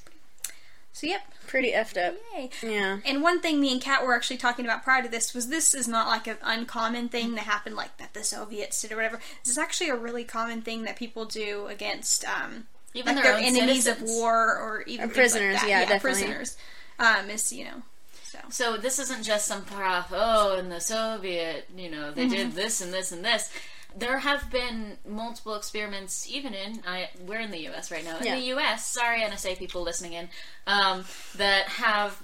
So, 0.97 1.09
yep, 1.09 1.23
Pretty 1.49 1.73
effed 1.73 1.97
up. 2.03 2.15
yay. 2.37 2.51
Yeah. 2.63 2.99
And 3.05 3.21
one 3.21 3.41
thing 3.41 3.61
me 3.61 3.73
and 3.73 3.81
Kat 3.83 4.07
were 4.07 4.15
actually 4.15 4.37
talking 4.37 4.65
about 4.65 4.85
prior 4.85 5.03
to 5.03 5.09
this 5.09 5.35
was 5.35 5.49
this 5.49 5.75
is 5.75 5.89
not 5.89 6.07
like 6.07 6.29
an 6.29 6.37
uncommon 6.41 7.09
thing 7.09 7.35
that 7.35 7.43
happened 7.43 7.75
like 7.75 7.97
that 7.99 8.15
the 8.15 8.23
Soviets 8.23 8.81
did 8.81 8.93
or 8.93 8.97
whatever. 8.97 9.19
This 9.43 9.51
is 9.51 9.59
actually 9.59 9.91
a 9.91 9.97
really 9.97 10.23
common 10.23 10.63
thing 10.63 10.85
that 10.85 10.95
people 10.97 11.25
do 11.25 11.67
against 11.67 12.25
um, 12.25 12.69
Even 12.95 13.17
like 13.17 13.25
their 13.25 13.33
their 13.35 13.41
own 13.43 13.57
enemies 13.57 13.85
citizens. 13.85 14.09
of 14.09 14.17
war 14.17 14.57
or 14.57 14.83
even 14.87 15.11
Or 15.11 15.13
prisoners, 15.13 15.55
Like 15.55 15.63
that. 15.63 15.69
yeah, 15.69 15.81
definitely. 15.81 16.23
prisoners. 16.23 16.57
Um, 17.01 17.29
is 17.29 17.53
you 17.53 17.65
know. 17.65 17.83
So. 18.23 18.39
So 18.51 18.77
this 18.77 19.01
isn't 19.01 19.25
just 19.25 19.47
some 19.49 19.65
prof. 19.65 20.07
Oh, 20.13 20.57
in 20.57 20.69
the 20.69 20.81
Soviet, 20.81 21.69
you 21.77 21.91
know, 21.91 22.13
they 22.13 22.29
did 22.29 22.53
this 22.53 22.81
and 22.81 22.93
this 22.93 23.11
and 23.11 23.25
this. 23.25 23.51
There 23.97 24.19
have 24.19 24.51
been 24.51 24.97
multiple 25.09 25.55
experiments, 25.55 26.29
even 26.29 26.53
in 26.53 26.81
I 26.87 27.11
we're 27.27 27.39
in 27.41 27.51
the 27.53 27.61
U.S. 27.63 27.91
right 27.93 28.05
now. 28.05 28.19
In 28.19 28.25
Yeah. 28.27 28.35
the 28.37 28.47
U.S., 28.47 28.87
sorry 28.87 29.21
NSA 29.21 29.57
people 29.59 29.83
listening 29.83 30.15
in, 30.15 30.29
um, 30.67 31.05
that 31.37 31.67
have 31.67 32.21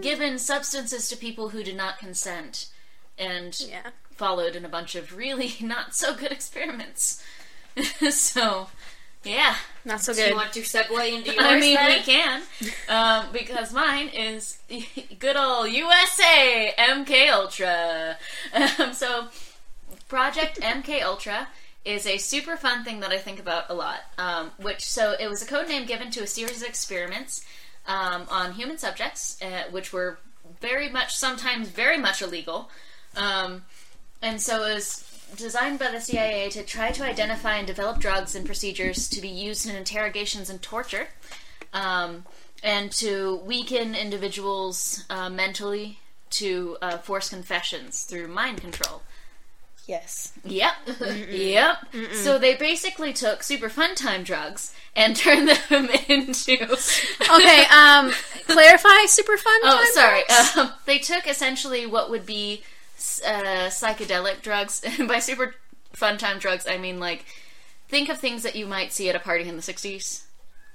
given 0.00 0.38
substances 0.38 1.08
to 1.08 1.16
people 1.16 1.50
who 1.50 1.62
did 1.62 1.76
not 1.76 1.98
consent, 1.98 2.66
and 3.16 3.58
Yeah. 3.60 3.90
followed 4.10 4.56
in 4.56 4.64
a 4.64 4.68
bunch 4.68 4.94
of 4.96 5.16
really 5.16 5.54
not 5.60 5.94
so 5.94 6.14
good 6.14 6.32
experiments. 6.32 7.22
so, 8.10 8.68
yeah. 9.22 9.54
Not 9.84 10.00
so 10.00 10.12
good. 10.14 10.24
Do 10.24 10.28
you 10.30 10.34
want 10.36 10.52
to 10.54 10.60
segue 10.62 11.12
into 11.12 11.30
yours? 11.34 11.44
I 11.44 11.60
mean, 11.60 11.74
then? 11.74 11.90
we 11.98 12.02
can, 12.02 12.42
um, 12.88 13.26
because 13.32 13.72
mine 13.72 14.08
is 14.08 14.58
good 15.20 15.36
old 15.36 15.70
USA 15.70 16.72
MK 16.76 17.30
Ultra. 17.30 18.16
Um, 18.52 18.92
so, 18.92 19.28
Project 20.08 20.60
MK 20.60 21.02
Ultra 21.02 21.48
is 21.84 22.06
a 22.06 22.18
super 22.18 22.56
fun 22.56 22.84
thing 22.84 23.00
that 23.00 23.10
I 23.10 23.18
think 23.18 23.38
about 23.38 23.64
a 23.68 23.74
lot. 23.74 24.00
Um, 24.18 24.52
which 24.58 24.84
so 24.84 25.14
it 25.18 25.28
was 25.28 25.42
a 25.42 25.46
code 25.46 25.68
name 25.68 25.86
given 25.86 26.10
to 26.12 26.22
a 26.22 26.26
series 26.26 26.62
of 26.62 26.68
experiments 26.68 27.44
um, 27.86 28.26
on 28.28 28.52
human 28.52 28.78
subjects, 28.78 29.40
uh, 29.42 29.64
which 29.70 29.92
were 29.92 30.18
very 30.60 30.88
much, 30.88 31.16
sometimes 31.16 31.68
very 31.68 31.98
much 31.98 32.22
illegal. 32.22 32.70
Um, 33.16 33.64
and 34.22 34.40
so 34.40 34.64
it 34.64 34.74
was 34.74 35.02
designed 35.36 35.78
by 35.78 35.90
the 35.90 36.00
CIA 36.00 36.50
to 36.50 36.62
try 36.62 36.90
to 36.92 37.04
identify 37.04 37.56
and 37.56 37.66
develop 37.66 37.98
drugs 37.98 38.34
and 38.34 38.46
procedures 38.46 39.08
to 39.08 39.20
be 39.20 39.28
used 39.28 39.68
in 39.68 39.74
interrogations 39.74 40.50
and 40.50 40.62
torture, 40.62 41.08
um, 41.72 42.24
and 42.62 42.90
to 42.92 43.36
weaken 43.44 43.94
individuals 43.94 45.04
uh, 45.10 45.28
mentally 45.28 45.98
to 46.30 46.76
uh, 46.82 46.98
force 46.98 47.28
confessions 47.30 48.02
through 48.02 48.28
mind 48.28 48.60
control. 48.60 49.02
Yes. 49.86 50.32
Yep. 50.44 50.72
Yep. 51.30 51.76
So 52.14 52.38
they 52.38 52.56
basically 52.56 53.12
took 53.12 53.42
super 53.44 53.68
fun 53.68 53.94
time 53.94 54.24
drugs 54.24 54.74
and 54.96 55.14
turned 55.16 55.48
them 55.48 55.88
into. 56.08 56.56
Okay. 57.28 57.64
Um. 57.66 58.12
clarify. 58.46 59.04
Super 59.06 59.36
fun. 59.36 59.60
Oh, 59.64 59.90
sorry. 59.94 60.22
Um, 60.56 60.72
they 60.86 60.98
took 60.98 61.26
essentially 61.28 61.86
what 61.86 62.10
would 62.10 62.26
be 62.26 62.62
uh, 63.24 63.68
psychedelic 63.68 64.42
drugs. 64.42 64.82
And 64.84 65.06
by 65.08 65.18
super 65.20 65.54
fun 65.92 66.18
time 66.18 66.38
drugs, 66.38 66.66
I 66.68 66.78
mean 66.78 66.98
like 66.98 67.24
think 67.88 68.08
of 68.08 68.18
things 68.18 68.42
that 68.42 68.56
you 68.56 68.66
might 68.66 68.92
see 68.92 69.08
at 69.08 69.14
a 69.16 69.20
party 69.20 69.48
in 69.48 69.56
the 69.56 69.62
'60s. 69.62 70.22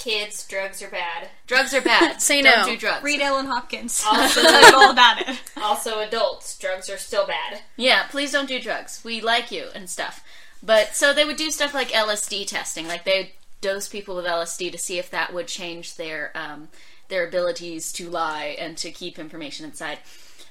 Kids, 0.01 0.47
drugs 0.47 0.81
are 0.81 0.89
bad. 0.89 1.29
Drugs 1.45 1.75
are 1.75 1.81
bad. 1.81 2.19
Say 2.21 2.41
Don't 2.41 2.65
no. 2.65 2.73
do 2.73 2.75
drugs. 2.75 3.03
Read 3.03 3.21
Ellen 3.21 3.45
Hopkins. 3.45 4.03
Also, 4.03 4.41
all 4.75 4.89
about 4.89 5.21
it. 5.21 5.39
also 5.61 5.99
adults, 5.99 6.57
drugs 6.57 6.89
are 6.89 6.97
still 6.97 7.27
bad. 7.27 7.61
Yeah, 7.77 8.07
please 8.09 8.31
don't 8.31 8.47
do 8.47 8.59
drugs. 8.59 9.01
We 9.03 9.21
like 9.21 9.51
you 9.51 9.67
and 9.75 9.87
stuff. 9.87 10.23
But 10.63 10.95
so 10.95 11.13
they 11.13 11.23
would 11.23 11.37
do 11.37 11.51
stuff 11.51 11.75
like 11.75 11.89
LSD 11.89 12.47
testing, 12.47 12.87
like 12.87 13.03
they 13.03 13.33
dose 13.61 13.87
people 13.87 14.15
with 14.15 14.25
LSD 14.25 14.71
to 14.71 14.77
see 14.79 14.97
if 14.97 15.11
that 15.11 15.35
would 15.35 15.47
change 15.47 15.97
their 15.97 16.31
um, 16.33 16.69
their 17.09 17.27
abilities 17.27 17.91
to 17.93 18.09
lie 18.09 18.55
and 18.57 18.77
to 18.77 18.89
keep 18.89 19.19
information 19.19 19.67
inside. 19.67 19.99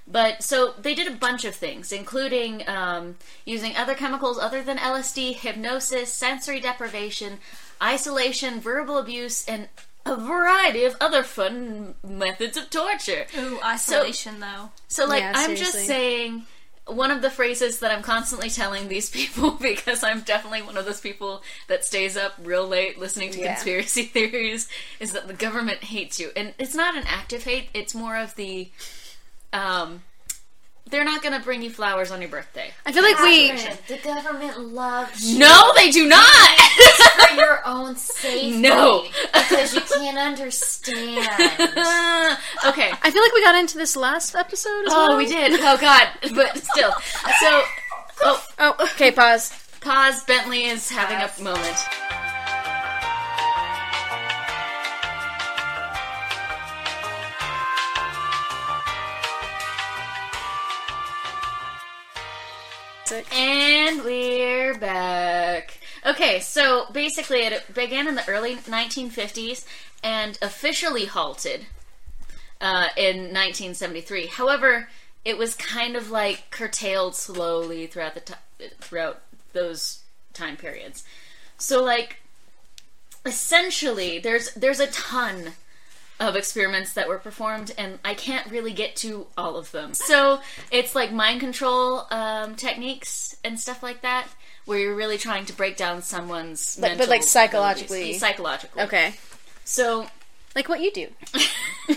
But 0.07 0.45
so 0.45 0.75
they 0.79 0.95
did 0.95 1.09
a 1.09 1.17
bunch 1.17 1.45
of 1.45 1.57
things, 1.57 1.91
including 1.91 2.69
um, 2.69 3.17
using 3.45 3.75
other 3.75 3.95
chemicals 3.95 4.39
other 4.39 4.63
than 4.63 4.79
LSD, 4.79 5.35
hypnosis, 5.35 6.13
sensory 6.13 6.61
deprivation, 6.61 7.39
isolation, 7.83 8.61
verbal 8.61 8.99
abuse, 8.99 9.47
and 9.47 9.69
a 10.07 10.17
variety 10.17 10.85
of 10.85 10.97
other 11.01 11.23
fun 11.23 11.95
methods 12.07 12.57
of 12.57 12.71
torture. 12.71 13.27
Ooh, 13.37 13.61
isolation 13.63 14.41
though. 14.41 14.71
So, 14.89 15.07
like, 15.07 15.21
Yeah, 15.23 15.33
I'm 15.37 15.57
just 15.57 15.75
saying 15.79 16.45
one 16.87 17.11
of 17.11 17.23
the 17.23 17.31
phrases 17.31 17.81
that 17.81 17.93
I'm 17.93 18.03
constantly 18.03 18.51
telling 18.51 18.89
these 18.89 19.11
people 19.21 19.53
because 19.53 20.03
I'm 20.03 20.23
definitely 20.23 20.63
one 20.63 20.77
of 20.77 20.85
those 20.87 21.01
people 21.01 21.43
that 21.69 21.85
stays 21.85 22.17
up 22.17 22.33
real 22.43 22.67
late 22.67 22.99
listening 22.99 23.31
to 23.33 23.39
Yeah. 23.39 23.55
conspiracy 23.55 24.03
theories 24.15 24.69
is 24.99 25.13
that 25.13 25.29
the 25.29 25.35
government 25.35 25.85
hates 25.85 26.19
you. 26.19 26.31
And 26.35 26.55
it's 26.59 26.75
not 26.75 26.97
an 26.97 27.05
active 27.07 27.45
hate, 27.45 27.69
it's 27.75 27.95
more 27.95 28.17
of 28.17 28.35
the 28.37 28.71
um 29.53 30.03
they're 30.91 31.05
not 31.05 31.23
going 31.23 31.33
to 31.39 31.45
bring 31.45 31.63
you 31.63 31.71
flowers 31.71 32.11
on 32.11 32.21
your 32.21 32.31
birthday. 32.31 32.73
I 32.87 32.93
feel 32.93 33.03
like 33.03 33.19
we. 33.21 33.53
The 33.89 34.01
government 34.03 34.59
loves 34.73 35.33
you 35.33 35.39
No, 35.39 35.73
they 35.77 35.91
do 35.91 36.07
not. 36.09 36.59
for 37.29 37.35
your 37.41 37.67
own 37.67 37.97
safety. 37.97 38.59
No. 38.59 39.05
because 39.33 39.75
you 39.75 39.81
can't 39.83 40.19
understand. 40.19 41.19
okay. 42.67 42.91
I 43.03 43.11
feel 43.11 43.23
like 43.23 43.33
we 43.35 43.43
got 43.43 43.55
into 43.55 43.79
this 43.79 43.97
last 43.97 44.35
episode. 44.35 44.87
As 44.87 44.93
Oh, 44.93 45.09
well. 45.11 45.17
we 45.19 45.27
did. 45.27 45.53
Oh 45.61 45.77
god. 45.81 46.09
But 46.35 46.57
still. 46.59 46.93
So, 47.41 47.63
oh, 48.23 48.47
Oh, 48.59 48.75
okay. 48.95 49.11
Pause. 49.13 49.53
pause. 49.81 50.25
Bentley 50.25 50.65
is 50.67 50.89
having 50.91 51.17
a 51.19 51.43
moment. 51.43 51.77
And 63.13 64.05
we're 64.05 64.79
back. 64.79 65.79
Okay, 66.07 66.39
so 66.39 66.87
basically 66.93 67.41
it 67.41 67.75
began 67.75 68.07
in 68.07 68.15
the 68.15 68.29
early 68.29 68.55
1950s 68.55 69.65
and 70.05 70.39
officially 70.41 71.07
halted 71.07 71.67
uh, 72.61 72.89
in 72.97 73.17
1973. 73.35 74.29
However, 74.29 74.89
it 75.25 75.37
was 75.37 75.57
kind 75.57 75.97
of 75.97 76.11
like 76.13 76.51
curtailed 76.51 77.17
slowly 77.17 77.89
throughout 77.89 78.15
the 78.15 78.21
ti 78.21 78.35
throughout 78.79 79.23
those 79.55 80.03
time 80.33 80.57
periods. 80.57 81.03
So 81.59 81.83
like 81.83 82.21
essentially 83.27 84.21
there's 84.21 84.55
there's 84.55 84.79
a 84.79 84.87
ton 84.87 85.55
of 86.21 86.37
experiments 86.37 86.93
that 86.93 87.09
were 87.09 87.19
performed, 87.19 87.73
and 87.77 87.99
I 88.05 88.15
can't 88.15 88.49
really 88.51 88.73
get 88.73 88.95
to 88.97 89.27
all 89.37 89.57
of 89.57 89.73
them. 89.73 89.95
So 89.95 90.41
it's 90.71 90.95
like 90.95 91.11
mind 91.13 91.41
control 91.41 92.07
um, 92.11 92.55
techniques 92.55 93.37
and 93.43 93.59
stuff 93.59 93.83
like 93.83 94.03
that, 94.03 94.29
where 94.67 94.79
you're 94.79 94.95
really 94.95 95.19
trying 95.19 95.47
to 95.47 95.53
break 95.55 95.77
down 95.77 96.03
someone's 96.03 96.77
But- 96.77 96.99
but, 96.99 97.09
like, 97.09 97.23
psychologically. 97.23 98.01
abilities. 98.03 98.21
psychologically. 98.21 98.83
Okay. 98.83 99.15
So 99.65 100.09
Like 100.55 100.69
what 100.69 100.81
you 100.81 100.93
do. 100.93 101.09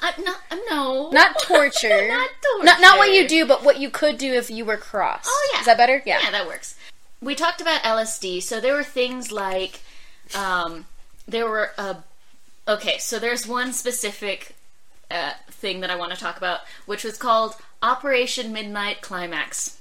I'm 0.00 0.24
not. 0.24 0.38
I'm 0.50 0.60
no. 0.70 1.10
Not 1.10 1.38
torture. 1.40 2.08
Not 2.08 2.30
Not, 2.62 2.80
not 2.80 2.98
what 2.98 3.12
you 3.12 3.26
do, 3.28 3.44
but 3.46 3.64
what 3.64 3.78
you 3.78 3.90
could 3.90 4.18
do 4.18 4.32
if 4.34 4.50
you 4.50 4.64
were 4.64 4.76
cross. 4.76 5.24
Oh 5.26 5.50
yeah. 5.52 5.60
Is 5.60 5.66
that 5.66 5.76
better? 5.76 6.02
Yeah. 6.06 6.20
Yeah, 6.22 6.30
that 6.30 6.46
works. 6.46 6.76
We 7.20 7.34
talked 7.34 7.60
about 7.60 7.82
LSD, 7.82 8.40
so 8.42 8.60
there 8.60 8.74
were 8.74 8.84
things 8.84 9.32
like 9.32 9.80
um, 10.34 10.86
there 11.26 11.46
were 11.48 11.72
uh, 11.76 11.94
okay. 12.68 12.98
So 12.98 13.18
there's 13.18 13.46
one 13.46 13.72
specific 13.72 14.54
uh, 15.10 15.32
thing 15.50 15.80
that 15.80 15.90
I 15.90 15.96
want 15.96 16.12
to 16.12 16.18
talk 16.18 16.36
about, 16.36 16.60
which 16.86 17.04
was 17.04 17.16
called 17.16 17.54
Operation 17.82 18.52
Midnight 18.52 19.00
Climax. 19.00 19.78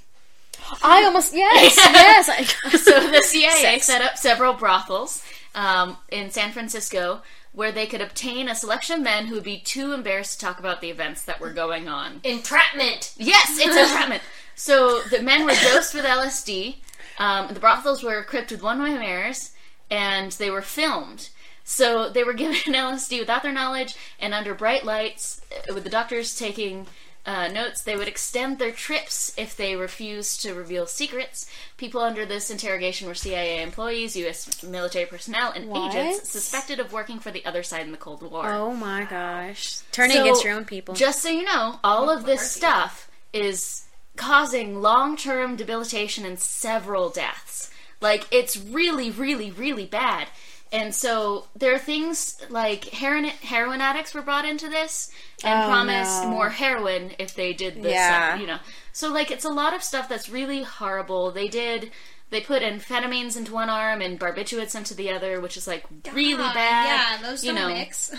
I 0.84 1.04
almost 1.04 1.34
yes, 1.34 1.78
yes. 1.78 2.30
I, 2.30 2.44
so 2.78 3.12
the 3.12 3.22
CIA 3.22 3.62
Sex. 3.62 3.86
set 3.88 4.02
up 4.02 4.18
several 4.18 4.54
brothels 4.54 5.24
um, 5.56 5.98
in 6.10 6.32
San 6.32 6.52
Francisco 6.52 7.22
where 7.54 7.72
they 7.72 7.88
could 7.88 8.02
obtain 8.02 8.48
a 8.48 8.54
selection 8.54 8.98
of 8.98 9.02
men 9.02 9.26
who 9.26 9.34
would 9.34 9.44
be 9.44 9.58
too 9.60 9.92
embarrassed 9.92 10.40
to 10.40 10.46
talk 10.46 10.60
about 10.60 10.80
the 10.80 10.92
events 10.92 11.24
that 11.24 11.40
were 11.40 11.52
going 11.52 11.88
on. 11.88 12.22
Entrapment. 12.24 13.16
Yes, 13.18 13.58
it's 13.60 13.76
entrapment. 13.76 14.22
So 14.54 15.02
the 15.10 15.24
men 15.24 15.44
were 15.44 15.56
dosed 15.64 15.96
with 15.96 16.06
LSD. 16.06 16.76
Um, 17.18 17.48
the 17.52 17.60
brothels 17.60 18.04
were 18.04 18.20
equipped 18.20 18.52
with 18.52 18.62
one-way 18.62 18.96
mirrors, 19.00 19.54
and 19.90 20.32
they 20.34 20.52
were 20.52 20.62
filmed. 20.62 21.30
So 21.70 22.10
they 22.10 22.24
were 22.24 22.34
given 22.44 22.56
LSD 22.74 23.20
without 23.20 23.44
their 23.44 23.52
knowledge, 23.52 23.96
and 24.20 24.34
under 24.34 24.54
bright 24.54 24.86
lights, 24.86 25.42
uh, 25.70 25.74
with 25.74 25.84
the 25.84 25.90
doctors 25.90 26.34
taking 26.38 26.88
uh, 27.26 27.50
notes. 27.50 27.84
They 27.84 27.98
would 27.98 28.08
extend 28.08 28.58
their 28.58 28.72
trips 28.72 29.34
if 29.38 29.54
they 29.58 29.76
refused 29.76 30.42
to 30.44 30.54
reveal 30.54 30.86
secrets. 30.88 31.46
People 31.76 32.00
under 32.00 32.26
this 32.26 32.50
interrogation 32.50 33.06
were 33.06 33.14
CIA 33.16 33.62
employees, 33.62 34.16
U.S. 34.16 34.64
military 34.64 35.06
personnel, 35.06 35.52
and 35.54 35.68
What? 35.68 35.94
agents 35.94 36.30
suspected 36.30 36.80
of 36.80 36.94
working 36.94 37.20
for 37.20 37.30
the 37.30 37.46
other 37.46 37.64
side 37.64 37.82
in 37.86 37.92
the 37.92 37.98
Cold 37.98 38.22
War. 38.24 38.48
oh 38.50 38.74
my 38.74 39.04
gosh, 39.04 39.80
turning 39.92 40.16
So, 40.16 40.22
against 40.22 40.46
your 40.46 40.54
own 40.54 40.64
people. 40.64 40.96
Just 40.96 41.22
so 41.22 41.28
you 41.28 41.44
know, 41.44 41.82
all 41.84 42.10
of 42.10 42.26
this 42.26 42.50
stuff 42.50 43.12
is 43.34 43.84
causing 44.16 44.82
long 44.82 45.18
term 45.18 45.58
debilitation 45.58 46.26
and 46.26 46.40
several 46.40 47.10
deaths. 47.10 47.70
Like, 48.00 48.26
it's 48.32 48.56
really, 48.56 49.12
really, 49.12 49.52
really 49.52 49.86
bad. 49.86 50.28
And 50.72 50.94
so 50.94 51.48
there 51.56 51.74
are 51.74 51.80
things 51.80 52.38
like 52.50 52.86
heroin, 52.90 53.26
heroin 53.26 53.80
addicts 53.82 54.14
were 54.14 54.22
brought 54.22 54.46
into 54.46 54.68
this 54.70 55.10
and 55.44 55.64
Oh, 55.64 55.68
promised 55.68 56.24
no. 56.24 56.30
more 56.30 56.50
heroin 56.50 57.12
if 57.20 57.36
they 57.36 57.54
did 57.54 57.82
this. 57.82 57.94
Yeah. 57.94 58.34
uh, 58.36 58.40
you 58.40 58.48
know, 58.48 58.60
so 58.92 59.12
like 59.12 59.32
it's 59.32 59.46
a 59.46 59.50
lot 59.50 59.74
of 59.74 59.82
stuff 59.84 60.10
that's 60.10 60.28
really 60.30 60.64
horrible. 60.64 61.32
They 61.32 61.48
did. 61.48 61.92
They 62.30 62.42
put 62.42 62.62
amphetamines 62.64 63.38
into 63.38 63.54
one 63.54 63.70
arm 63.70 64.02
and 64.02 64.20
barbiturates 64.20 64.76
into 64.76 64.94
the 64.94 65.12
other, 65.12 65.40
which 65.40 65.56
is 65.56 65.66
like 65.68 65.86
really 66.12 66.36
God, 66.44 66.54
bad. 66.54 66.86
Yeah, 67.22 67.30
those 67.30 67.44
you 67.46 67.54
don't 67.54 67.70
know. 67.70 67.74
mix. 67.74 68.14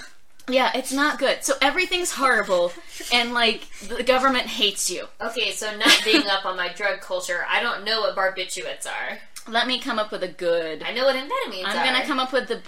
Yeah, 0.51 0.71
it's 0.75 0.93
not 0.95 1.19
good. 1.19 1.45
So 1.45 1.53
everything's 1.61 2.13
horrible, 2.13 2.73
and 3.13 3.35
like 3.35 3.69
the 3.87 4.03
government 4.03 4.47
hates 4.47 4.89
you. 4.91 5.07
Okay, 5.21 5.51
so 5.51 5.77
not 5.77 6.01
being 6.07 6.27
up 6.27 6.47
on 6.47 6.57
my 6.57 6.71
drug 6.73 7.03
culture, 7.03 7.45
I 7.47 7.61
don't 7.61 7.85
know 7.85 8.01
what 8.01 8.17
barbiturates 8.17 8.87
are. 8.87 9.19
Let 9.49 9.67
me 9.67 9.79
come 9.81 9.99
up 9.99 10.11
with 10.13 10.23
a 10.23 10.29
good. 10.29 10.83
I 10.83 10.93
know 10.93 11.05
what 11.05 11.17
amphetamines 11.17 11.65
I'm 11.65 11.79
are. 11.79 11.85
gonna 11.93 12.05
come 12.07 12.21
up 12.21 12.33
with 12.33 12.49
the 12.49 12.61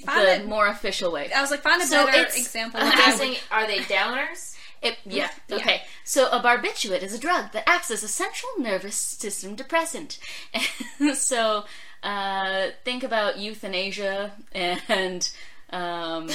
Find 0.00 0.26
the 0.26 0.44
a- 0.44 0.46
more 0.46 0.66
official 0.66 1.12
way. 1.12 1.30
I 1.32 1.40
was 1.40 1.50
like, 1.50 1.60
find 1.62 1.80
a 1.80 1.86
So 1.86 2.06
better 2.06 2.18
it's- 2.18 2.36
example. 2.38 2.80
I'm 2.82 2.96
guessing, 2.96 3.36
are 3.50 3.66
they 3.66 3.78
downers? 3.78 4.56
It, 4.82 4.98
yeah. 5.06 5.30
Yeah. 5.48 5.56
Okay. 5.56 5.82
So 6.04 6.28
a 6.30 6.40
barbiturate 6.40 7.02
is 7.02 7.14
a 7.14 7.18
drug 7.18 7.52
that 7.52 7.62
acts 7.68 7.90
as 7.90 8.02
a 8.02 8.08
central 8.08 8.50
nervous 8.58 8.96
system 8.96 9.54
depressant. 9.54 10.18
so 11.14 11.64
uh, 12.02 12.66
think 12.84 13.02
about 13.04 13.38
euthanasia 13.38 14.32
and. 14.52 15.30
Um, 15.70 16.26
With 16.26 16.34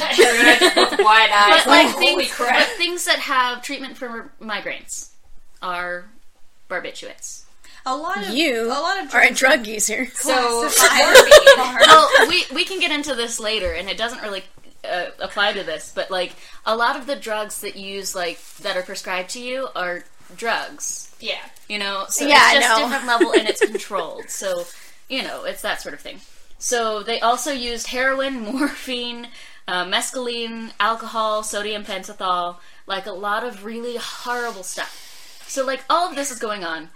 wide 1.00 1.30
eyes. 1.32 1.64
but 1.64 1.68
like 1.68 1.88
holy 1.92 2.26
things, 2.26 2.34
crap. 2.34 2.58
but 2.58 2.68
things 2.78 3.06
that 3.06 3.20
have 3.20 3.62
treatment 3.62 3.96
for 3.96 4.32
migraines 4.42 5.12
are 5.62 6.10
barbiturates. 6.70 7.44
A 7.86 7.96
lot 7.96 8.18
of 8.28 8.30
you 8.34 8.65
a 8.68 8.70
lot 8.80 9.04
of 9.04 9.13
are 9.13 9.22
a 9.22 9.34
drug 9.34 9.65
user. 9.68 10.06
So, 10.13 10.34
classify 10.70 10.98
morphine. 10.98 11.60
are- 11.60 11.80
well, 11.88 12.10
we 12.28 12.46
we 12.54 12.65
can 12.65 12.80
get 12.80 12.92
into 12.92 13.15
this 13.15 13.39
later, 13.39 13.72
and 13.74 13.89
it 13.89 13.98
doesn't 13.98 14.22
really 14.22 14.44
uh, 14.89 15.08
apply 15.20 15.54
to 15.54 15.63
this, 15.63 15.92
but 15.94 16.10
like 16.12 16.34
a 16.65 16.76
lot 16.76 16.96
of 16.96 17.06
the 17.08 17.15
drugs 17.15 17.62
that 17.62 17.76
you 17.76 17.96
use, 17.96 18.15
like 18.15 18.39
that 18.62 18.78
are 18.78 18.84
prescribed 18.84 19.30
to 19.32 19.42
you, 19.42 19.68
are 19.76 20.04
drugs. 20.36 21.13
Yeah. 21.20 21.39
You 21.68 21.80
know, 21.80 22.06
so 22.10 22.26
Yeah, 22.26 22.38
I 22.39 22.56
it's 22.58 22.65
just 22.65 22.80
know. 22.80 22.88
different 22.88 23.08
level 23.08 23.32
and 23.34 23.48
it's 23.48 23.62
controlled. 23.65 24.30
So 24.30 24.65
you 25.10 25.24
know, 25.24 25.44
it's 25.46 25.62
that 25.63 25.82
sort 25.82 25.94
of 25.94 26.00
thing. 26.02 26.20
So 26.60 27.04
they 27.04 27.20
also 27.20 27.52
used 27.52 27.88
heroin, 27.88 28.42
morphine, 28.42 29.28
uh, 29.68 29.86
mescaline, 29.86 30.72
alcohol, 30.80 31.42
sodium 31.44 31.84
pentothal, 31.84 32.58
like 32.86 33.06
a 33.06 33.12
lot 33.12 33.44
of 33.44 33.63
really 33.65 33.98
horrible 33.98 34.63
stuff. 34.63 35.44
So 35.48 35.65
like 35.65 35.82
all 35.89 36.10
of 36.10 36.15
this 36.15 36.32
is 36.32 36.39
going 36.39 36.63
on. 36.63 36.89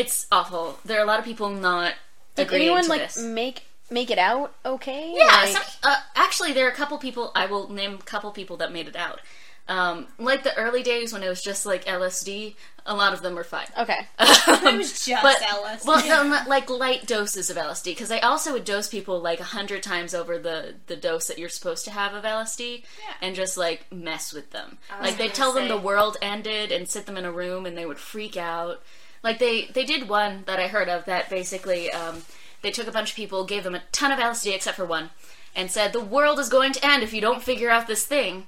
It's 0.00 0.26
awful. 0.30 0.78
There 0.84 0.98
are 0.98 1.02
a 1.02 1.06
lot 1.06 1.18
of 1.18 1.24
people 1.24 1.50
not 1.50 1.94
Did 2.34 2.46
agreeing 2.46 2.62
anyone 2.64 2.84
to 2.84 2.88
like 2.88 3.00
this. 3.02 3.18
make 3.18 3.64
make 3.90 4.10
it 4.10 4.18
out 4.18 4.52
okay? 4.64 5.12
Yeah, 5.16 5.24
Like- 5.26 5.48
some, 5.52 5.62
uh, 5.84 5.96
actually, 6.16 6.52
there 6.52 6.66
are 6.66 6.70
a 6.70 6.74
couple 6.74 6.98
people. 6.98 7.30
I 7.34 7.46
will 7.46 7.68
name 7.70 7.94
a 7.94 7.98
couple 7.98 8.30
people 8.32 8.56
that 8.58 8.72
made 8.72 8.88
it 8.88 8.96
out. 8.96 9.20
Um, 9.68 10.06
like 10.18 10.44
the 10.44 10.56
early 10.56 10.84
days 10.84 11.12
when 11.12 11.24
it 11.24 11.28
was 11.28 11.42
just 11.42 11.66
like 11.66 11.86
LSD, 11.86 12.54
a 12.84 12.94
lot 12.94 13.12
of 13.12 13.20
them 13.22 13.34
were 13.34 13.42
fine. 13.42 13.66
okay. 13.76 14.06
It 14.18 14.76
was 14.78 15.04
just 15.04 15.22
But- 15.22 15.38
LSD. 15.42 15.86
Well, 15.86 16.06
no, 16.06 16.22
not 16.28 16.46
like 16.48 16.70
light 16.70 17.06
doses 17.06 17.50
of 17.50 17.56
LSD, 17.56 17.84
because 17.92 18.08
they 18.08 18.20
also 18.20 18.52
would 18.52 18.64
dose 18.64 18.88
people 18.88 19.20
like 19.20 19.40
a 19.40 19.44
hundred 19.44 19.82
times 19.82 20.14
over 20.14 20.38
the 20.38 20.74
the 20.86 20.94
dose 20.96 21.26
that 21.28 21.38
you're 21.38 21.48
supposed 21.48 21.84
to 21.86 21.90
have 21.90 22.14
of 22.14 22.22
LSD, 22.24 22.84
and 23.20 23.34
just 23.34 23.56
like 23.56 23.90
mess 23.92 24.32
with 24.32 24.50
them. 24.52 24.78
Like 25.00 25.16
they 25.16 25.24
gonna 25.26 25.34
tell 25.34 25.52
them 25.52 25.66
the 25.68 25.76
world 25.76 26.16
ended 26.22 26.70
and 26.70 26.88
sit 26.88 27.06
them 27.06 27.16
in 27.16 27.24
a 27.24 27.32
room, 27.32 27.66
and 27.66 27.76
they 27.76 27.86
would 27.86 27.98
freak 27.98 28.36
out. 28.36 28.82
Like 29.26 29.40
they 29.40 29.64
they 29.64 29.84
did 29.84 30.08
one 30.08 30.44
that 30.46 30.60
I 30.60 30.68
heard 30.68 30.88
of 30.88 31.04
that 31.06 31.28
basically 31.28 31.90
um, 31.90 32.22
they 32.62 32.70
took 32.70 32.86
a 32.86 32.92
bunch 32.92 33.10
of 33.10 33.16
people, 33.16 33.44
gave 33.44 33.64
them 33.64 33.74
a 33.74 33.82
ton 33.90 34.12
of 34.12 34.20
LSD 34.20 34.54
except 34.54 34.76
for 34.76 34.84
one, 34.84 35.10
and 35.52 35.68
said 35.68 35.92
the 35.92 35.98
world 35.98 36.38
is 36.38 36.48
going 36.48 36.72
to 36.74 36.86
end 36.86 37.02
if 37.02 37.12
you 37.12 37.20
don't 37.20 37.42
figure 37.42 37.68
out 37.68 37.88
this 37.88 38.06
thing. 38.06 38.46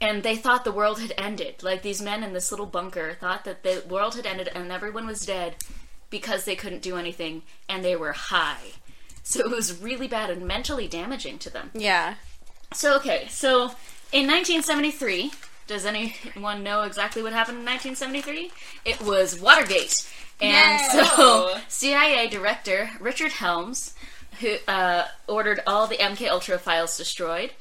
And 0.00 0.24
they 0.24 0.34
thought 0.34 0.64
the 0.64 0.72
world 0.72 0.98
had 1.00 1.14
ended. 1.16 1.62
Like 1.62 1.82
these 1.82 2.02
men 2.02 2.24
in 2.24 2.32
this 2.32 2.50
little 2.50 2.66
bunker 2.66 3.16
thought 3.20 3.44
that 3.44 3.62
the 3.62 3.84
world 3.88 4.16
had 4.16 4.26
ended 4.26 4.48
and 4.52 4.72
everyone 4.72 5.06
was 5.06 5.24
dead 5.24 5.54
because 6.10 6.44
they 6.44 6.56
couldn't 6.56 6.82
do 6.82 6.96
anything 6.96 7.42
and 7.68 7.84
they 7.84 7.94
were 7.94 8.12
high. 8.12 8.72
So 9.22 9.38
it 9.38 9.50
was 9.50 9.80
really 9.80 10.08
bad 10.08 10.30
and 10.30 10.48
mentally 10.48 10.88
damaging 10.88 11.38
to 11.38 11.50
them. 11.50 11.70
Yeah. 11.74 12.16
So, 12.72 12.96
okay, 12.96 13.28
so 13.30 13.70
in 14.10 14.26
1973, 14.26 15.30
does 15.66 15.84
anyone 15.84 16.62
know 16.62 16.82
exactly 16.82 17.22
what 17.22 17.32
happened 17.32 17.58
in 17.58 17.64
1973? 17.64 18.50
It 18.84 19.00
was 19.02 19.40
Watergate. 19.40 20.08
And 20.40 20.80
so, 20.92 21.56
CIA 21.68 22.28
Director 22.30 22.90
Richard 23.00 23.32
Helms, 23.32 23.94
who 24.40 24.56
uh, 24.68 25.06
ordered 25.26 25.60
all 25.66 25.86
the 25.86 25.96
MK 25.96 26.28
Ultra 26.28 26.58
files 26.58 26.96
destroyed. 26.96 27.52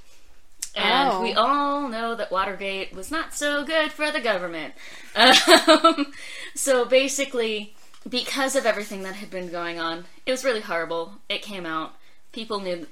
And 0.75 1.09
Oh. 1.13 1.21
we 1.21 1.33
all 1.33 1.87
know 1.87 2.15
that 2.15 2.31
Watergate 2.33 2.93
was 2.93 3.09
not 3.09 3.33
so 3.33 3.63
good 3.63 3.91
for 3.93 4.11
the 4.11 4.19
government. 4.21 4.73
Um, 5.15 6.11
so 6.55 6.83
basically, 6.83 7.73
because 8.09 8.57
of 8.57 8.65
everything 8.65 9.03
that 9.03 9.15
had 9.15 9.29
been 9.29 9.49
going 9.49 9.79
on, 9.79 10.03
it 10.25 10.31
was 10.31 10.43
really 10.43 10.59
horrible. 10.59 11.13
It 11.29 11.41
came 11.41 11.65
out. 11.65 11.93
People 12.33 12.59
knew 12.59 12.87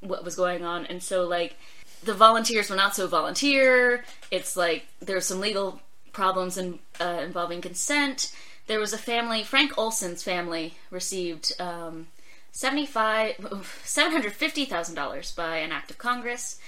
what 0.00 0.24
was 0.24 0.36
going 0.36 0.64
on, 0.64 0.86
and 0.86 1.02
so 1.02 1.24
like 1.28 1.56
the 2.02 2.14
volunteers 2.14 2.70
were 2.70 2.76
not 2.76 2.94
so 2.94 3.06
volunteer. 3.06 4.04
It's 4.30 4.56
like 4.56 4.86
there 5.00 5.16
were 5.16 5.20
some 5.20 5.40
legal 5.40 5.80
problems 6.12 6.56
in, 6.56 6.78
uh, 7.00 7.20
involving 7.24 7.60
consent. 7.60 8.34
There 8.66 8.80
was 8.80 8.92
a 8.92 8.98
family, 8.98 9.42
Frank 9.42 9.76
Olson's 9.76 10.22
family 10.22 10.74
received 10.90 11.52
um, 11.60 12.06
seventy-five, 12.52 13.64
seven 13.84 14.12
hundred 14.12 14.32
fifty 14.32 14.64
thousand 14.64 14.94
dollars 14.94 15.32
by 15.32 15.56
an 15.58 15.72
act 15.72 15.90
of 15.90 15.98
Congress. 15.98 16.58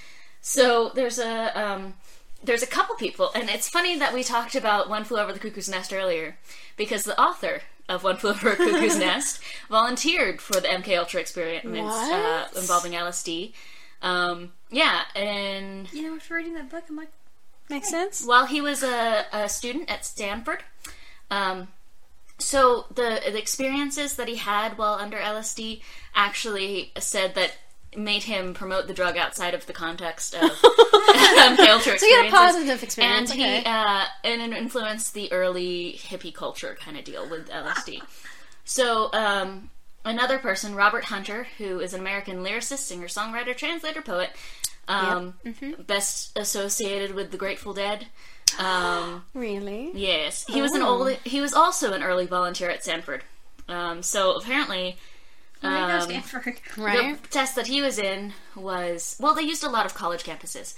So 0.41 0.91
there's 0.95 1.19
a 1.19 1.59
um, 1.59 1.95
there's 2.43 2.63
a 2.63 2.67
couple 2.67 2.97
people, 2.97 3.31
and 3.35 3.49
it's 3.49 3.69
funny 3.69 3.99
that 3.99 4.13
we 4.13 4.25
talked 4.25 4.55
about 4.57 4.91
One 4.91 5.05
Flew 5.05 5.19
Over 5.19 5.33
the 5.33 5.39
Cuckoo's 5.39 5.69
Nest 5.69 5.93
earlier, 5.93 6.37
because 6.77 7.05
the 7.05 7.21
author 7.21 7.63
of 7.89 8.03
One 8.03 8.17
Flew 8.17 8.31
Over 8.31 8.53
a 8.53 8.57
Cuckoo's 8.57 8.99
Nest 8.99 9.41
volunteered 9.69 10.41
for 10.41 10.61
the 10.61 10.69
MK 10.69 10.99
Ultra 10.99 11.21
experiments 11.21 11.97
uh, 11.97 12.49
involving 12.57 12.93
LSD. 12.93 13.53
Um, 14.03 14.53
yeah, 14.71 15.03
and 15.15 15.91
you 15.93 16.03
know, 16.03 16.17
after 16.17 16.35
reading 16.35 16.55
that 16.55 16.69
book, 16.71 16.85
I'm 16.89 16.97
like, 16.97 17.13
Makes 17.71 17.89
sense. 17.89 18.25
while 18.25 18.47
he 18.47 18.61
was 18.61 18.83
a, 18.83 19.25
a 19.33 19.49
student 19.49 19.91
at 19.91 20.05
Stanford, 20.05 20.63
um, 21.31 21.69
so 22.39 22.87
the 22.89 23.21
the 23.25 23.39
experiences 23.39 24.17
that 24.17 24.29
he 24.29 24.37
had 24.37 24.77
while 24.77 24.95
under 24.95 25.17
LSD 25.17 25.83
actually 26.15 26.93
said 26.99 27.35
that 27.37 27.57
made 27.97 28.23
him 28.23 28.55
promote 28.55 28.87
the 28.87 28.95
drug 28.95 29.17
outside 29.17 29.55
of 29.55 29.67
the 29.67 29.73
context 29.73 30.35
of 30.35 30.41
MK 30.51 31.69
Ultra 31.69 31.99
So 31.99 32.07
you 32.07 32.17
had 32.17 32.27
a 32.27 32.31
positive 32.31 32.83
experience. 32.83 33.31
And 33.31 33.41
okay. 33.41 33.59
he 33.61 33.67
uh, 33.67 34.05
and 34.25 34.53
it 34.53 34.57
influenced 34.57 35.15
the 35.15 35.31
early 35.33 35.95
hippie 35.99 36.35
culture 36.35 36.77
kind 36.81 36.97
of 36.97 37.05
deal 37.05 37.29
with 37.29 37.49
LSD. 37.51 38.01
So 38.65 39.11
um, 39.13 39.71
another 40.05 40.39
person, 40.39 40.75
Robert 40.75 41.05
Hunter, 41.05 41.47
who 41.59 41.81
is 41.81 41.95
an 41.95 42.01
American 42.01 42.39
lyricist, 42.39 42.79
singer, 42.79 43.07
songwriter, 43.07 43.57
translator, 43.57 44.03
poet, 44.03 44.31
um, 44.89 45.35
Mm-hmm. 45.45 45.83
best 45.83 46.37
associated 46.39 47.15
with 47.15 47.31
the 47.31 47.37
Grateful 47.37 47.73
Dead. 47.73 48.07
Um, 48.59 49.25
really? 49.35 49.91
yes, 49.95 50.45
he 50.49 50.61
was 50.61 50.73
an 50.73 50.83
Oh. 50.83 50.89
old. 50.89 51.17
He 51.25 51.41
was 51.41 51.55
also 51.55 51.93
an 51.93 52.03
early 52.03 52.27
volunteer 52.27 52.69
at 52.71 52.83
Stanford. 52.83 53.23
Um, 53.69 54.03
so 54.03 54.33
apparently, 54.33 54.97
oh 55.63 55.69
um, 55.69 56.01
Stanford. 56.03 56.57
Right. 56.77 57.23
the 57.23 57.29
test 57.29 57.55
that 57.55 57.69
he 57.69 57.81
was 57.81 57.99
in 57.99 58.33
was 58.57 59.17
well, 59.21 59.35
they 59.35 59.43
used 59.43 59.63
a 59.65 59.71
lot 59.71 59.87
of 59.87 59.95
college 59.95 60.25
campuses, 60.25 60.75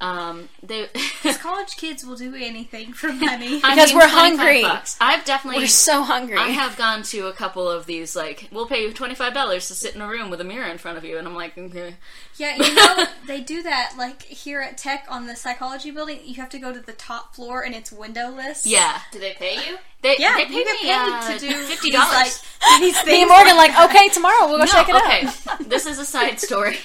Um, 0.00 0.48
they 0.62 0.86
College 1.40 1.76
kids 1.76 2.04
will 2.04 2.16
do 2.16 2.34
anything 2.34 2.92
for 2.92 3.12
money. 3.12 3.60
I 3.64 3.74
Because 3.74 3.90
mean, 3.90 3.98
we're 3.98 4.06
hungry. 4.08 4.62
bucks. 4.62 4.96
I've 5.00 5.24
definitely 5.24 5.62
We're 5.62 5.66
so 5.68 6.02
hungry. 6.02 6.36
I 6.38 6.48
have 6.48 6.76
gone 6.76 7.02
to 7.04 7.26
a 7.26 7.32
couple 7.32 7.68
of 7.68 7.86
these, 7.86 8.14
like, 8.14 8.48
we'll 8.52 8.66
pay 8.66 8.82
you 8.82 8.92
$25 8.92 9.54
to 9.54 9.60
sit 9.74 9.94
in 9.96 10.00
a 10.00 10.08
room 10.08 10.30
with 10.30 10.40
a 10.40 10.44
mirror 10.44 10.66
in 10.68 10.78
front 10.78 10.98
of 10.98 11.04
you. 11.04 11.18
And 11.18 11.26
I'm 11.26 11.34
like, 11.34 11.58
okay. 11.58 11.96
Yeah, 12.36 12.54
you 12.56 12.74
know, 12.74 13.06
they 13.26 13.40
do 13.40 13.62
that 13.64 13.94
like 13.98 14.22
here 14.22 14.60
at 14.60 14.78
Tech 14.78 15.06
on 15.08 15.26
the 15.26 15.34
psychology 15.34 15.90
building. 15.90 16.20
You 16.24 16.34
have 16.36 16.50
to 16.50 16.58
go 16.60 16.72
to 16.72 16.78
the 16.80 16.92
top 16.92 17.34
floor 17.34 17.62
and 17.64 17.74
it's 17.74 17.90
windowless. 17.90 18.66
yeah. 18.66 19.00
Do 19.10 19.18
they 19.18 19.34
pay 19.34 19.54
you? 19.56 19.78
They, 20.02 20.14
Yeah, 20.18 20.34
they 20.36 20.42
you 20.42 20.46
paid 20.46 20.64
get 20.64 20.82
me 20.82 20.88
paid 20.88 20.94
uh, 20.94 21.32
to 21.32 21.38
do 21.40 21.48
$50. 21.54 21.80
these, 21.82 21.94
like 21.94 22.32
these 22.80 23.04
Me 23.04 23.22
and 23.22 23.28
Morgan 23.28 23.56
like, 23.56 23.76
okay, 23.90 24.08
tomorrow 24.10 24.46
we'll 24.46 24.58
go 24.58 24.64
No, 24.64 24.70
check 24.70 24.88
it 24.88 24.94
okay. 24.94 25.26
out. 25.50 25.68
this 25.68 25.86
is 25.86 25.98
a 25.98 26.04
side 26.04 26.38
story. 26.38 26.76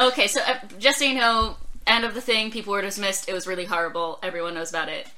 okay, 0.00 0.28
so 0.28 0.40
uh, 0.46 0.54
just 0.78 0.98
so 1.00 1.04
you 1.06 1.14
know, 1.16 1.56
end 1.90 2.04
of 2.04 2.14
the 2.14 2.20
thing, 2.20 2.50
people 2.50 2.72
were 2.72 2.82
dismissed. 2.82 3.28
It 3.28 3.32
was 3.32 3.46
really 3.46 3.64
horrible. 3.64 4.18
Everyone 4.22 4.54
knows 4.54 4.70
about 4.70 4.88
it. 4.88 5.08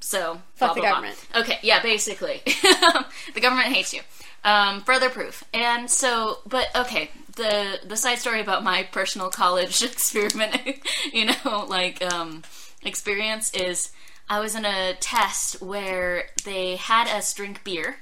So, 0.00 0.40
Fuck 0.54 0.68
blah, 0.68 0.74
the 0.74 0.80
blah, 0.80 0.82
blah. 0.82 0.90
government. 0.90 1.26
Okay, 1.36 1.58
yeah, 1.62 1.82
basically. 1.82 2.42
the 3.34 3.40
government 3.40 3.68
hates 3.68 3.92
you. 3.92 4.00
Um, 4.44 4.80
further 4.82 5.10
proof. 5.10 5.44
And 5.52 5.90
so, 5.90 6.38
but 6.46 6.68
okay, 6.74 7.10
the 7.36 7.80
the 7.84 7.96
side 7.96 8.18
story 8.18 8.40
about 8.40 8.64
my 8.64 8.84
personal 8.84 9.28
college 9.42 9.82
experiment, 9.82 10.78
you 11.12 11.26
know, 11.26 11.66
like 11.68 12.02
um, 12.02 12.42
experience 12.82 13.52
is 13.52 13.92
I 14.28 14.40
was 14.40 14.54
in 14.54 14.64
a 14.64 14.94
test 14.94 15.60
where 15.60 16.26
they 16.44 16.76
had 16.76 17.08
us 17.08 17.34
drink 17.34 17.64
beer 17.64 17.96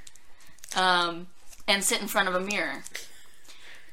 um, 0.77 1.29
and 1.66 1.83
sit 1.83 2.01
in 2.01 2.07
front 2.07 2.29
of 2.29 2.35
a 2.35 2.41
mirror. 2.41 2.83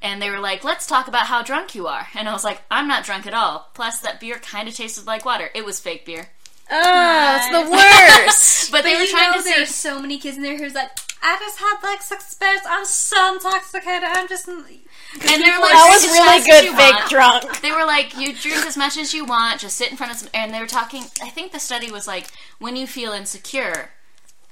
And 0.01 0.21
they 0.21 0.29
were 0.29 0.39
like, 0.39 0.63
let's 0.63 0.87
talk 0.87 1.07
about 1.07 1.27
how 1.27 1.41
drunk 1.41 1.75
you 1.75 1.87
are. 1.87 2.07
And 2.15 2.29
I 2.29 2.33
was 2.33 2.43
like, 2.43 2.61
I'm 2.69 2.87
not 2.87 3.03
drunk 3.05 3.25
at 3.25 3.33
all. 3.33 3.69
Plus, 3.73 3.99
that 3.99 4.19
beer 4.19 4.35
kind 4.35 4.67
of 4.67 4.75
tasted 4.75 5.05
like 5.05 5.25
water. 5.25 5.49
It 5.55 5.65
was 5.65 5.79
fake 5.79 6.05
beer. 6.05 6.27
Oh, 6.69 7.37
it's 7.37 7.49
the 7.49 7.71
worst. 7.71 8.55
But, 8.71 8.83
they 8.83 8.95
were 8.95 9.01
you 9.01 9.11
trying 9.11 9.31
know 9.31 9.37
to 9.37 9.43
there's 9.43 9.69
say, 9.69 9.89
so 9.89 10.01
many 10.01 10.17
kids 10.17 10.37
in 10.37 10.43
there 10.43 10.57
who's 10.57 10.73
like, 10.73 10.89
I 11.21 11.37
just 11.39 11.59
had 11.59 11.77
like 11.83 12.01
six 12.01 12.33
beers. 12.33 12.59
I'm 12.67 12.83
so 12.85 13.35
intoxicated. 13.35 14.03
I'm 14.03 14.27
just. 14.27 14.47
and 14.47 14.63
they 14.63 15.51
were 15.51 15.59
like, 15.59 15.73
that 15.73 15.89
was 15.89 16.03
really 16.05 16.17
fast 16.17 16.39
as 16.39 16.45
good 16.45 16.65
you 16.65 16.75
fake 16.75 16.93
want." 16.93 17.09
drunk. 17.09 17.61
They 17.61 17.71
were 17.71 17.85
like, 17.85 18.17
you 18.17 18.33
drink 18.35 18.65
as 18.65 18.75
much 18.75 18.97
as 18.97 19.13
you 19.13 19.23
want, 19.25 19.61
just 19.61 19.77
sit 19.77 19.91
in 19.91 19.97
front 19.97 20.11
of 20.11 20.17
some. 20.19 20.29
And 20.33 20.53
they 20.53 20.59
were 20.59 20.67
talking, 20.67 21.03
I 21.21 21.29
think 21.29 21.51
the 21.51 21.59
study 21.59 21.91
was 21.91 22.07
like, 22.07 22.27
when 22.59 22.75
you 22.75 22.85
feel 22.87 23.11
insecure, 23.11 23.91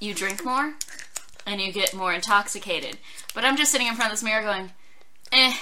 you 0.00 0.14
drink 0.14 0.44
more 0.44 0.74
and 1.46 1.60
you 1.60 1.72
get 1.72 1.94
more 1.94 2.12
intoxicated. 2.12 2.98
But 3.34 3.44
I'm 3.44 3.56
just 3.56 3.72
sitting 3.72 3.86
in 3.86 3.94
front 3.94 4.12
of 4.12 4.18
this 4.18 4.24
mirror 4.24 4.42
going, 4.42 4.70
eh. 5.34 5.52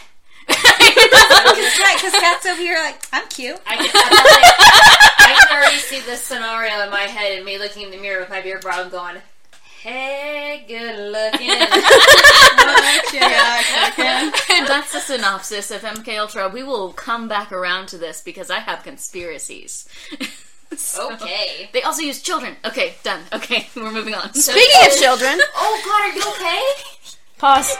right, 0.49 1.97
because 1.97 2.13
Kat's 2.13 2.47
over 2.47 2.61
here 2.61 2.77
like, 2.79 3.05
I'm 3.13 3.27
cute. 3.29 3.59
I 3.67 3.77
can, 3.77 3.91
I, 3.95 5.15
I 5.19 5.47
can 5.49 5.57
already 5.57 5.79
see 5.79 6.01
this 6.01 6.23
scenario 6.23 6.83
in 6.85 6.91
my 6.91 7.03
head 7.03 7.37
and 7.37 7.45
me 7.45 7.59
looking 7.59 7.85
in 7.85 7.91
the 7.91 7.97
mirror 7.99 8.21
with 8.21 8.31
my 8.31 8.41
beard 8.43 8.63
bottle 8.63 8.91
going, 8.91 9.17
hey, 9.83 10.65
good 10.69 10.99
looking. 11.13 11.51
And 14.55 14.67
that's 14.67 14.93
the 14.93 15.01
synopsis 15.01 15.71
of 15.71 15.83
MK 15.83 16.19
Ultra. 16.19 16.49
We 16.49 16.63
will 16.63 16.93
come 16.93 17.27
back 17.29 17.53
around 17.53 17.87
to 17.89 17.99
this 17.99 18.21
because 18.21 18.51
I 18.51 18.59
have 18.61 18.83
conspiracies. 18.83 19.89
So- 20.75 21.13
okay. 21.13 21.69
They 21.75 21.83
also 21.83 22.01
use 22.01 22.23
children. 22.23 22.57
Okay, 22.65 22.95
done. 23.03 23.21
Okay, 23.31 23.69
we're 23.77 23.93
moving 23.93 24.15
on. 24.15 24.33
So- 24.33 24.53
Speaking 24.53 24.87
of 24.87 24.97
children, 24.97 25.39
Oh 25.55 25.83
god, 25.85 26.01
are 26.09 26.15
you 26.17 26.23
okay? 26.33 26.63
pause. 27.37 27.77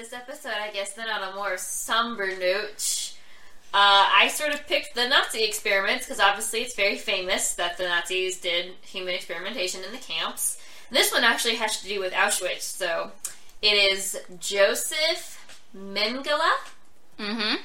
This 0.00 0.12
episode, 0.14 0.54
I 0.58 0.70
guess, 0.70 0.94
then 0.94 1.10
on 1.10 1.30
a 1.30 1.34
more 1.34 1.58
somber 1.58 2.28
note. 2.28 3.12
Uh, 3.74 4.08
I 4.12 4.28
sort 4.32 4.54
of 4.54 4.66
picked 4.66 4.94
the 4.94 5.06
Nazi 5.06 5.44
experiments 5.44 6.06
because 6.06 6.20
obviously 6.20 6.60
it's 6.60 6.74
very 6.74 6.96
famous 6.96 7.54
that 7.56 7.76
the 7.76 7.84
Nazis 7.84 8.40
did 8.40 8.72
human 8.80 9.14
experimentation 9.14 9.84
in 9.84 9.92
the 9.92 9.98
camps. 9.98 10.58
This 10.90 11.12
one 11.12 11.22
actually 11.22 11.56
has 11.56 11.82
to 11.82 11.88
do 11.88 12.00
with 12.00 12.14
Auschwitz, 12.14 12.62
so 12.62 13.12
it 13.60 13.92
is 13.92 14.18
Joseph 14.40 15.60
Mengele. 15.76 16.50
Mm-hmm. 17.18 17.56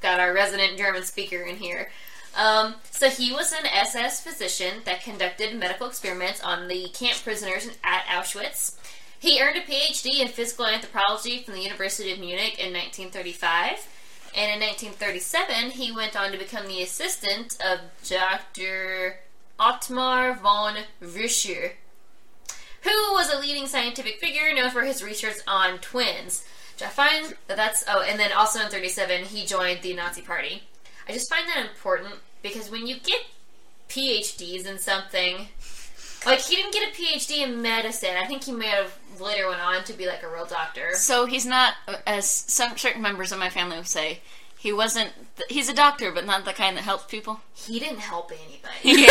Got 0.00 0.20
our 0.20 0.32
resident 0.32 0.78
German 0.78 1.02
speaker 1.02 1.42
in 1.42 1.56
here. 1.56 1.90
Um, 2.34 2.76
so 2.90 3.10
he 3.10 3.30
was 3.30 3.52
an 3.52 3.66
SS 3.66 4.22
physician 4.22 4.80
that 4.86 5.02
conducted 5.02 5.54
medical 5.54 5.86
experiments 5.86 6.42
on 6.42 6.66
the 6.66 6.88
camp 6.88 7.22
prisoners 7.22 7.68
at 7.84 8.04
Auschwitz. 8.06 8.76
He 9.24 9.40
earned 9.40 9.56
a 9.56 9.62
PhD 9.62 10.20
in 10.20 10.28
physical 10.28 10.66
anthropology 10.66 11.42
from 11.42 11.54
the 11.54 11.62
University 11.62 12.12
of 12.12 12.18
Munich 12.18 12.58
in 12.58 12.74
1935. 12.74 13.88
And 14.36 14.52
in 14.52 14.68
1937, 14.68 15.70
he 15.70 15.90
went 15.90 16.14
on 16.14 16.30
to 16.30 16.36
become 16.36 16.66
the 16.66 16.82
assistant 16.82 17.56
of 17.58 17.80
Dr. 18.06 19.20
Otmar 19.58 20.34
von 20.34 20.76
Verschuer, 21.02 21.72
who 22.82 22.90
was 23.14 23.32
a 23.32 23.40
leading 23.40 23.66
scientific 23.66 24.20
figure 24.20 24.52
known 24.52 24.68
for 24.68 24.82
his 24.82 25.02
research 25.02 25.38
on 25.48 25.78
twins. 25.78 26.44
Which 26.74 26.82
I 26.82 26.90
find 26.90 27.34
that 27.46 27.56
that's 27.56 27.82
oh, 27.88 28.02
and 28.02 28.20
then 28.20 28.30
also 28.30 28.60
in 28.60 28.68
37, 28.68 29.24
he 29.24 29.46
joined 29.46 29.80
the 29.80 29.94
Nazi 29.94 30.20
Party. 30.20 30.64
I 31.08 31.12
just 31.12 31.30
find 31.30 31.48
that 31.48 31.64
important 31.64 32.16
because 32.42 32.70
when 32.70 32.86
you 32.86 32.96
get 33.00 33.22
PhDs 33.88 34.66
in 34.66 34.78
something, 34.78 35.48
like 36.26 36.40
he 36.40 36.56
didn't 36.56 36.72
get 36.72 36.88
a 36.88 36.92
PhD 36.92 37.38
in 37.42 37.62
medicine. 37.62 38.16
I 38.16 38.26
think 38.26 38.44
he 38.44 38.52
may 38.52 38.68
have 38.68 38.96
later 39.20 39.48
went 39.48 39.60
on 39.60 39.84
to 39.84 39.92
be 39.92 40.06
like 40.06 40.22
a 40.22 40.28
real 40.28 40.46
doctor. 40.46 40.90
So 40.94 41.26
he's 41.26 41.46
not, 41.46 41.74
as 42.06 42.28
some 42.28 42.76
certain 42.76 43.02
members 43.02 43.32
of 43.32 43.38
my 43.38 43.50
family 43.50 43.76
would 43.76 43.86
say, 43.86 44.20
he 44.58 44.72
wasn't. 44.72 45.12
He's 45.50 45.68
a 45.68 45.74
doctor, 45.74 46.10
but 46.10 46.24
not 46.24 46.46
the 46.46 46.52
kind 46.54 46.76
that 46.76 46.84
helps 46.84 47.04
people. 47.04 47.40
He 47.52 47.78
didn't 47.78 47.98
help 47.98 48.32
anybody. 48.32 49.06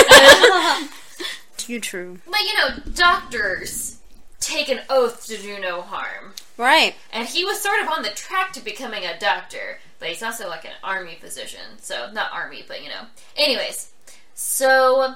Too 1.58 1.80
true. 1.80 2.20
but 2.26 2.42
you 2.42 2.58
know, 2.58 2.92
doctors 2.96 4.00
take 4.40 4.68
an 4.70 4.80
oath 4.90 5.26
to 5.28 5.38
do 5.38 5.60
no 5.60 5.82
harm. 5.82 6.34
Right. 6.58 6.96
And 7.12 7.28
he 7.28 7.46
was 7.46 7.62
sort 7.62 7.82
of 7.82 7.88
on 7.88 8.02
the 8.02 8.10
track 8.10 8.52
to 8.54 8.64
becoming 8.64 9.06
a 9.06 9.18
doctor, 9.20 9.80
but 10.00 10.10
he's 10.10 10.24
also 10.24 10.50
like 10.50 10.66
an 10.66 10.72
army 10.84 11.18
physician. 11.20 11.78
So, 11.80 12.12
not 12.12 12.32
army, 12.34 12.64
but 12.68 12.84
you 12.84 12.90
know. 12.90 13.06
Anyways, 13.38 13.92
so 14.34 15.16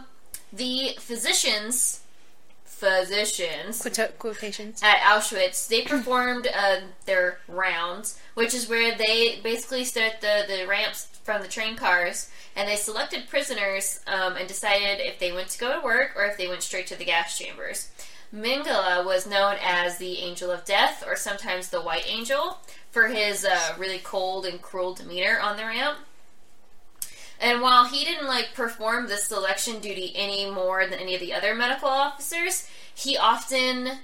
the 0.54 0.96
physicians, 1.00 2.02
physicians 2.64 3.82
Quote- 3.82 4.18
quotations. 4.20 4.82
at 4.84 4.98
Auschwitz, 5.00 5.68
they 5.68 5.82
performed 5.82 6.48
uh, 6.56 6.82
their 7.06 7.40
rounds, 7.48 8.20
which 8.36 8.54
is 8.54 8.70
where 8.70 8.96
they 8.96 9.40
basically 9.44 9.84
stood 9.84 10.04
at 10.04 10.22
the, 10.22 10.44
the 10.48 10.68
ramps 10.68 11.06
from 11.24 11.42
the 11.42 11.48
train 11.48 11.76
cars 11.76 12.30
and 12.56 12.68
they 12.70 12.76
selected 12.76 13.28
prisoners 13.30 14.00
um, 14.08 14.36
and 14.36 14.48
decided 14.48 15.00
if 15.00 15.20
they 15.20 15.32
went 15.32 15.50
to 15.50 15.60
go 15.60 15.80
to 15.80 15.86
work 15.86 16.12
or 16.16 16.26
if 16.26 16.38
they 16.38 16.48
went 16.48 16.62
straight 16.64 16.88
to 16.88 16.96
the 16.98 17.06
gas 17.06 17.38
chambers. 17.38 17.90
Mengele 18.34 19.06
was 19.06 19.26
known 19.28 19.56
as 19.64 19.98
the 19.98 20.20
Angel 20.20 20.52
of 20.52 20.66
Death, 20.66 21.02
or 21.08 21.16
sometimes 21.16 21.70
the 21.70 21.80
White 21.82 22.06
Angel, 22.10 22.58
for 22.92 23.08
his 23.08 23.46
uh, 23.46 23.74
really 23.78 24.00
cold 24.00 24.46
and 24.46 24.62
cruel 24.62 24.94
demeanor 24.94 25.40
on 25.40 25.56
the 25.56 25.64
ramp. 25.64 25.98
And 27.40 27.62
while 27.62 27.86
he 27.86 28.04
didn't 28.04 28.28
like 28.28 28.54
perform 28.54 29.08
the 29.08 29.18
selection 29.18 29.80
duty 29.80 30.12
any 30.16 30.50
more 30.50 30.88
than 30.88 31.00
any 31.00 31.14
of 31.14 31.22
the 31.22 31.34
other 31.34 31.54
medical 31.54 31.90
officers, 31.90 32.68
he 32.94 33.18
often 33.18 34.00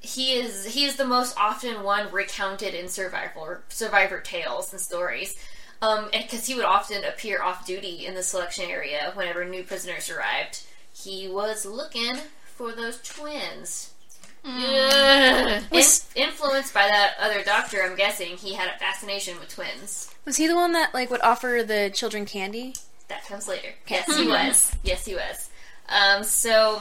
he 0.00 0.34
is 0.34 0.66
he 0.66 0.84
is 0.84 0.96
the 0.96 1.04
most 1.04 1.36
often 1.38 1.82
one 1.82 2.10
recounted 2.12 2.74
in 2.74 2.88
survivor 2.88 3.62
survivor 3.68 4.20
tales 4.20 4.72
and 4.72 4.80
stories. 4.80 5.36
Um, 5.82 6.08
and 6.12 6.22
because 6.22 6.46
he 6.46 6.54
would 6.54 6.64
often 6.64 7.04
appear 7.04 7.42
off 7.42 7.66
duty 7.66 8.06
in 8.06 8.14
the 8.14 8.22
selection 8.22 8.70
area 8.70 9.12
whenever 9.14 9.44
new 9.44 9.62
prisoners 9.62 10.10
arrived, 10.10 10.62
he 10.92 11.28
was 11.28 11.66
looking 11.66 12.16
for 12.44 12.72
those 12.72 13.00
twins. 13.02 13.92
Ugh. 14.46 15.62
In- 15.72 15.82
influenced 16.14 16.72
by 16.72 16.86
that 16.86 17.14
other 17.20 17.42
doctor, 17.42 17.82
I'm 17.82 17.96
guessing 17.96 18.36
he 18.36 18.54
had 18.54 18.68
a 18.68 18.78
fascination 18.78 19.38
with 19.38 19.48
twins. 19.48 20.14
Was 20.24 20.36
he 20.36 20.46
the 20.46 20.54
one 20.54 20.72
that 20.72 20.94
like 20.94 21.10
would 21.10 21.22
offer 21.22 21.62
the 21.66 21.90
children 21.92 22.26
candy? 22.26 22.74
That 23.08 23.24
comes 23.26 23.48
later. 23.48 23.68
Yes, 23.88 24.16
he 24.16 24.26
was. 24.26 24.72
Yes, 24.82 25.04
he 25.04 25.14
was. 25.14 25.50
Um, 25.88 26.24
so 26.24 26.80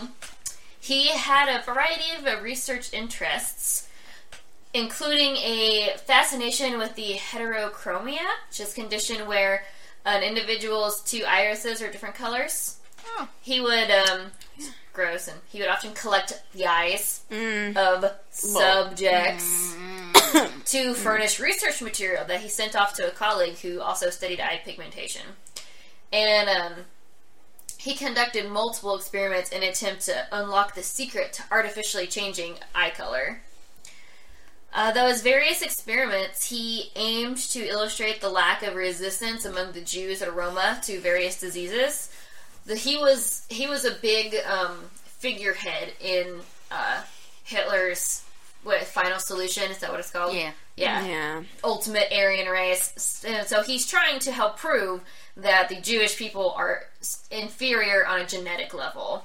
he 0.79 1.07
had 1.09 1.49
a 1.49 1.63
variety 1.63 2.15
of 2.19 2.25
uh, 2.25 2.41
research 2.41 2.93
interests, 2.93 3.87
including 4.73 5.35
a 5.37 5.95
fascination 6.05 6.77
with 6.77 6.95
the 6.95 7.13
heterochromia, 7.13 8.25
which 8.49 8.59
is 8.59 8.71
a 8.71 8.75
condition 8.75 9.27
where 9.27 9.63
an 10.05 10.23
individual's 10.23 11.01
two 11.01 11.23
irises 11.27 11.81
are 11.81 11.91
different 11.91 12.15
colors. 12.15 12.77
Oh. 13.17 13.27
He 13.41 13.61
would, 13.61 13.91
um, 13.91 14.31
gross, 14.95 15.27
and 15.27 15.39
he 15.49 15.59
would 15.59 15.69
often 15.69 15.93
collect 15.93 16.41
the 16.53 16.65
eyes 16.65 17.21
of 17.75 18.11
subjects 18.29 19.75
to 20.65 20.93
furnish 20.93 21.39
research 21.39 21.81
material 21.81 22.25
that 22.25 22.41
he 22.41 22.49
sent 22.49 22.75
off 22.75 22.93
to 22.95 23.07
a 23.07 23.11
colleague 23.11 23.57
who 23.57 23.81
also 23.81 24.09
studied 24.09 24.39
eye 24.39 24.61
pigmentation. 24.63 25.23
And 26.11 26.49
um, 26.49 26.73
he 27.77 27.93
conducted 27.93 28.49
multiple 28.49 28.95
experiments 28.95 29.51
in 29.51 29.61
an 29.61 29.69
attempt 29.69 30.05
to 30.05 30.25
unlock 30.31 30.73
the 30.73 30.83
secret 30.83 31.33
to 31.33 31.43
artificially 31.51 32.07
changing 32.07 32.55
eye 32.73 32.89
color. 32.89 33.41
Uh, 34.73 34.91
though 34.91 35.07
his 35.07 35.21
various 35.21 35.61
experiments, 35.61 36.49
he 36.49 36.91
aimed 36.97 37.37
to 37.37 37.65
illustrate 37.65 38.19
the 38.19 38.29
lack 38.29 38.61
of 38.61 38.75
resistance 38.75 39.45
among 39.45 39.71
the 39.71 39.81
Jews 39.81 40.21
at 40.21 40.35
Roma 40.35 40.81
to 40.83 40.99
various 40.99 41.39
diseases. 41.39 42.09
The, 42.65 42.75
he 42.75 42.97
was 42.97 43.45
he 43.49 43.67
was 43.67 43.85
a 43.85 43.91
big 43.91 44.35
um, 44.45 44.77
figurehead 45.05 45.93
in 46.01 46.39
uh, 46.71 47.01
Hitler's 47.43 48.23
what 48.63 48.81
final 48.83 49.19
solution 49.19 49.69
is 49.69 49.77
that 49.79 49.91
what 49.91 49.99
it's 49.99 50.09
called? 50.09 50.33
Yeah. 50.33 50.51
yeah, 50.75 51.05
Yeah. 51.05 51.43
ultimate 51.63 52.07
Aryan 52.11 52.49
race. 52.49 53.23
And 53.27 53.47
so 53.47 53.61
he's 53.61 53.85
trying 53.87 54.17
to 54.21 54.31
help 54.31 54.57
prove 54.57 55.01
that 55.37 55.69
the 55.69 55.75
Jewish 55.75 56.17
people 56.17 56.51
are 56.57 56.85
inferior 57.29 58.07
on 58.07 58.21
a 58.21 58.25
genetic 58.25 58.73
level. 58.73 59.23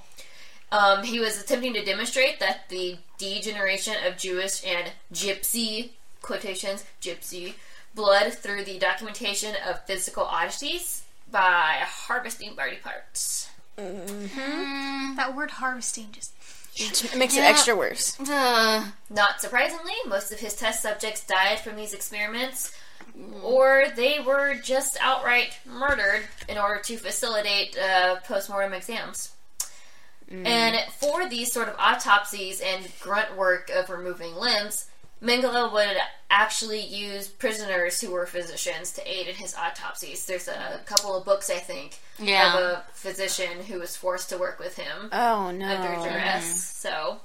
Um, 0.70 1.03
he 1.03 1.18
was 1.20 1.41
attempting 1.41 1.72
to 1.74 1.84
demonstrate 1.84 2.38
that 2.41 2.68
the 2.68 2.99
degeneration 3.16 3.95
of 4.07 4.18
Jewish 4.18 4.62
and 4.64 4.93
gypsy 5.12 5.91
quotations 6.20 6.84
gypsy 7.01 7.55
blood 7.95 8.34
through 8.34 8.64
the 8.64 8.78
documentation 8.78 9.55
of 9.66 9.84
physical 9.86 10.24
oddities 10.24 11.03
by 11.31 11.78
harvesting 11.81 12.55
body 12.55 12.76
parts. 12.83 13.49
That 13.76 15.33
word 15.35 15.51
harvesting 15.53 16.09
just. 16.12 16.33
It 16.76 17.16
makes 17.16 17.37
it 17.37 17.41
extra 17.41 17.76
worse. 17.76 18.18
Uh, 18.20 18.87
Not 19.11 19.41
surprisingly, 19.41 19.93
most 20.07 20.33
of 20.33 20.39
his 20.39 20.55
test 20.55 20.83
subjects 20.83 21.26
died 21.26 21.59
from 21.61 21.76
these 21.76 21.93
experiments, 21.93 22.72
or 23.43 23.87
they 23.97 24.20
were 24.20 24.55
just 24.62 24.97
outright 25.01 25.59
murdered 25.66 26.22
in 26.49 26.59
order 26.59 26.81
to 26.83 26.97
facilitate 26.97 27.76
uh, 27.76 28.16
postmortem 28.20 28.72
exams. 28.72 29.33
And 30.31 30.76
for 31.01 31.28
these 31.28 31.53
sort 31.53 31.68
of 31.68 31.74
autopsies 31.76 32.61
and 32.61 32.87
grunt 33.01 33.37
work 33.37 33.68
of 33.74 33.91
removing 33.91 34.37
limbs, 34.37 34.87
Mengele 35.23 35.71
would 35.73 35.97
actually 36.31 36.81
use 36.81 37.29
prisoners 37.29 38.01
who 38.01 38.11
were 38.11 38.25
physicians 38.27 38.93
to 38.93 39.07
aid 39.07 39.27
in 39.29 39.35
his 39.35 39.55
autopsies. 39.55 40.25
There's 40.27 40.49
a 40.49 40.81
couple 40.87 41.14
of 41.14 41.25
books, 41.25 41.51
I 41.51 41.59
think, 41.59 41.99
Yeah. 42.18 42.55
of 42.55 42.61
a 42.61 42.85
physician 42.95 43.64
who 43.64 43.79
was 43.81 43.97
forced 43.97 44.29
to 44.31 44.39
work 44.39 44.59
with 44.59 44.77
him 44.77 45.09
Oh 45.12 45.51
no. 45.51 45.66
under 45.66 46.09
duress. 46.09 46.64
So 46.64 47.21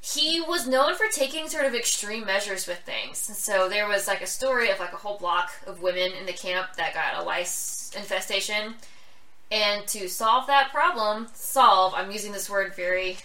he 0.00 0.40
was 0.40 0.66
known 0.66 0.96
for 0.96 1.06
taking 1.08 1.48
sort 1.48 1.64
of 1.64 1.74
extreme 1.74 2.26
measures 2.26 2.66
with 2.66 2.80
things. 2.80 3.18
So 3.18 3.68
there 3.68 3.86
was 3.86 4.06
like 4.08 4.20
a 4.20 4.26
story 4.26 4.68
of 4.70 4.80
like 4.80 4.92
a 4.92 4.96
whole 4.96 5.16
block 5.18 5.50
of 5.66 5.80
women 5.80 6.12
in 6.12 6.26
the 6.26 6.32
camp 6.32 6.74
that 6.76 6.92
got 6.92 7.22
a 7.22 7.24
lice 7.24 7.90
infestation. 7.96 8.74
And 9.50 9.86
to 9.88 10.08
solve 10.08 10.46
that 10.48 10.72
problem, 10.72 11.28
solve, 11.34 11.94
I'm 11.94 12.10
using 12.10 12.32
this 12.32 12.50
word 12.50 12.74
very 12.74 13.18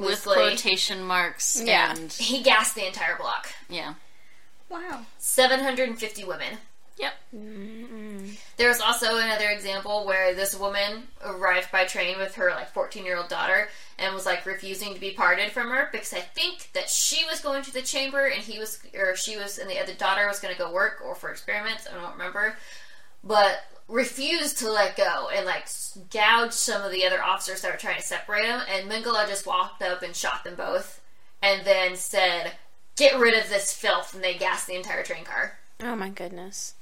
with 0.00 0.26
loosely, 0.26 0.34
quotation 0.34 1.04
marks. 1.04 1.60
Yeah. 1.64 1.94
And, 1.94 2.12
he 2.12 2.42
gassed 2.42 2.74
the 2.74 2.86
entire 2.86 3.16
block. 3.16 3.48
yeah. 3.68 3.94
Wow. 4.68 5.04
750 5.18 6.24
women. 6.24 6.58
Yep. 7.00 7.14
There 8.58 8.68
was 8.68 8.80
also 8.80 9.16
another 9.16 9.48
example 9.48 10.04
where 10.04 10.34
this 10.34 10.54
woman 10.54 11.04
arrived 11.24 11.72
by 11.72 11.84
train 11.86 12.18
with 12.18 12.34
her 12.34 12.50
like 12.50 12.68
14 12.72 13.04
year 13.04 13.16
old 13.16 13.28
daughter 13.28 13.68
and 13.98 14.14
was 14.14 14.26
like 14.26 14.44
refusing 14.44 14.92
to 14.94 15.00
be 15.00 15.12
parted 15.12 15.50
from 15.50 15.70
her 15.70 15.88
because 15.90 16.12
I 16.12 16.20
think 16.20 16.70
that 16.74 16.90
she 16.90 17.24
was 17.24 17.40
going 17.40 17.62
to 17.62 17.72
the 17.72 17.80
chamber 17.82 18.26
and 18.26 18.42
he 18.42 18.58
was, 18.58 18.80
or 18.94 19.16
she 19.16 19.36
was, 19.38 19.58
and 19.58 19.68
the 19.68 19.80
other 19.80 19.94
daughter 19.94 20.26
was 20.26 20.40
going 20.40 20.54
to 20.54 20.58
go 20.58 20.70
work 20.72 21.00
or 21.04 21.14
for 21.14 21.30
experiments. 21.30 21.86
I 21.90 21.98
don't 21.98 22.12
remember, 22.12 22.54
but 23.24 23.64
refused 23.90 24.58
to 24.58 24.70
let 24.70 24.96
go 24.96 25.28
and 25.34 25.44
like 25.44 25.66
gouged 26.10 26.54
some 26.54 26.82
of 26.82 26.92
the 26.92 27.04
other 27.04 27.22
officers 27.22 27.60
that 27.62 27.72
were 27.72 27.78
trying 27.78 27.96
to 27.96 28.02
separate 28.02 28.46
them. 28.46 28.62
And 28.72 28.90
Mengele 28.90 29.28
just 29.28 29.46
walked 29.46 29.82
up 29.82 30.02
and 30.02 30.14
shot 30.16 30.44
them 30.44 30.54
both, 30.54 31.00
and 31.42 31.64
then 31.66 31.96
said, 31.96 32.52
"Get 32.96 33.18
rid 33.18 33.34
of 33.34 33.48
this 33.50 33.72
filth," 33.72 34.14
and 34.14 34.22
they 34.24 34.34
gassed 34.34 34.66
the 34.66 34.76
entire 34.76 35.02
train 35.02 35.24
car. 35.24 35.58
Oh 35.82 35.96
my 35.96 36.08
goodness. 36.10 36.74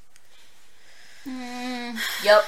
Yep. 1.26 2.44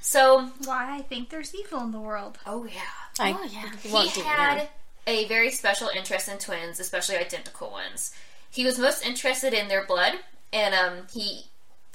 So 0.00 0.50
Why 0.64 0.96
I 0.96 1.02
think 1.02 1.28
there's 1.30 1.54
evil 1.54 1.80
in 1.80 1.92
the 1.92 2.00
world. 2.00 2.38
Oh 2.46 2.64
yeah. 2.64 2.80
I 3.20 3.32
Oh, 3.32 3.42
yeah. 3.44 3.70
he 3.82 3.88
do 4.10 4.20
had 4.22 4.58
that. 4.60 4.70
a 5.06 5.26
very 5.26 5.50
special 5.50 5.88
interest 5.88 6.28
in 6.28 6.38
twins, 6.38 6.80
especially 6.80 7.16
identical 7.16 7.70
ones. 7.70 8.14
He 8.50 8.64
was 8.64 8.78
most 8.78 9.04
interested 9.04 9.52
in 9.52 9.68
their 9.68 9.84
blood, 9.84 10.14
and 10.52 10.74
um, 10.74 11.06
he 11.12 11.46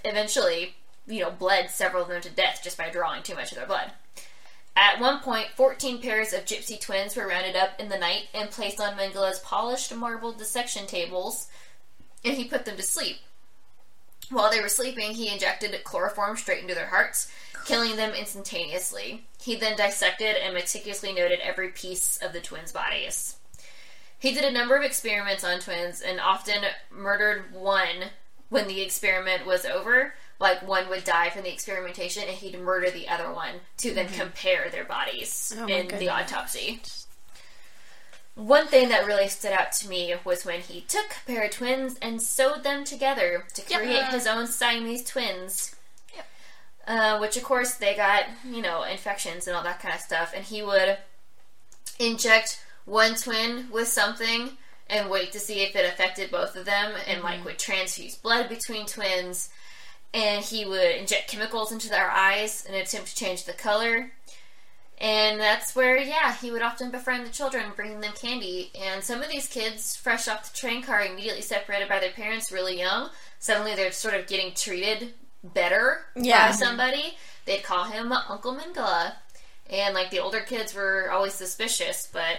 eventually, 0.06 0.76
you 1.08 1.22
know, 1.22 1.32
bled 1.32 1.70
several 1.70 2.04
of 2.04 2.10
them 2.10 2.22
to 2.22 2.30
death 2.30 2.62
just 2.64 2.78
by 2.78 2.90
drawing 2.90 3.24
too 3.24 3.36
much 3.36 3.52
of 3.52 3.58
their 3.58 3.68
blood. 3.68 3.92
At 4.76 5.00
one 5.00 5.20
point, 5.20 5.50
14 5.56 6.02
pairs 6.02 6.34
of 6.34 6.46
gypsy 6.46 6.80
twins 6.80 7.16
were 7.16 7.28
rounded 7.28 7.56
up 7.56 7.80
in 7.80 7.90
the 7.90 7.98
night 7.98 8.30
and 8.34 8.50
placed 8.50 8.82
on 8.82 8.98
Mengele's 8.98 9.40
polished 9.40 9.94
marble 9.94 10.32
dissection 10.32 10.88
tables, 10.88 11.48
and 12.26 12.36
he 12.36 12.46
put 12.46 12.66
them 12.66 12.78
to 12.78 12.84
sleep. 12.84 13.18
While 14.30 14.50
they 14.50 14.62
were 14.62 14.70
sleeping, 14.70 15.12
he 15.12 15.32
injected 15.32 15.84
chloroform 15.84 16.38
straight 16.38 16.62
into 16.62 16.74
their 16.74 16.88
hearts, 16.88 17.32
killing 17.66 17.98
them 17.98 18.14
instantaneously. 18.14 19.28
He 19.40 19.56
then 19.56 19.78
dissected 19.78 20.38
and 20.38 20.54
meticulously 20.54 21.14
noted 21.14 21.40
every 21.42 21.70
piece 21.70 22.18
of 22.18 22.34
the 22.34 22.42
twins' 22.42 22.72
bodies. 22.72 23.36
He 24.18 24.34
did 24.34 24.46
a 24.46 24.52
number 24.52 24.76
of 24.76 24.84
experiments 24.84 25.44
on 25.44 25.60
twins 25.60 26.02
and 26.02 26.20
often 26.20 26.64
murdered 26.90 27.54
one 27.54 28.12
when 28.50 28.68
the 28.68 28.82
experiment 28.82 29.46
was 29.46 29.66
over. 29.66 30.14
Like 30.44 30.68
one 30.68 30.90
would 30.90 31.06
die 31.06 31.30
from 31.30 31.44
the 31.44 31.54
experimentation, 31.54 32.24
and 32.28 32.38
he'd 32.38 32.60
murder 32.60 32.92
the 32.92 33.08
other 33.08 33.32
one 33.32 33.62
to 33.78 33.94
then 33.94 34.10
compare 34.10 34.70
their 34.70 34.84
bodies 34.84 35.56
Oh 35.58 35.68
in 35.68 35.88
the 35.88 36.10
autopsy. 36.10 36.82
One 38.36 38.68
thing 38.68 38.90
that 38.90 39.06
really 39.06 39.30
stood 39.30 39.54
out 39.54 39.72
to 39.74 39.88
me 39.88 40.14
was 40.26 40.44
when 40.44 40.60
he 40.60 40.82
took 40.82 41.06
a 41.12 41.26
pair 41.26 41.46
of 41.46 41.52
twins 41.52 41.98
and 42.02 42.22
sewed 42.22 42.64
them 42.64 42.84
together 42.84 43.46
to 43.54 43.62
create 43.62 44.08
his 44.08 44.28
own 44.28 44.48
Siamese 44.48 45.06
twins. 45.06 45.76
Uh, 46.86 47.18
which, 47.20 47.38
of 47.38 47.44
course, 47.44 47.76
they 47.76 47.96
got, 47.96 48.26
you 48.44 48.62
know, 48.62 48.84
infections 48.84 49.48
and 49.48 49.56
all 49.56 49.64
that 49.64 49.80
kind 49.80 49.96
of 49.96 50.02
stuff. 50.02 50.34
And 50.36 50.44
he 50.44 50.62
would 50.62 50.98
inject 52.00 52.62
one 52.84 53.16
twin 53.16 53.68
with 53.72 53.88
something 53.88 54.58
and 54.90 55.10
wait 55.10 55.32
to 55.32 55.40
see 55.40 55.62
if 55.62 55.74
it 55.78 55.86
affected 55.86 56.30
both 56.30 56.58
of 56.58 56.66
them 56.66 56.92
and, 57.08 57.24
like, 57.24 57.46
would 57.46 57.58
transfuse 57.58 58.16
blood 58.16 58.50
between 58.50 58.86
twins. 58.86 59.50
And 60.14 60.44
he 60.46 60.66
would 60.66 60.96
inject 60.96 61.30
chemicals 61.30 61.72
into 61.72 61.90
their 61.90 62.10
eyes 62.10 62.66
in 62.66 62.76
an 62.76 62.82
attempt 62.82 63.10
to 63.10 63.16
change 63.16 63.46
the 63.46 63.54
color. 63.54 64.12
And 65.00 65.40
that's 65.40 65.76
where, 65.76 65.98
yeah, 65.98 66.34
he 66.36 66.52
would 66.52 66.62
often 66.62 66.92
befriend 66.92 67.26
the 67.26 67.32
children, 67.32 67.72
bringing 67.76 68.00
them 68.00 68.14
candy. 68.14 68.72
And 68.80 69.04
some 69.04 69.22
of 69.24 69.30
these 69.30 69.48
kids, 69.48 69.96
fresh 69.96 70.28
off 70.28 70.52
the 70.52 70.58
train 70.58 70.84
car, 70.84 71.02
immediately 71.04 71.42
separated 71.42 71.90
by 71.90 72.00
their 72.00 72.12
parents 72.12 72.52
really 72.52 72.78
young, 72.80 73.10
suddenly 73.40 73.74
they're 73.76 73.92
sort 73.92 74.14
of 74.14 74.28
getting 74.28 74.54
treated 74.54 75.14
better 75.44 76.06
Yeah. 76.16 76.50
by 76.50 76.56
somebody. 76.56 77.18
They'd 77.46 77.64
call 77.64 77.86
him 77.86 78.12
Uncle 78.12 78.56
Mengele. 78.56 79.14
And, 79.70 79.96
like, 79.96 80.12
the 80.12 80.20
older 80.20 80.42
kids 80.42 80.74
were 80.76 81.10
always 81.12 81.34
suspicious, 81.34 82.08
but 82.14 82.38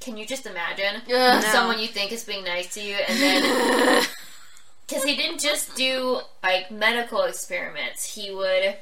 can 0.00 0.16
you 0.16 0.24
just 0.26 0.46
imagine 0.46 1.02
Ugh. 1.12 1.42
someone 1.44 1.78
you 1.78 1.88
think 1.88 2.10
is 2.10 2.24
being 2.24 2.44
nice 2.44 2.72
to 2.74 2.80
you 2.80 2.94
and 2.96 3.20
then. 3.20 4.04
Because 4.86 5.04
he 5.04 5.16
didn't 5.16 5.40
just 5.40 5.74
do, 5.74 6.20
like, 6.42 6.70
medical 6.70 7.22
experiments. 7.22 8.14
He 8.14 8.30
would. 8.32 8.76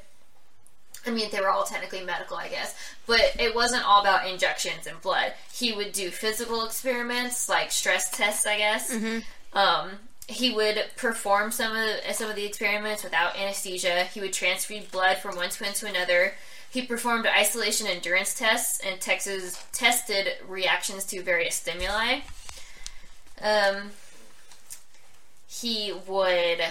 I 1.06 1.10
mean, 1.10 1.30
they 1.30 1.40
were 1.40 1.50
all 1.50 1.64
technically 1.64 2.02
medical, 2.02 2.36
I 2.36 2.48
guess, 2.48 2.74
but 3.06 3.20
it 3.38 3.54
wasn't 3.54 3.86
all 3.86 4.00
about 4.00 4.26
injections 4.26 4.86
and 4.86 5.00
blood. 5.02 5.34
He 5.52 5.72
would 5.72 5.92
do 5.92 6.10
physical 6.10 6.64
experiments, 6.64 7.48
like 7.48 7.70
stress 7.70 8.10
tests, 8.10 8.46
I 8.46 8.56
guess. 8.56 8.90
Um, 9.52 9.90
he 10.26 10.50
would 10.50 10.82
perform 10.96 11.50
some 11.50 11.76
of 11.76 11.76
the, 11.76 12.14
some 12.14 12.30
of 12.30 12.36
the 12.36 12.46
experiments 12.46 13.04
without 13.04 13.36
anesthesia. 13.38 14.04
He 14.04 14.20
would 14.20 14.32
transfuse 14.32 14.86
blood 14.86 15.18
from 15.18 15.36
one 15.36 15.50
twin 15.50 15.74
to 15.74 15.86
another. 15.86 16.32
He 16.70 16.82
performed 16.82 17.26
isolation 17.26 17.86
endurance 17.86 18.34
tests 18.34 18.80
and 18.84 18.98
Texas 18.98 19.62
tested 19.72 20.28
reactions 20.48 21.04
to 21.04 21.22
various 21.22 21.56
stimuli. 21.56 22.20
Um, 23.42 23.90
he 25.60 25.92
would 26.06 26.62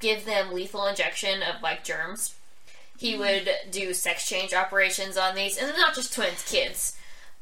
give 0.00 0.24
them 0.24 0.52
lethal 0.52 0.86
injection 0.86 1.42
of 1.42 1.62
like 1.62 1.84
germs. 1.84 2.34
He 2.96 3.16
would 3.16 3.48
do 3.70 3.94
sex 3.94 4.28
change 4.28 4.52
operations 4.52 5.16
on 5.16 5.34
these, 5.34 5.56
and 5.56 5.72
not 5.76 5.94
just 5.94 6.14
twins, 6.14 6.42
kids. 6.50 6.96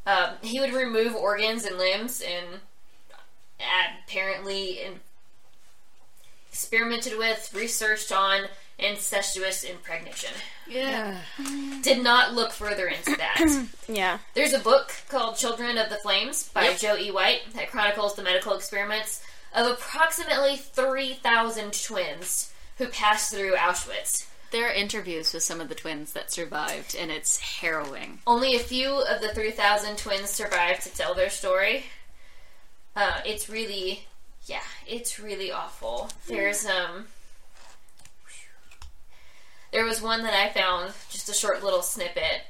Um, 0.06 0.34
he 0.40 0.60
would 0.60 0.72
remove 0.72 1.14
organs 1.16 1.64
and 1.64 1.76
limbs, 1.76 2.20
and 2.20 2.60
apparently 4.06 4.80
in- 4.80 5.00
experimented 6.50 7.18
with, 7.18 7.52
researched 7.54 8.12
on 8.12 8.44
incestuous 8.78 9.64
impregnation. 9.64 10.30
Yeah. 10.68 11.18
Did 11.82 12.02
not 12.04 12.34
look 12.34 12.52
further 12.52 12.86
into 12.86 13.16
that. 13.16 13.66
Yeah. 13.90 14.18
There's 14.34 14.52
a 14.52 14.58
book 14.58 14.92
called 15.08 15.36
Children 15.36 15.78
of 15.78 15.88
the 15.88 15.96
Flames 15.96 16.48
by 16.50 16.64
Yep. 16.64 16.78
Joe 16.78 16.96
E. 16.98 17.10
White 17.10 17.40
that 17.54 17.70
chronicles 17.70 18.14
the 18.14 18.22
medical 18.22 18.54
experiments 18.54 19.22
of 19.54 19.66
approximately 19.66 20.56
3,000 20.56 21.72
twins 21.72 22.52
who 22.76 22.88
passed 22.88 23.32
through 23.32 23.54
Auschwitz. 23.54 24.26
There 24.50 24.68
are 24.68 24.72
interviews 24.72 25.34
with 25.34 25.42
some 25.42 25.60
of 25.60 25.68
the 25.68 25.74
twins 25.74 26.12
that 26.14 26.32
survived, 26.32 26.94
and 26.94 27.10
it's 27.10 27.38
harrowing. 27.38 28.20
Only 28.26 28.56
a 28.56 28.60
few 28.60 29.02
of 29.02 29.20
the 29.20 29.28
3,000 29.28 29.98
twins 29.98 30.30
survived 30.30 30.82
to 30.82 30.94
tell 30.94 31.14
their 31.14 31.30
story. 31.30 31.84
Uh, 32.96 33.20
it's 33.26 33.50
really, 33.50 34.06
yeah, 34.46 34.62
it's 34.86 35.20
really 35.20 35.52
awful. 35.52 36.08
There's 36.26 36.66
um, 36.66 37.06
there 39.72 39.84
was 39.84 40.00
one 40.00 40.22
that 40.22 40.34
I 40.34 40.48
found, 40.48 40.94
just 41.10 41.28
a 41.28 41.34
short 41.34 41.62
little 41.62 41.82
snippet 41.82 42.42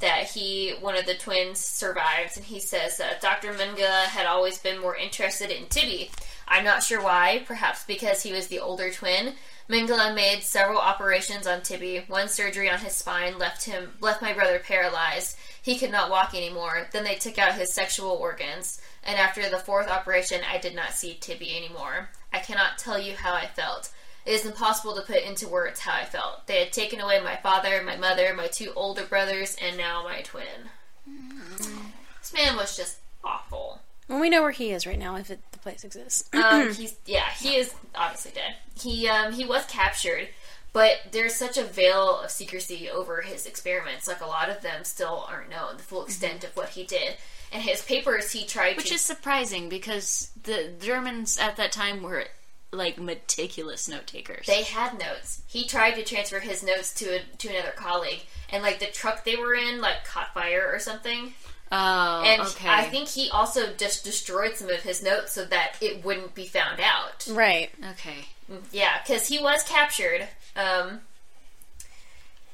that 0.00 0.24
he, 0.24 0.72
one 0.80 0.96
of 0.96 1.06
the 1.06 1.14
twins, 1.14 1.60
survived, 1.60 2.36
and 2.36 2.44
he 2.44 2.58
says 2.58 2.98
that 2.98 3.20
Dr. 3.20 3.52
Mengele 3.52 4.06
had 4.06 4.26
always 4.26 4.58
been 4.58 4.80
more 4.80 4.96
interested 4.96 5.50
in 5.50 5.66
Tibby. 5.66 6.10
I'm 6.46 6.64
not 6.64 6.82
sure 6.82 7.02
why, 7.02 7.42
perhaps 7.46 7.84
because 7.84 8.22
he 8.22 8.32
was 8.32 8.48
the 8.48 8.60
older 8.60 8.90
twin. 8.90 9.34
Mengele 9.68 10.14
made 10.14 10.42
several 10.42 10.78
operations 10.78 11.46
on 11.46 11.62
Tibby. 11.62 12.04
One 12.06 12.28
surgery 12.28 12.68
on 12.68 12.80
his 12.80 12.92
spine 12.92 13.38
left 13.38 13.64
him 13.64 13.94
left 14.00 14.20
my 14.20 14.32
brother 14.32 14.58
paralyzed. 14.58 15.36
He 15.60 15.78
could 15.78 15.90
not 15.90 16.10
walk 16.10 16.34
anymore. 16.34 16.88
Then 16.92 17.04
they 17.04 17.14
took 17.14 17.38
out 17.38 17.54
his 17.54 17.72
sexual 17.72 18.10
organs, 18.10 18.80
and 19.02 19.18
after 19.18 19.48
the 19.48 19.58
fourth 19.58 19.88
operation, 19.88 20.42
I 20.50 20.58
did 20.58 20.74
not 20.74 20.92
see 20.92 21.16
Tibby 21.18 21.56
anymore. 21.56 22.10
I 22.32 22.40
cannot 22.40 22.76
tell 22.76 22.98
you 22.98 23.14
how 23.14 23.32
I 23.32 23.46
felt. 23.46 23.90
It 24.26 24.32
is 24.32 24.46
impossible 24.46 24.94
to 24.96 25.02
put 25.02 25.22
into 25.22 25.48
words 25.48 25.80
how 25.80 25.94
I 25.94 26.04
felt. 26.04 26.46
They 26.46 26.58
had 26.58 26.72
taken 26.72 27.00
away 27.00 27.20
my 27.20 27.36
father, 27.36 27.82
my 27.82 27.96
mother, 27.96 28.34
my 28.34 28.48
two 28.48 28.72
older 28.74 29.04
brothers, 29.04 29.56
and 29.60 29.76
now 29.76 30.02
my 30.02 30.22
twin. 30.22 30.70
Mm-hmm. 31.08 31.86
This 32.20 32.32
man 32.32 32.56
was 32.56 32.76
just 32.76 32.98
awful. 33.22 33.80
Well, 34.08 34.20
we 34.20 34.30
know 34.30 34.42
where 34.42 34.50
he 34.50 34.72
is 34.72 34.86
right 34.86 34.98
now 34.98 35.16
if 35.16 35.30
it, 35.30 35.40
the 35.52 35.53
place 35.64 35.82
exists. 35.82 36.28
Um, 36.44 36.72
he's 36.74 36.94
yeah, 37.06 37.28
he 37.30 37.56
is 37.56 37.74
obviously 37.94 38.32
dead. 38.32 38.54
He 38.78 39.08
um, 39.08 39.32
he 39.32 39.44
was 39.46 39.64
captured, 39.64 40.28
but 40.72 40.92
there's 41.10 41.34
such 41.34 41.56
a 41.56 41.64
veil 41.64 42.20
of 42.20 42.30
secrecy 42.30 42.90
over 42.90 43.22
his 43.22 43.46
experiments. 43.46 44.06
Like 44.06 44.20
a 44.20 44.26
lot 44.26 44.50
of 44.50 44.60
them 44.60 44.84
still 44.84 45.26
aren't 45.28 45.50
known 45.50 45.78
the 45.78 45.82
full 45.82 46.04
extent 46.04 46.44
of 46.44 46.54
what 46.56 46.68
he 46.70 46.84
did. 46.84 47.16
And 47.50 47.62
his 47.62 47.82
papers, 47.82 48.32
he 48.32 48.44
tried 48.44 48.76
Which 48.76 48.88
to 48.88 48.94
is 48.94 49.00
surprising 49.00 49.68
because 49.68 50.30
the 50.42 50.72
Germans 50.80 51.38
at 51.38 51.56
that 51.56 51.72
time 51.72 52.02
were 52.02 52.24
like 52.72 52.98
meticulous 52.98 53.88
note 53.88 54.06
takers. 54.06 54.46
They 54.46 54.64
had 54.64 54.98
notes. 54.98 55.42
He 55.46 55.64
tried 55.66 55.92
to 55.92 56.02
transfer 56.04 56.40
his 56.40 56.62
notes 56.62 56.92
to 56.94 57.16
a, 57.16 57.20
to 57.38 57.48
another 57.48 57.72
colleague, 57.74 58.22
and 58.50 58.62
like 58.62 58.80
the 58.80 58.86
truck 58.86 59.24
they 59.24 59.36
were 59.36 59.54
in, 59.54 59.80
like 59.80 60.04
caught 60.04 60.34
fire 60.34 60.68
or 60.70 60.78
something. 60.78 61.32
Oh, 61.72 62.22
And 62.24 62.42
okay. 62.42 62.68
I 62.68 62.84
think 62.84 63.08
he 63.08 63.30
also 63.30 63.72
just 63.74 64.04
destroyed 64.04 64.56
some 64.56 64.70
of 64.70 64.82
his 64.82 65.02
notes 65.02 65.32
so 65.32 65.44
that 65.46 65.76
it 65.80 66.04
wouldn't 66.04 66.34
be 66.34 66.46
found 66.46 66.80
out. 66.80 67.26
right. 67.30 67.70
okay. 67.92 68.26
Yeah, 68.70 68.98
because 69.02 69.28
he 69.28 69.38
was 69.38 69.62
captured. 69.62 70.28
Um, 70.54 71.00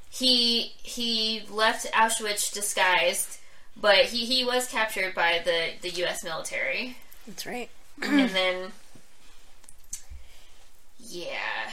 he 0.08 0.72
he 0.82 1.42
left 1.50 1.90
Auschwitz 1.92 2.52
disguised, 2.52 3.38
but 3.76 4.06
he, 4.06 4.24
he 4.24 4.44
was 4.44 4.68
captured 4.68 5.14
by 5.14 5.40
the, 5.44 5.70
the 5.82 5.90
U.S. 6.00 6.22
military, 6.24 6.96
That's 7.26 7.46
right. 7.46 7.70
and 8.02 8.30
then 8.30 8.72
yeah. 10.98 11.70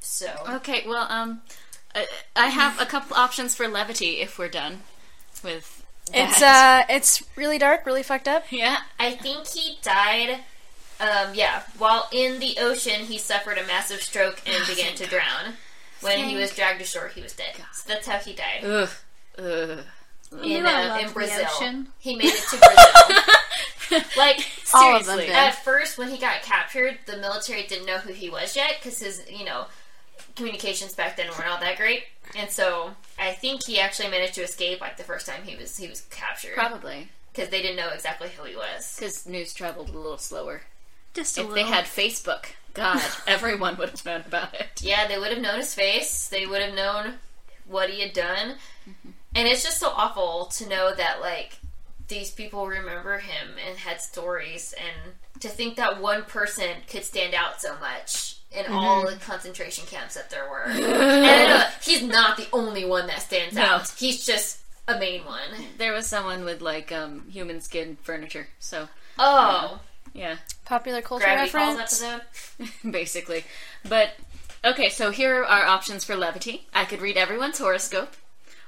So 0.00 0.32
Okay, 0.48 0.84
well, 0.86 1.06
um, 1.10 1.42
I, 1.94 2.06
I 2.36 2.46
have 2.46 2.80
a 2.80 2.86
couple 2.86 3.16
options 3.16 3.54
for 3.54 3.66
levity 3.68 4.20
if 4.20 4.38
we're 4.38 4.48
done 4.48 4.80
with. 5.42 5.83
It's 6.12 6.40
that. 6.40 6.86
uh, 6.90 6.92
it's 6.94 7.22
really 7.36 7.58
dark, 7.58 7.86
really 7.86 8.02
fucked 8.02 8.28
up. 8.28 8.44
yeah. 8.50 8.78
I 8.98 9.12
think 9.12 9.46
he 9.48 9.78
died. 9.82 10.40
Um, 11.00 11.34
yeah, 11.34 11.62
while 11.78 12.08
in 12.12 12.38
the 12.38 12.56
ocean, 12.60 13.06
he 13.06 13.18
suffered 13.18 13.58
a 13.58 13.66
massive 13.66 14.00
stroke 14.00 14.40
and 14.46 14.64
began 14.66 14.94
to 14.96 15.06
drown. 15.06 15.54
When 16.00 16.28
he 16.28 16.36
was 16.36 16.54
dragged 16.54 16.80
ashore, 16.82 17.08
he 17.08 17.22
was 17.22 17.32
dead. 17.32 17.54
So 17.72 17.88
that's 17.92 18.06
how 18.06 18.18
he 18.18 18.34
died. 18.34 18.64
Ugh. 18.64 18.88
Ugh. 19.38 19.78
in, 20.32 20.38
knew 20.40 20.66
I 20.66 20.84
uh, 20.84 20.88
loved 20.88 21.00
in 21.00 21.06
the 21.08 21.14
Brazil. 21.14 21.46
ocean. 21.50 21.88
He 21.98 22.14
made 22.16 22.26
it 22.26 22.44
to 22.50 22.58
Brazil. 22.58 24.04
like 24.16 24.46
All 24.72 24.96
of 24.96 25.06
them 25.06 25.16
Seriously. 25.18 25.34
at 25.34 25.54
first, 25.64 25.98
when 25.98 26.08
he 26.10 26.18
got 26.18 26.42
captured, 26.42 26.98
the 27.06 27.16
military 27.16 27.64
didn't 27.66 27.86
know 27.86 27.98
who 27.98 28.12
he 28.12 28.28
was 28.30 28.54
yet 28.54 28.74
because 28.78 29.00
his, 29.00 29.22
you 29.30 29.44
know, 29.44 29.66
communications 30.36 30.94
back 30.94 31.16
then 31.16 31.28
weren't 31.28 31.46
all 31.50 31.60
that 31.60 31.76
great. 31.76 32.04
And 32.36 32.50
so 32.50 32.90
I 33.18 33.32
think 33.32 33.64
he 33.64 33.78
actually 33.78 34.08
managed 34.08 34.34
to 34.34 34.42
escape 34.42 34.80
like 34.80 34.96
the 34.96 35.04
first 35.04 35.26
time 35.26 35.42
he 35.44 35.56
was 35.56 35.76
he 35.76 35.88
was 35.88 36.02
captured 36.10 36.54
Probably. 36.54 37.08
because 37.32 37.50
they 37.50 37.62
didn't 37.62 37.76
know 37.76 37.90
exactly 37.90 38.28
who 38.30 38.44
he 38.44 38.56
was. 38.56 38.96
Because 38.98 39.26
news 39.26 39.52
traveled 39.54 39.90
a 39.90 39.98
little 39.98 40.18
slower. 40.18 40.62
Just 41.12 41.36
a 41.38 41.42
If 41.42 41.48
little. 41.48 41.64
they 41.64 41.70
had 41.70 41.84
Facebook, 41.84 42.46
God, 42.72 43.00
everyone 43.26 43.76
would 43.76 43.90
have 43.90 44.04
known 44.04 44.22
about 44.26 44.54
it. 44.54 44.80
Yeah, 44.82 45.06
they 45.06 45.18
would 45.18 45.30
have 45.32 45.40
known 45.42 45.58
his 45.58 45.74
face. 45.74 46.28
They 46.28 46.46
would 46.46 46.60
have 46.62 46.74
known 46.74 47.14
what 47.66 47.90
he 47.90 48.00
had 48.00 48.12
done. 48.12 48.56
Mm-hmm. 48.88 49.10
And 49.36 49.48
it's 49.48 49.62
just 49.62 49.78
so 49.78 49.90
awful 49.90 50.46
to 50.56 50.68
know 50.68 50.94
that 50.94 51.20
like 51.20 51.58
these 52.08 52.30
people 52.30 52.66
remember 52.66 53.18
him 53.18 53.50
and 53.66 53.78
had 53.78 54.00
stories 54.00 54.74
and 54.78 55.12
to 55.40 55.48
think 55.48 55.76
that 55.76 56.00
one 56.00 56.22
person 56.24 56.70
could 56.88 57.04
stand 57.04 57.34
out 57.34 57.60
so 57.60 57.76
much 57.80 58.36
in 58.56 58.72
all 58.72 59.04
the 59.06 59.16
concentration 59.16 59.86
camps 59.86 60.14
that 60.14 60.30
there 60.30 60.48
were. 60.48 60.64
and 60.66 60.84
I 60.84 61.46
know 61.46 61.64
he's 61.82 62.02
not 62.02 62.36
the 62.36 62.46
only 62.52 62.84
one 62.84 63.06
that 63.08 63.20
stands 63.22 63.54
No. 63.54 63.62
out. 63.62 63.88
He's 63.96 64.24
just 64.24 64.60
a 64.88 64.98
main 64.98 65.24
one. 65.24 65.40
There 65.78 65.92
was 65.92 66.06
someone 66.06 66.44
with 66.44 66.60
like 66.60 66.92
um, 66.92 67.26
human 67.30 67.60
skin 67.60 67.96
furniture, 68.02 68.48
so 68.58 68.88
Oh, 69.18 69.80
yeah, 70.12 70.36
Popular 70.64 71.00
culture 71.02 71.24
Gravity 71.24 71.50
Falls 71.50 72.02
reference. 72.02 72.72
basically. 72.90 73.44
But 73.88 74.10
okay, 74.64 74.88
so 74.90 75.10
here 75.10 75.36
are 75.36 75.44
our 75.44 75.64
options 75.66 76.04
for 76.04 76.16
levity. 76.16 76.66
I 76.74 76.84
could 76.84 77.00
read 77.00 77.16
everyone's 77.16 77.58
horoscope, 77.58 78.14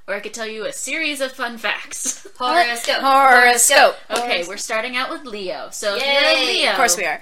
or 0.09 0.15
I 0.15 0.21
could 0.21 0.35
tell 0.35 0.47
you 0.47 0.65
a 0.67 0.73
series 0.73 1.21
of 1.21 1.33
fun 1.33 1.59
facts. 1.59 2.27
Horoscope. 2.39 3.01
Horoscope. 3.01 3.97
Okay, 4.11 4.45
we're 4.47 4.57
starting 4.57 4.97
out 4.97 5.11
with 5.11 5.25
Leo. 5.25 5.69
So 5.73 5.97
if 5.97 6.03
you're 6.03 6.31
a 6.31 6.47
Leo, 6.47 6.71
Of 6.71 6.77
course 6.77 6.97
we 6.97 7.05
are. 7.05 7.21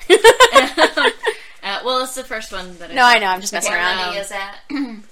Uh, 1.64 1.80
well, 1.84 2.04
it's 2.04 2.14
the 2.14 2.22
first 2.24 2.52
one 2.52 2.76
that 2.78 2.90
I 2.90 2.94
no, 2.94 3.02
I 3.04 3.18
know. 3.18 3.26
I'm 3.26 3.40
just 3.40 3.52
messing 3.52 3.72
around. 3.72 4.16
is 4.16 4.30
at? 4.30 4.56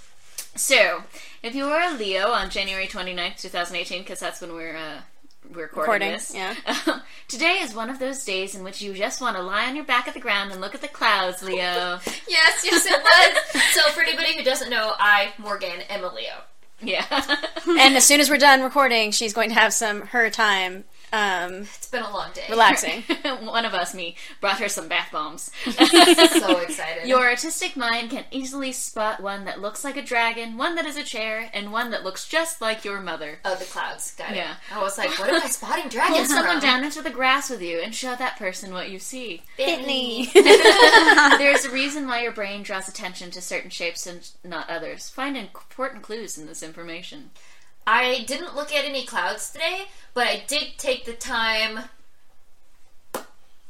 So, 0.55 1.03
if 1.42 1.55
you 1.55 1.64
are 1.64 1.94
a 1.94 1.96
Leo 1.96 2.28
on 2.28 2.50
January 2.50 2.86
29th, 2.86 3.40
2018, 3.40 4.03
because 4.03 4.20
that's 4.20 4.38
when 4.42 4.53
we're 4.53 4.76
uh, 4.76 5.00
we're 5.50 5.62
recording, 5.62 6.11
Recording, 6.11 6.12
this. 6.12 6.34
yeah. 6.34 6.55
today 7.28 7.61
is 7.62 7.74
one 7.74 7.88
of 7.88 7.98
those 7.98 8.22
days 8.24 8.55
in 8.55 8.62
which 8.62 8.82
you 8.82 8.92
just 8.92 9.22
want 9.22 9.36
to 9.36 9.42
lie 9.42 9.66
on 9.66 9.74
your 9.74 9.84
back 9.86 10.09
at 10.09 10.14
the 10.14 10.20
ground 10.20 10.53
and 10.53 10.61
look 10.61 10.74
at 10.74 10.82
the 10.82 10.88
clouds, 10.88 11.42
Leo. 11.42 11.98
Yes, 12.28 12.64
yes, 12.64 12.86
it 12.86 13.03
was. 13.03 13.62
so 13.72 13.80
for 13.92 14.03
anybody 14.03 14.36
who 14.36 14.44
doesn't 14.44 14.68
know, 14.70 14.92
I, 14.98 15.32
Morgan, 15.38 15.80
am 15.88 16.05
a 16.05 16.12
Leo. 16.12 16.34
yeah. 16.82 17.05
And 17.66 17.96
as 17.96 18.05
soon 18.05 18.20
as 18.20 18.28
we're 18.28 18.36
done 18.38 18.62
recording, 18.62 19.11
she's 19.11 19.32
going 19.32 19.48
to 19.50 19.55
have 19.55 19.72
some 19.72 20.03
her 20.09 20.28
time 20.30 20.84
um, 21.12 21.54
It's 21.76 21.88
been 21.88 22.02
a 22.02 22.10
long 22.12 22.30
day. 22.32 22.44
relaxing. 22.48 23.02
one 23.42 23.64
of 23.64 23.74
us, 23.74 23.94
me, 23.94 24.16
brought 24.40 24.58
her 24.60 24.68
some 24.68 24.88
bath 24.88 25.10
bombs. 25.12 25.50
so 25.64 26.56
excited. 26.58 27.06
Your 27.06 27.20
artistic 27.28 27.76
mind 27.76 28.10
can 28.10 28.24
easily 28.30 28.72
spot 28.72 29.20
one 29.22 29.44
that 29.44 29.60
looks 29.60 29.84
like 29.84 29.96
a 29.96 30.02
dragon, 30.02 30.56
one 30.56 30.74
that 30.76 30.86
is 30.86 30.96
a 30.96 31.04
chair, 31.04 31.50
and 31.52 31.70
one 31.72 31.90
that 31.90 32.02
looks 32.04 32.26
just 32.28 32.60
like 32.60 32.84
your 32.84 33.00
mother. 33.00 33.38
oh, 33.44 33.54
the 33.56 33.64
clouds. 33.66 34.14
Got 34.16 34.34
Yeah. 34.34 34.52
it. 34.52 34.56
I 34.74 34.82
was 34.82 34.96
like, 34.98 35.18
what 35.18 35.28
am 35.28 35.42
I 35.42 35.46
spotting 35.48 35.82
Pull 35.84 35.90
dragons 35.90 36.28
someone 36.28 36.52
from? 36.54 36.60
down 36.60 36.84
into 36.84 37.02
the 37.02 37.10
grass 37.10 37.50
with 37.50 37.62
you 37.62 37.80
and 37.80 37.94
show 37.94 38.14
that 38.16 38.38
person 38.38 38.72
what 38.72 38.90
you 38.90 38.98
see. 38.98 39.42
Bentley. 39.58 40.30
There's 40.32 41.64
a 41.64 41.70
reason 41.70 42.06
why 42.06 42.22
your 42.22 42.32
brain 42.32 42.62
draws 42.62 42.88
attention 42.88 43.30
to 43.32 43.40
certain 43.42 43.70
shapes 43.70 44.06
and 44.06 44.28
not 44.44 44.70
others. 44.70 45.10
Find 45.10 45.36
important 45.36 46.02
clues 46.02 46.38
in 46.38 46.46
this 46.46 46.62
information. 46.62 47.30
I 47.86 48.24
didn't 48.26 48.54
look 48.54 48.72
at 48.74 48.84
any 48.84 49.04
clouds 49.04 49.50
today, 49.50 49.82
but 50.14 50.26
I 50.26 50.42
did 50.46 50.74
take 50.78 51.04
the 51.04 51.14
time. 51.14 51.80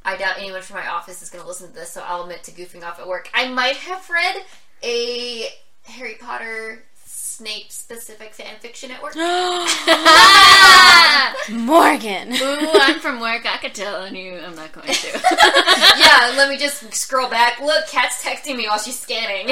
I 0.05 0.17
doubt 0.17 0.39
anyone 0.39 0.63
from 0.63 0.79
my 0.79 0.89
office 0.89 1.23
is 1.23 1.31
going 1.31 1.43
to 1.43 1.49
listen 1.49 1.69
to 1.69 1.75
this, 1.75 1.93
so 1.93 2.03
I'll 2.05 2.23
admit 2.23 2.43
to 2.45 2.51
goofing 2.51 2.83
off 2.83 2.99
at 2.99 3.07
work. 3.07 3.31
I 3.33 3.49
might 3.49 3.77
have 3.77 4.09
read 4.11 4.43
a 4.83 5.47
Harry 5.85 6.17
Potter 6.21 6.83
Snape 7.05 7.71
specific 7.71 8.35
fan 8.35 8.57
fiction 8.61 8.91
at 8.91 9.03
work. 9.03 9.15
Morgan. 11.51 12.33
Ooh, 12.35 12.71
I'm 12.75 13.01
from 13.01 13.21
work. 13.21 13.47
I 13.47 13.57
could 13.59 13.75
tell 13.75 14.03
on 14.03 14.15
you. 14.15 14.39
I'm 14.39 14.55
not 14.55 14.73
going 14.73 14.87
to. 14.89 15.09
yeah, 15.99 16.35
let 16.37 16.49
me 16.49 16.57
just 16.59 16.93
scroll 16.95 17.29
back. 17.31 17.61
Look, 17.61 17.87
Kat's 17.89 18.23
texting 18.23 18.57
me 18.57 18.67
while 18.69 18.79
she's 18.79 18.99
scanning. 18.99 19.49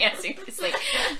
yeah, 0.00 0.16
seriously. 0.16 0.70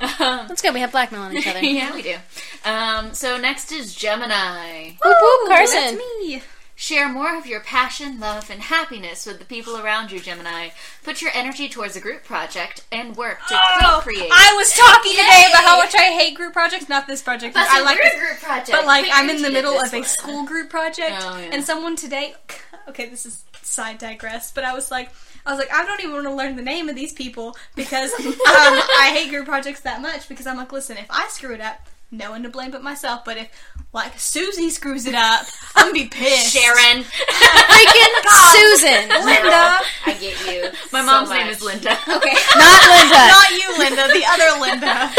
Um, 0.00 0.46
That's 0.48 0.62
good. 0.62 0.74
We 0.74 0.80
have 0.80 0.92
blackmail 0.92 1.22
on 1.22 1.36
each 1.36 1.46
other. 1.46 1.60
yeah, 1.60 1.94
we 1.94 2.02
do. 2.02 2.16
Um, 2.64 3.14
so 3.14 3.36
next 3.36 3.72
is 3.72 3.94
Gemini. 3.94 4.90
Whoop, 5.02 5.16
whoop, 5.20 5.48
Carson. 5.48 5.76
That's 5.76 5.96
me. 5.96 6.42
Share 6.76 7.10
more 7.10 7.36
of 7.36 7.46
your 7.46 7.60
passion, 7.60 8.18
love, 8.18 8.48
and 8.48 8.62
happiness 8.62 9.26
with 9.26 9.38
the 9.38 9.44
people 9.44 9.76
around 9.76 10.10
you, 10.10 10.18
Gemini. 10.18 10.70
Put 11.04 11.20
your 11.20 11.30
energy 11.34 11.68
towards 11.68 11.94
a 11.94 12.00
group 12.00 12.24
project 12.24 12.84
and 12.90 13.14
work 13.16 13.38
to 13.48 13.54
Oh, 13.54 14.00
co-create. 14.00 14.30
I 14.32 14.54
was 14.56 14.72
talking 14.72 15.12
today 15.12 15.44
about 15.50 15.64
how 15.64 15.76
much 15.76 15.94
I 15.94 16.04
hate 16.18 16.34
group 16.36 16.54
projects. 16.54 16.88
Not 16.88 17.06
this 17.06 17.20
project. 17.20 17.52
That's 17.54 17.70
I 17.70 17.80
a 17.80 17.84
like 17.84 17.98
weird 17.98 18.12
this, 18.14 18.18
group 18.20 18.40
project. 18.40 18.70
but 18.70 18.86
like 18.86 19.02
Wait, 19.02 19.12
I'm 19.14 19.28
in 19.28 19.42
the 19.42 19.50
middle 19.50 19.72
this 19.74 19.92
of 19.92 20.00
a 20.00 20.04
school 20.04 20.46
group 20.46 20.70
project, 20.70 21.16
Oh, 21.20 21.36
yeah. 21.38 21.50
and 21.52 21.62
someone 21.64 21.96
today. 21.96 22.34
Okay, 22.88 23.08
this 23.08 23.24
is 23.24 23.44
side 23.62 23.98
digress, 23.98 24.50
but 24.50 24.64
I 24.64 24.72
was 24.74 24.90
like, 24.90 25.10
I 25.46 25.50
was 25.52 25.60
like, 25.60 25.70
I 25.72 25.84
don't 25.84 26.00
even 26.00 26.12
want 26.14 26.24
to 26.26 26.34
learn 26.34 26.56
the 26.56 26.62
name 26.62 26.88
of 26.88 26.96
these 26.96 27.12
people 27.12 27.54
because 27.76 28.10
um, 28.18 28.34
I 28.42 29.12
hate 29.14 29.30
group 29.30 29.44
projects 29.46 29.80
that 29.82 30.00
much. 30.02 30.28
Because 30.28 30.44
I'm 30.46 30.56
like, 30.56 30.72
listen, 30.72 30.96
if 30.96 31.06
I 31.08 31.28
screw 31.28 31.54
it 31.54 31.60
up, 31.60 31.86
no 32.10 32.30
one 32.30 32.42
to 32.42 32.48
blame 32.48 32.70
but 32.70 32.82
myself. 32.82 33.24
But 33.24 33.36
if 33.36 33.48
like 33.92 34.18
Susie 34.18 34.70
screws 34.70 35.06
it 35.06 35.14
up, 35.14 35.46
I'm 35.74 35.86
gonna 35.88 35.92
be 35.94 36.06
pissed. 36.08 36.54
Sharon. 36.56 37.04
Freaking 37.04 38.14
Susan, 38.52 39.08
Linda, 39.24 39.78
I 40.06 40.16
get 40.20 40.46
you. 40.46 40.70
My 40.92 41.00
so 41.00 41.06
mom's 41.06 41.30
name 41.30 41.46
is 41.48 41.62
Linda. 41.62 41.92
okay, 42.08 42.34
not 42.56 42.88
Linda. 42.88 43.22
not 43.28 43.50
you, 43.52 43.78
Linda, 43.78 44.08
the 44.12 44.24
other 44.28 44.60
Linda. 44.60 45.12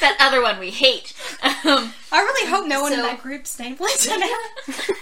that 0.00 0.16
other 0.20 0.42
one 0.42 0.58
we 0.58 0.70
hate. 0.70 1.12
Um, 1.42 1.92
I 2.10 2.20
really 2.20 2.50
hope 2.50 2.66
no 2.66 2.82
one 2.82 2.92
in 2.92 2.98
So- 2.98 3.04
that 3.06 3.22
group's 3.22 3.58
named 3.58 3.80
Linda. 3.80 4.26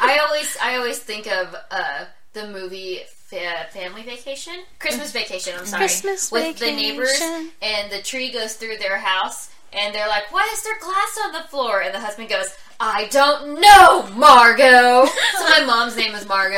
I 0.00 0.20
always, 0.26 0.56
I 0.62 0.76
always 0.76 0.98
think 0.98 1.26
of 1.26 1.54
uh, 1.70 2.04
the 2.34 2.48
movie 2.48 3.00
Fa- 3.26 3.66
Family 3.70 4.02
Vacation, 4.02 4.54
Christmas 4.78 5.12
Vacation. 5.12 5.54
I'm 5.58 5.66
sorry, 5.66 5.80
Christmas 5.80 6.30
with 6.30 6.58
the 6.58 6.66
neighbors, 6.66 7.20
and 7.62 7.90
the 7.90 8.02
tree 8.02 8.30
goes 8.30 8.54
through 8.54 8.76
their 8.78 8.98
house, 8.98 9.50
and 9.72 9.94
they're 9.94 10.08
like, 10.08 10.32
"Why 10.32 10.48
is 10.52 10.62
there 10.62 10.78
glass 10.80 11.18
on 11.24 11.32
the 11.32 11.42
floor?" 11.48 11.80
And 11.82 11.94
the 11.94 12.00
husband 12.00 12.28
goes, 12.28 12.54
"I 12.78 13.06
don't 13.10 13.60
know, 13.60 14.08
Margot." 14.14 15.06
so 15.06 15.44
my 15.48 15.64
mom's 15.64 15.96
name 15.96 16.14
is 16.14 16.26
Margot, 16.26 16.56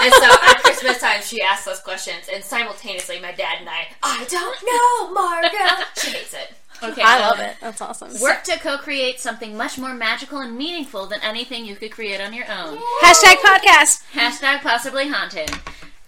and 0.00 0.12
so 0.12 0.30
at 0.42 0.62
Christmas 0.62 0.98
time 1.00 1.22
she 1.22 1.40
asks 1.42 1.66
us 1.68 1.80
questions, 1.80 2.28
and 2.32 2.42
simultaneously 2.44 3.20
my 3.20 3.32
dad 3.32 3.56
and 3.60 3.68
I, 3.68 3.88
"I 4.02 4.24
don't 4.28 4.58
know, 4.64 5.14
Margot." 5.14 5.84
She 5.96 6.10
hates 6.10 6.34
it. 6.34 6.54
okay, 6.82 7.02
I 7.02 7.20
love 7.20 7.38
it. 7.38 7.56
That's 7.60 7.80
awesome. 7.80 8.20
Work 8.20 8.42
to 8.44 8.58
co-create 8.58 9.20
something 9.20 9.56
much 9.56 9.78
more 9.78 9.94
magical 9.94 10.38
and 10.40 10.56
meaningful 10.56 11.06
than 11.06 11.20
anything 11.22 11.64
you 11.64 11.76
could 11.76 11.92
create 11.92 12.20
on 12.20 12.32
your 12.34 12.46
own. 12.50 12.78
Hashtag 13.02 13.36
podcast. 13.36 14.02
Hashtag 14.12 14.62
possibly 14.62 15.08
haunted. 15.08 15.50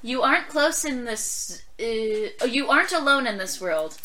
You 0.02 0.22
aren't 0.22 0.48
close 0.48 0.84
in 0.84 1.04
this. 1.04 1.62
Uh, 1.80 2.44
you 2.46 2.68
aren't 2.68 2.92
alone 2.92 3.26
in 3.26 3.38
this 3.38 3.60
world, 3.60 3.96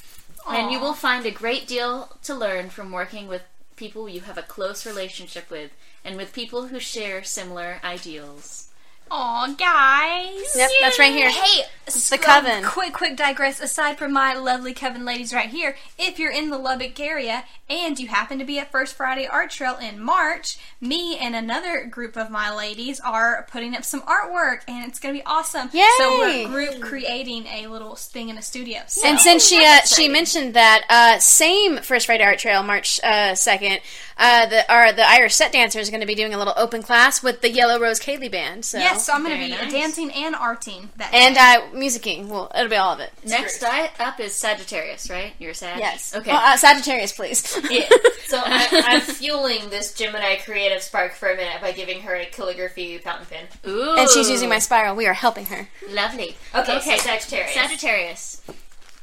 and 0.48 0.72
you 0.72 0.80
will 0.80 0.94
find 0.94 1.26
a 1.26 1.32
great 1.32 1.68
deal 1.68 2.18
to 2.24 2.36
learn 2.36 2.70
from 2.70 2.92
working 2.92 3.28
with 3.28 3.44
people 3.76 4.10
you 4.10 4.22
have 4.22 4.38
a 4.38 4.44
close 4.44 4.86
relationship 4.86 5.50
with, 5.50 5.72
and 6.04 6.18
with 6.18 6.34
people 6.34 6.68
who 6.68 6.80
share 6.80 7.24
similar 7.24 7.80
ideals. 7.84 8.69
Aw, 9.12 9.54
guys. 9.58 10.56
Yep, 10.56 10.70
that's 10.82 11.00
right 11.00 11.12
here. 11.12 11.30
Hey, 11.30 11.64
it's 11.88 12.10
the 12.10 12.18
coven. 12.18 12.64
Quick, 12.64 12.94
quick 12.94 13.18
digress. 13.18 13.60
Aside 13.60 13.98
from 13.98 14.14
my 14.14 14.36
lovely 14.36 14.74
coven 14.74 15.06
ladies 15.06 15.34
right 15.34 15.50
here, 15.50 15.76
if 15.98 16.20
you're 16.20 16.32
in 16.32 16.50
the 16.50 16.58
Lubbock 16.58 17.00
area 17.00 17.44
and 17.68 18.00
you 18.00 18.08
happen 18.08 18.38
to 18.40 18.46
be 18.46 18.60
at 18.60 18.72
First 18.72 18.96
Friday 18.96 19.28
Art 19.28 19.50
Trail 19.50 19.78
in 19.78 20.00
March, 20.00 20.58
me 20.80 21.18
and 21.18 21.36
another 21.36 21.86
group 21.86 22.18
of 22.18 22.30
my 22.30 22.54
ladies 22.54 23.00
are 23.00 23.48
putting 23.50 23.76
up 23.76 23.84
some 23.84 24.02
artwork, 24.02 24.62
and 24.68 24.88
it's 24.88 25.00
gonna 25.00 25.14
be 25.14 25.24
awesome. 25.26 25.70
Yay! 25.74 25.88
So 25.98 26.20
we're 26.20 26.48
group 26.48 26.82
creating 26.82 27.48
a 27.48 27.68
little 27.68 27.96
thing 27.96 28.30
in 28.30 28.38
a 28.38 28.42
studio. 28.42 28.82
So. 28.88 29.08
And 29.08 29.20
since 29.20 29.48
she 29.48 29.64
uh, 29.66 29.82
she 29.82 30.08
mentioned 30.08 30.54
that 30.54 30.86
uh, 30.90 31.20
same 31.20 31.78
First 31.78 32.06
Friday 32.06 32.24
Art 32.24 32.40
Trail, 32.40 32.62
March 32.62 33.00
uh, 33.04 33.34
second, 33.34 33.80
uh, 34.18 34.46
the 34.46 34.72
our, 34.72 34.94
the 34.94 35.08
Irish 35.08 35.34
set 35.34 35.52
dancer 35.52 35.80
is 35.80 35.90
going 35.90 36.02
to 36.02 36.08
be 36.08 36.16
doing 36.16 36.34
a 36.34 36.38
little 36.38 36.54
open 36.58 36.84
class 36.84 37.24
with 37.24 37.42
the 37.42 37.50
Yellow 37.50 37.80
Rose 37.80 38.00
Ceili 38.00 38.32
band. 38.32 38.66
So 38.66 38.78
yes, 38.78 38.99
so 39.00 39.14
I'm 39.14 39.24
gonna 39.24 39.38
be 39.38 39.50
nice. 39.50 39.72
dancing 39.72 40.12
and 40.12 40.36
arting 40.36 40.88
that 40.98 41.14
and 41.14 41.36
day. 41.36 41.42
uh, 41.42 41.62
musicking. 41.80 42.28
Well, 42.28 42.52
it'll 42.56 42.70
be 42.70 42.76
all 42.76 42.94
of 42.94 43.00
it. 43.00 43.12
Next 43.26 43.60
di- 43.60 43.90
up 44.00 44.20
is 44.20 44.36
Sagittarius, 44.36 45.10
right? 45.10 45.34
You're 45.40 45.54
Sag. 45.54 45.80
Yes. 45.80 46.14
Okay. 46.16 46.32
Well, 46.32 46.42
uh, 46.44 46.58
Sagittarius, 46.58 47.12
please. 47.12 47.58
Yeah. 47.70 47.88
So 48.30 48.38
I, 48.46 48.84
I'm 48.86 49.02
fueling 49.02 49.72
this 49.72 49.92
Gemini 49.92 50.36
creative 50.46 50.84
spark 50.84 51.14
for 51.16 51.32
a 51.32 51.36
minute 51.36 51.62
by 51.62 51.72
giving 51.72 52.02
her 52.02 52.14
a 52.14 52.28
calligraphy 52.28 53.00
fountain 53.00 53.26
pen. 53.26 53.46
Ooh. 53.68 53.96
and 53.98 54.08
she's 54.08 54.30
using 54.30 54.50
my 54.50 54.60
spiral. 54.60 54.96
We 54.96 55.08
are 55.08 55.14
helping 55.14 55.48
her. 55.48 55.68
Lovely. 55.90 56.38
Okay, 56.54 56.80
so 56.80 56.96
Sagittarius. 56.98 57.56
Sagittarius. 57.56 58.42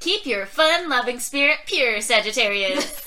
Keep 0.01 0.27
your 0.27 0.47
fun-loving 0.47 1.19
spirit 1.21 1.59
pure, 1.67 2.01
Sagittarius. 2.01 2.85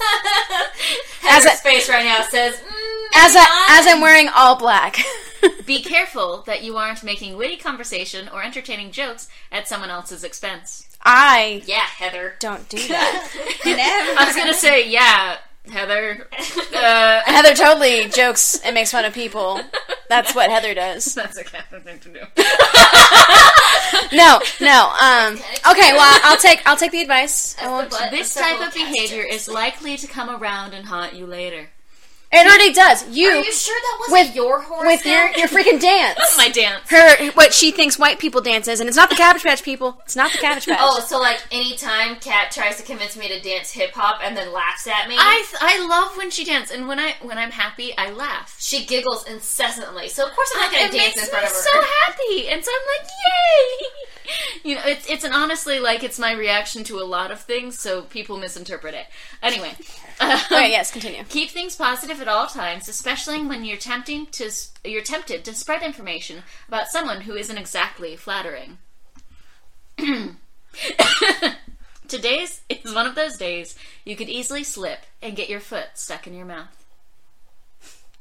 As 1.28 1.44
Heather's 1.46 1.60
a- 1.60 1.64
face 1.64 1.88
right 1.90 2.04
now 2.06 2.24
says, 2.24 2.56
mm, 2.56 3.06
As 3.16 3.34
maybe 3.34 3.46
a, 3.46 3.72
as 3.72 3.88
I'm 3.88 4.02
wearing 4.02 4.28
all 4.36 4.58
black. 4.58 4.98
Be 5.66 5.82
careful 5.82 6.42
that 6.48 6.64
you 6.64 6.76
aren't 6.78 7.04
making 7.04 7.38
witty 7.38 7.58
conversation 7.58 8.28
or 8.30 8.44
entertaining 8.44 8.92
jokes 8.92 9.30
at 9.52 9.68
someone 9.68 9.90
else's 9.90 10.24
expense. 10.24 10.88
I 11.04 11.62
yeah, 11.66 11.80
Heather. 11.86 12.34
don't 12.40 12.68
do 12.68 12.78
that. 12.88 14.16
I 14.20 14.26
was 14.26 14.36
gonna 14.36 14.54
say, 14.54 14.90
yeah, 14.90 15.38
Heather. 15.70 16.28
Uh, 16.80 17.22
Heather 17.26 17.54
totally 17.56 18.08
jokes 18.08 18.58
and 18.64 18.74
makes 18.74 18.92
fun 18.92 19.04
of 19.04 19.14
people. 19.14 19.60
That's 20.08 20.34
what 20.34 20.50
Heather 20.50 20.74
does. 20.74 21.14
that's 21.16 21.38
a 21.38 21.44
Catherine 21.44 21.82
thing 21.82 22.00
to 22.00 22.10
do. 22.10 22.20
No, 24.16 24.40
no. 24.62 24.94
Um. 25.02 25.34
Okay. 25.70 25.92
Well, 25.92 26.20
I'll 26.24 26.38
take 26.38 26.62
I'll 26.66 26.78
take 26.78 26.92
the 26.92 27.02
advice. 27.02 27.58
I 27.62 27.68
won't. 27.68 27.90
This 28.12 28.34
type 28.34 28.66
of 28.66 28.74
behavior 28.74 29.24
is 29.24 29.50
likely 29.50 29.98
to 29.98 30.08
come 30.08 30.30
around 30.30 30.74
and 30.74 30.86
haunt 30.86 31.16
you 31.16 31.26
later. 31.26 31.70
It 32.32 32.46
already 32.46 32.74
does. 32.74 33.08
You, 33.10 33.28
Are 33.30 33.36
you 33.44 33.52
sure 33.52 33.76
that 33.76 33.98
wasn't 34.02 34.28
with 34.28 34.36
your 34.36 34.62
horoscope? 34.62 34.86
with 34.86 35.06
your 35.06 35.30
your 35.32 35.48
freaking 35.48 35.82
dance. 35.82 36.20
My 36.38 36.48
dance. 36.50 36.88
Her 36.88 37.32
what 37.32 37.54
she 37.56 37.72
thinks 37.72 37.98
white 37.98 38.20
people 38.20 38.40
dances, 38.40 38.80
and 38.80 38.88
it's 38.88 38.96
not 38.96 39.10
the 39.10 39.16
Cabbage 39.16 39.42
Patch 39.42 39.64
people. 39.64 40.00
It's 40.06 40.16
not 40.16 40.32
the 40.32 40.38
Cabbage 40.38 40.68
Patch. 40.68 40.78
Oh, 40.80 41.00
so 41.00 41.20
like 41.20 41.42
anytime 41.52 42.18
Kat 42.18 42.52
tries 42.52 42.78
to 42.78 42.84
convince 42.84 43.18
me 43.18 43.28
to 43.30 43.40
dance 43.42 43.72
hip 43.72 43.94
hop 43.94 44.22
and 44.24 44.38
then 44.38 44.54
laughs 44.54 44.86
at 44.86 45.10
me, 45.10 45.16
I 45.18 45.44
I 45.60 45.88
love 45.88 46.16
when 46.18 46.30
she 46.30 46.46
dances, 46.46 46.76
and 46.76 46.88
when 46.88 47.00
I 47.00 47.16
when 47.24 47.40
I'm 47.40 47.50
happy, 47.52 47.98
I 47.98 48.12
laugh. 48.12 48.56
she 48.60 48.86
giggles 48.86 49.26
incessantly. 49.28 50.08
So 50.10 50.28
of 50.28 50.34
course 50.34 50.52
I'm 50.56 50.62
not 50.62 50.72
going 50.72 50.86
it 50.86 50.92
to 50.92 50.98
dance 50.98 51.16
makes 51.16 51.28
in 51.28 51.32
front 51.32 51.46
me 51.46 51.50
of 51.50 51.56
her. 51.56 51.62
so 51.64 51.82
happy, 52.06 52.48
and 52.50 52.64
so 52.64 52.72
I'm 52.72 53.02
like, 53.02 53.10
yay! 53.10 53.88
You 54.64 54.76
know, 54.76 54.82
it's 54.86 55.10
it's 55.10 55.24
an 55.24 55.34
honestly 55.34 55.80
like 55.80 56.04
it's 56.04 56.20
my 56.20 56.34
reaction 56.34 56.84
to 56.84 57.00
a 57.00 57.04
lot 57.04 57.32
of 57.32 57.40
things, 57.42 57.80
so 57.80 58.04
people 58.04 58.38
misinterpret 58.38 58.94
it. 58.94 59.08
Anyway, 59.42 59.72
Okay, 60.22 60.46
yes, 60.70 60.92
continue. 60.92 61.24
keep 61.30 61.50
things 61.50 61.76
positive 61.76 62.19
at 62.20 62.28
all 62.28 62.48
times, 62.48 62.88
especially 62.88 63.46
when 63.46 63.66
you're 63.66 63.78
tempting 63.78 64.28
to 64.28 64.52
you're 64.84 65.02
tempted 65.02 65.46
to 65.46 65.54
spread 65.54 65.84
information 65.84 66.44
about 66.68 66.88
someone 66.88 67.22
who 67.22 67.36
isn't 67.36 67.58
exactly 67.58 68.16
flattering. 68.16 68.78
Today's 72.08 72.62
is 72.70 72.96
one 72.96 73.06
of 73.06 73.16
those 73.16 73.38
days 73.38 73.76
you 74.06 74.16
could 74.16 74.30
easily 74.30 74.64
slip 74.64 75.00
and 75.22 75.36
get 75.36 75.50
your 75.50 75.60
foot 75.60 75.90
stuck 75.96 76.26
in 76.26 76.34
your 76.34 76.46
mouth. 76.46 76.80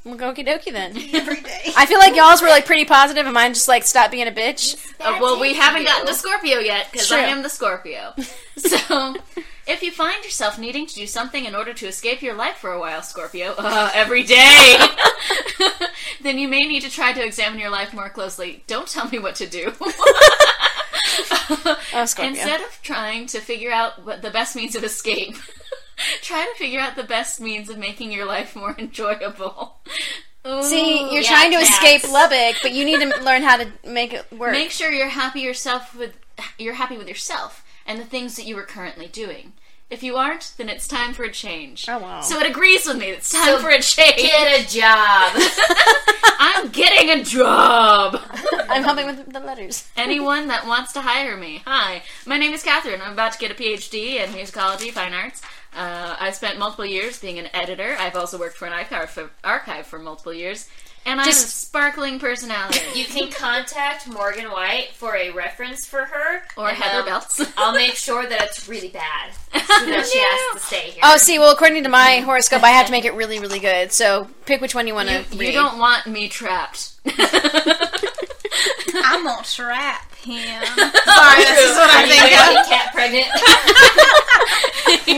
Well, 0.04 0.16
okie 0.16 0.46
dokie 0.46 0.72
then. 0.72 0.96
every 1.12 1.40
day. 1.40 1.72
I 1.76 1.86
feel 1.86 1.98
like 1.98 2.14
y'all's 2.14 2.40
were 2.40 2.48
like 2.48 2.66
pretty 2.66 2.84
positive, 2.84 3.26
and 3.26 3.34
mine 3.34 3.54
just 3.54 3.68
like 3.68 3.84
stop 3.84 4.10
being 4.10 4.28
a 4.28 4.32
bitch. 4.32 4.76
Uh, 5.00 5.18
well, 5.20 5.40
we 5.40 5.54
haven't 5.54 5.84
gotten 5.84 6.06
to 6.06 6.14
Scorpio 6.14 6.58
yet 6.58 6.88
because 6.90 7.10
I 7.12 7.20
am 7.20 7.42
the 7.42 7.48
Scorpio. 7.48 8.14
so, 8.56 9.16
if 9.68 9.82
you 9.82 9.92
find 9.92 10.24
yourself 10.24 10.58
needing 10.58 10.86
to 10.86 10.94
do 10.94 11.06
something 11.06 11.44
in 11.44 11.54
order 11.54 11.74
to 11.74 11.86
escape 11.86 12.22
your 12.22 12.34
life 12.34 12.56
for 12.56 12.72
a 12.72 12.80
while, 12.80 13.02
Scorpio, 13.02 13.54
uh, 13.58 13.90
every 13.94 14.24
day, 14.24 14.76
then 16.22 16.38
you 16.38 16.48
may 16.48 16.66
need 16.66 16.82
to 16.82 16.90
try 16.90 17.12
to 17.12 17.24
examine 17.24 17.60
your 17.60 17.70
life 17.70 17.92
more 17.92 18.08
closely. 18.08 18.64
Don't 18.66 18.88
tell 18.88 19.08
me 19.08 19.18
what 19.18 19.36
to 19.36 19.46
do. 19.46 19.72
Oh, 21.50 22.00
Instead 22.00 22.60
of 22.60 22.78
trying 22.82 23.26
to 23.28 23.40
figure 23.40 23.72
out 23.72 24.04
what 24.04 24.20
the 24.22 24.30
best 24.30 24.54
means 24.54 24.76
of 24.76 24.84
escape, 24.84 25.34
try 26.20 26.44
to 26.44 26.58
figure 26.58 26.78
out 26.78 26.94
the 26.94 27.02
best 27.02 27.40
means 27.40 27.70
of 27.70 27.78
making 27.78 28.12
your 28.12 28.26
life 28.26 28.54
more 28.54 28.74
enjoyable. 28.78 29.78
Ooh. 30.46 30.62
See, 30.62 31.00
you're 31.12 31.22
yeah, 31.22 31.28
trying 31.28 31.50
to 31.52 31.58
cats. 31.58 31.70
escape 31.70 32.12
Lubbock, 32.12 32.56
but 32.62 32.72
you 32.72 32.84
need 32.84 33.00
to 33.00 33.22
learn 33.22 33.42
how 33.42 33.56
to 33.56 33.68
make 33.84 34.12
it 34.12 34.30
work. 34.32 34.52
Make 34.52 34.70
sure 34.70 34.92
you're 34.92 35.08
happy 35.08 35.40
yourself 35.40 35.94
with 35.96 36.14
you're 36.58 36.74
happy 36.74 36.98
with 36.98 37.08
yourself 37.08 37.64
and 37.88 37.98
the 37.98 38.04
things 38.04 38.36
that 38.36 38.46
you 38.46 38.56
are 38.58 38.64
currently 38.64 39.08
doing. 39.08 39.54
If 39.90 40.02
you 40.02 40.16
aren't, 40.16 40.52
then 40.58 40.68
it's 40.68 40.86
time 40.86 41.14
for 41.14 41.24
a 41.24 41.32
change. 41.32 41.88
Oh, 41.88 41.98
wow. 41.98 42.20
So 42.20 42.38
it 42.38 42.46
agrees 42.48 42.86
with 42.86 42.98
me. 42.98 43.06
It's 43.08 43.32
time 43.32 43.46
So 43.46 43.58
for 43.58 43.70
a 43.70 43.80
change. 43.80 44.16
Get 44.16 44.60
a 44.60 44.68
job. 44.68 45.32
I'm 46.38 46.68
getting 46.68 47.08
a 47.08 47.24
job. 47.24 48.20
I'm 48.68 48.84
helping 48.84 49.06
with 49.06 49.32
the 49.32 49.40
letters. 49.40 49.88
Anyone 49.96 50.48
that 50.48 50.66
wants 50.66 50.92
to 50.92 51.00
hire 51.00 51.38
me. 51.38 51.62
Hi, 51.64 52.02
my 52.26 52.36
name 52.36 52.52
is 52.52 52.62
Catherine. 52.62 53.00
I'm 53.00 53.14
about 53.14 53.32
to 53.32 53.38
get 53.38 53.50
a 53.50 53.54
PhD 53.54 54.16
in 54.22 54.28
musicology, 54.30 54.90
fine 54.90 55.14
arts. 55.14 55.40
Uh, 55.74 56.16
I 56.20 56.32
spent 56.32 56.58
multiple 56.58 56.84
years 56.84 57.18
being 57.18 57.38
an 57.38 57.48
editor. 57.54 57.96
I've 57.98 58.14
also 58.16 58.38
worked 58.38 58.58
for 58.58 58.66
an 58.66 58.74
archive 58.74 59.08
for, 59.08 59.30
archive 59.42 59.86
for 59.86 59.98
multiple 59.98 60.34
years. 60.34 60.68
And 61.06 61.20
I 61.20 61.24
have 61.24 61.32
a 61.32 61.36
Just- 61.36 61.60
sparkling 61.68 62.18
personality. 62.18 62.80
you 62.94 63.04
can 63.04 63.30
contact 63.30 64.06
Morgan 64.08 64.50
White 64.50 64.88
for 64.94 65.16
a 65.16 65.30
reference 65.30 65.86
for 65.86 66.04
her. 66.04 66.42
Or 66.56 66.68
Heather 66.68 67.00
um, 67.00 67.06
Belts. 67.06 67.40
I'll 67.56 67.72
make 67.72 67.94
sure 67.94 68.26
that 68.26 68.42
it's 68.42 68.68
really 68.68 68.88
bad. 68.88 69.32
So 69.52 69.58
that 69.86 70.06
she 70.06 70.18
has 70.18 70.60
to 70.60 70.66
stay 70.66 70.90
here. 70.90 71.00
Oh, 71.04 71.16
see, 71.16 71.38
well, 71.38 71.52
according 71.52 71.82
to 71.84 71.88
my 71.88 72.16
horoscope, 72.20 72.62
I 72.62 72.70
have 72.70 72.86
to 72.86 72.92
make 72.92 73.04
it 73.04 73.14
really, 73.14 73.38
really 73.38 73.58
good. 73.58 73.92
So 73.92 74.28
pick 74.46 74.60
which 74.60 74.74
one 74.74 74.86
you 74.86 74.94
want 74.94 75.08
to 75.08 75.24
You, 75.32 75.38
read. 75.40 75.46
you 75.48 75.52
don't 75.52 75.78
want 75.78 76.06
me 76.06 76.28
trapped. 76.28 76.92
I'm 79.00 79.24
gonna 79.24 79.42
trap 79.44 80.14
him. 80.16 80.62
Sorry, 80.64 81.44
this 81.44 81.58
is 81.70 81.76
what 81.76 81.90
I 81.90 82.04
you 82.04 82.12
think 82.12 82.34
gonna 82.34 82.64
cat 82.68 82.92
pregnant? 82.92 83.28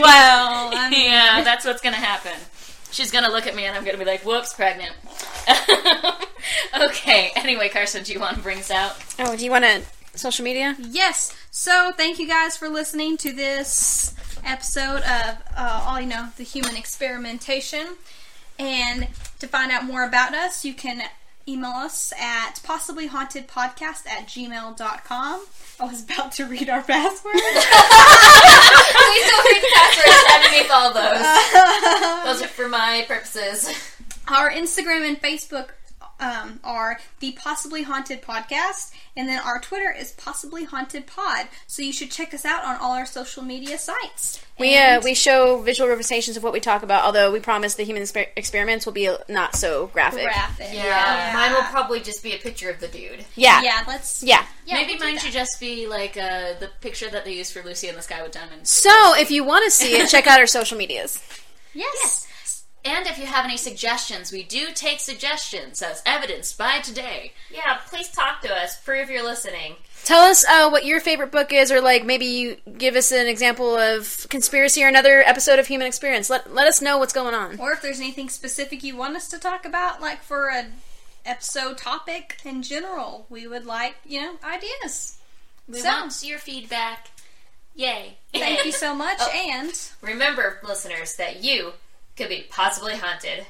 Well, 0.01 0.71
I 0.73 0.89
mean, 0.89 1.05
yeah, 1.11 1.41
that's 1.43 1.65
what's 1.65 1.81
gonna 1.81 1.95
happen. 1.97 2.31
She's 2.91 3.11
gonna 3.11 3.29
look 3.29 3.47
at 3.47 3.55
me 3.55 3.65
and 3.65 3.75
I'm 3.75 3.83
gonna 3.85 3.97
be 3.97 4.05
like, 4.05 4.25
whoops, 4.25 4.53
pregnant. 4.53 4.93
okay, 6.81 7.31
anyway, 7.35 7.69
Carson, 7.69 8.03
do 8.03 8.13
you 8.13 8.19
want 8.19 8.37
to 8.37 8.41
bring 8.41 8.59
us 8.59 8.71
out? 8.71 8.95
Oh, 9.19 9.35
do 9.35 9.43
you 9.45 9.51
want 9.51 9.65
to 9.65 9.81
social 10.15 10.43
media? 10.43 10.75
yes. 10.79 11.35
So, 11.51 11.91
thank 11.95 12.17
you 12.19 12.27
guys 12.27 12.57
for 12.57 12.69
listening 12.69 13.17
to 13.17 13.33
this 13.33 14.15
episode 14.45 15.03
of 15.03 15.37
uh, 15.55 15.85
all 15.87 15.99
you 15.99 16.07
know 16.07 16.29
the 16.37 16.43
human 16.43 16.75
experimentation. 16.75 17.95
And 18.59 19.07
to 19.39 19.47
find 19.47 19.71
out 19.71 19.85
more 19.85 20.03
about 20.03 20.33
us, 20.33 20.63
you 20.63 20.73
can 20.73 21.01
email 21.47 21.71
us 21.71 22.13
at 22.19 22.61
possiblyhauntedpodcast 22.63 24.07
at 24.07 24.27
gmail.com. 24.27 25.45
I 25.79 25.85
was 25.85 26.03
about 26.03 26.31
to 26.33 26.45
read 26.45 26.69
our 26.69 26.83
password. 26.83 27.33
Please 27.33 27.41
don't 29.29 29.45
read 29.45 29.61
the 29.61 29.71
passwords 29.73 30.23
underneath 30.35 30.71
all 30.71 30.93
those. 30.93 31.25
Those 32.25 32.41
are 32.43 32.51
for 32.53 32.67
my 32.67 33.03
purposes. 33.07 33.90
Our 34.27 34.49
Instagram 34.51 35.07
and 35.07 35.21
Facebook 35.21 35.69
um, 36.19 36.59
are 36.63 36.99
the 37.19 37.31
Possibly 37.31 37.81
Haunted 37.81 38.21
Podcast, 38.21 38.91
and 39.17 39.27
then 39.27 39.39
our 39.43 39.59
Twitter 39.59 39.91
is 39.91 40.11
Possibly 40.11 40.65
Haunted 40.65 41.07
Pod. 41.07 41.47
So 41.65 41.81
you 41.81 41.91
should 41.91 42.11
check 42.11 42.31
us 42.33 42.45
out 42.45 42.63
on 42.63 42.75
all 42.77 42.91
our 42.91 43.07
social 43.07 43.41
media 43.41 43.79
sites. 43.79 44.39
We 44.59 44.75
And- 44.75 44.99
uh, 44.99 45.03
we 45.03 45.15
show 45.15 45.59
visual 45.63 45.89
representations 45.89 46.37
of 46.37 46.43
what 46.43 46.53
we 46.53 46.59
talk 46.59 46.83
about, 46.83 47.03
although 47.05 47.31
we 47.31 47.39
promise 47.39 47.73
the 47.73 47.83
human 47.83 48.03
exper- 48.03 48.29
experiments 48.35 48.85
will 48.85 48.93
be 48.93 49.09
not 49.27 49.55
so 49.55 49.87
graphic. 49.87 50.21
graphic. 50.23 50.69
Yeah, 50.71 51.31
mine 51.33 51.53
will 51.53 51.63
probably 51.71 51.99
just 52.01 52.21
be 52.21 52.33
a 52.33 52.37
picture 52.37 52.69
of 52.69 52.79
the 52.79 52.87
dude. 52.87 53.25
Yeah. 53.35 53.63
Yeah, 53.63 53.83
let's. 53.87 54.21
Yeah. 54.21 54.45
yeah 54.67 54.75
Maybe 54.75 54.93
we'll 54.99 55.07
mine 55.07 55.17
should 55.17 55.33
just 55.33 55.59
be 55.59 55.87
like 55.87 56.17
uh, 56.17 56.53
the 56.59 56.69
picture 56.81 57.09
that 57.09 57.25
they 57.25 57.33
used 57.33 57.51
for 57.51 57.63
Lucy 57.63 57.87
in 57.87 57.95
the 57.95 58.01
Sky 58.03 58.21
with 58.21 58.31
Diamonds. 58.33 58.69
So 58.69 59.15
if 59.17 59.31
you 59.31 59.43
want 59.43 59.65
to 59.65 59.71
see 59.71 59.93
it, 59.93 60.07
check 60.07 60.27
out 60.27 60.39
our 60.39 60.45
social 60.47 60.77
medias. 60.77 61.19
Yes. 61.73 62.27
And 62.83 63.05
if 63.05 63.19
you 63.19 63.27
have 63.27 63.45
any 63.45 63.57
suggestions, 63.57 64.31
we 64.31 64.41
do 64.43 64.67
take 64.73 64.99
suggestions 64.99 65.81
as 65.83 66.01
evidenced 66.05 66.57
by 66.57 66.79
today. 66.79 67.33
Yeah, 67.51 67.77
please 67.87 68.09
talk 68.09 68.41
to 68.41 68.51
us. 68.53 68.79
Prove 68.81 69.09
you're 69.09 69.23
listening. 69.23 69.75
Tell 70.03 70.21
us 70.21 70.43
uh, 70.45 70.67
what 70.69 70.83
your 70.83 70.99
favorite 70.99 71.31
book 71.31 71.53
is, 71.53 71.71
or 71.71 71.79
like 71.79 72.03
maybe 72.05 72.25
you 72.25 72.57
give 72.77 72.95
us 72.95 73.11
an 73.11 73.27
example 73.27 73.75
of 73.77 74.25
conspiracy 74.29 74.83
or 74.83 74.87
another 74.87 75.21
episode 75.21 75.59
of 75.59 75.67
Human 75.67 75.85
Experience. 75.85 76.27
Let 76.27 76.51
let 76.55 76.65
us 76.67 76.81
know 76.81 76.97
what's 76.97 77.13
going 77.13 77.35
on. 77.35 77.59
Or 77.59 77.71
if 77.71 77.83
there's 77.83 77.99
anything 77.99 78.29
specific 78.29 78.83
you 78.83 78.97
want 78.97 79.15
us 79.15 79.27
to 79.29 79.37
talk 79.37 79.63
about, 79.65 80.01
like 80.01 80.23
for 80.23 80.49
a 80.49 80.65
episode 81.23 81.77
topic 81.77 82.37
in 82.43 82.63
general, 82.63 83.27
we 83.29 83.45
would 83.45 83.65
like 83.65 83.93
you 84.05 84.21
know 84.21 84.33
ideas. 84.43 85.19
We 85.67 85.79
So- 85.81 85.87
want 85.89 86.23
your 86.23 86.39
feedback. 86.39 87.09
Yay. 87.75 88.17
Thank 88.33 88.65
you 88.65 88.71
so 88.71 88.95
much, 89.05 89.21
and 89.21 89.71
Remember, 90.01 90.59
listeners, 90.63 91.15
that 91.17 91.43
you 91.43 91.73
could 92.21 92.29
be 92.29 92.45
possibly 92.51 92.93
haunted. 92.95 93.47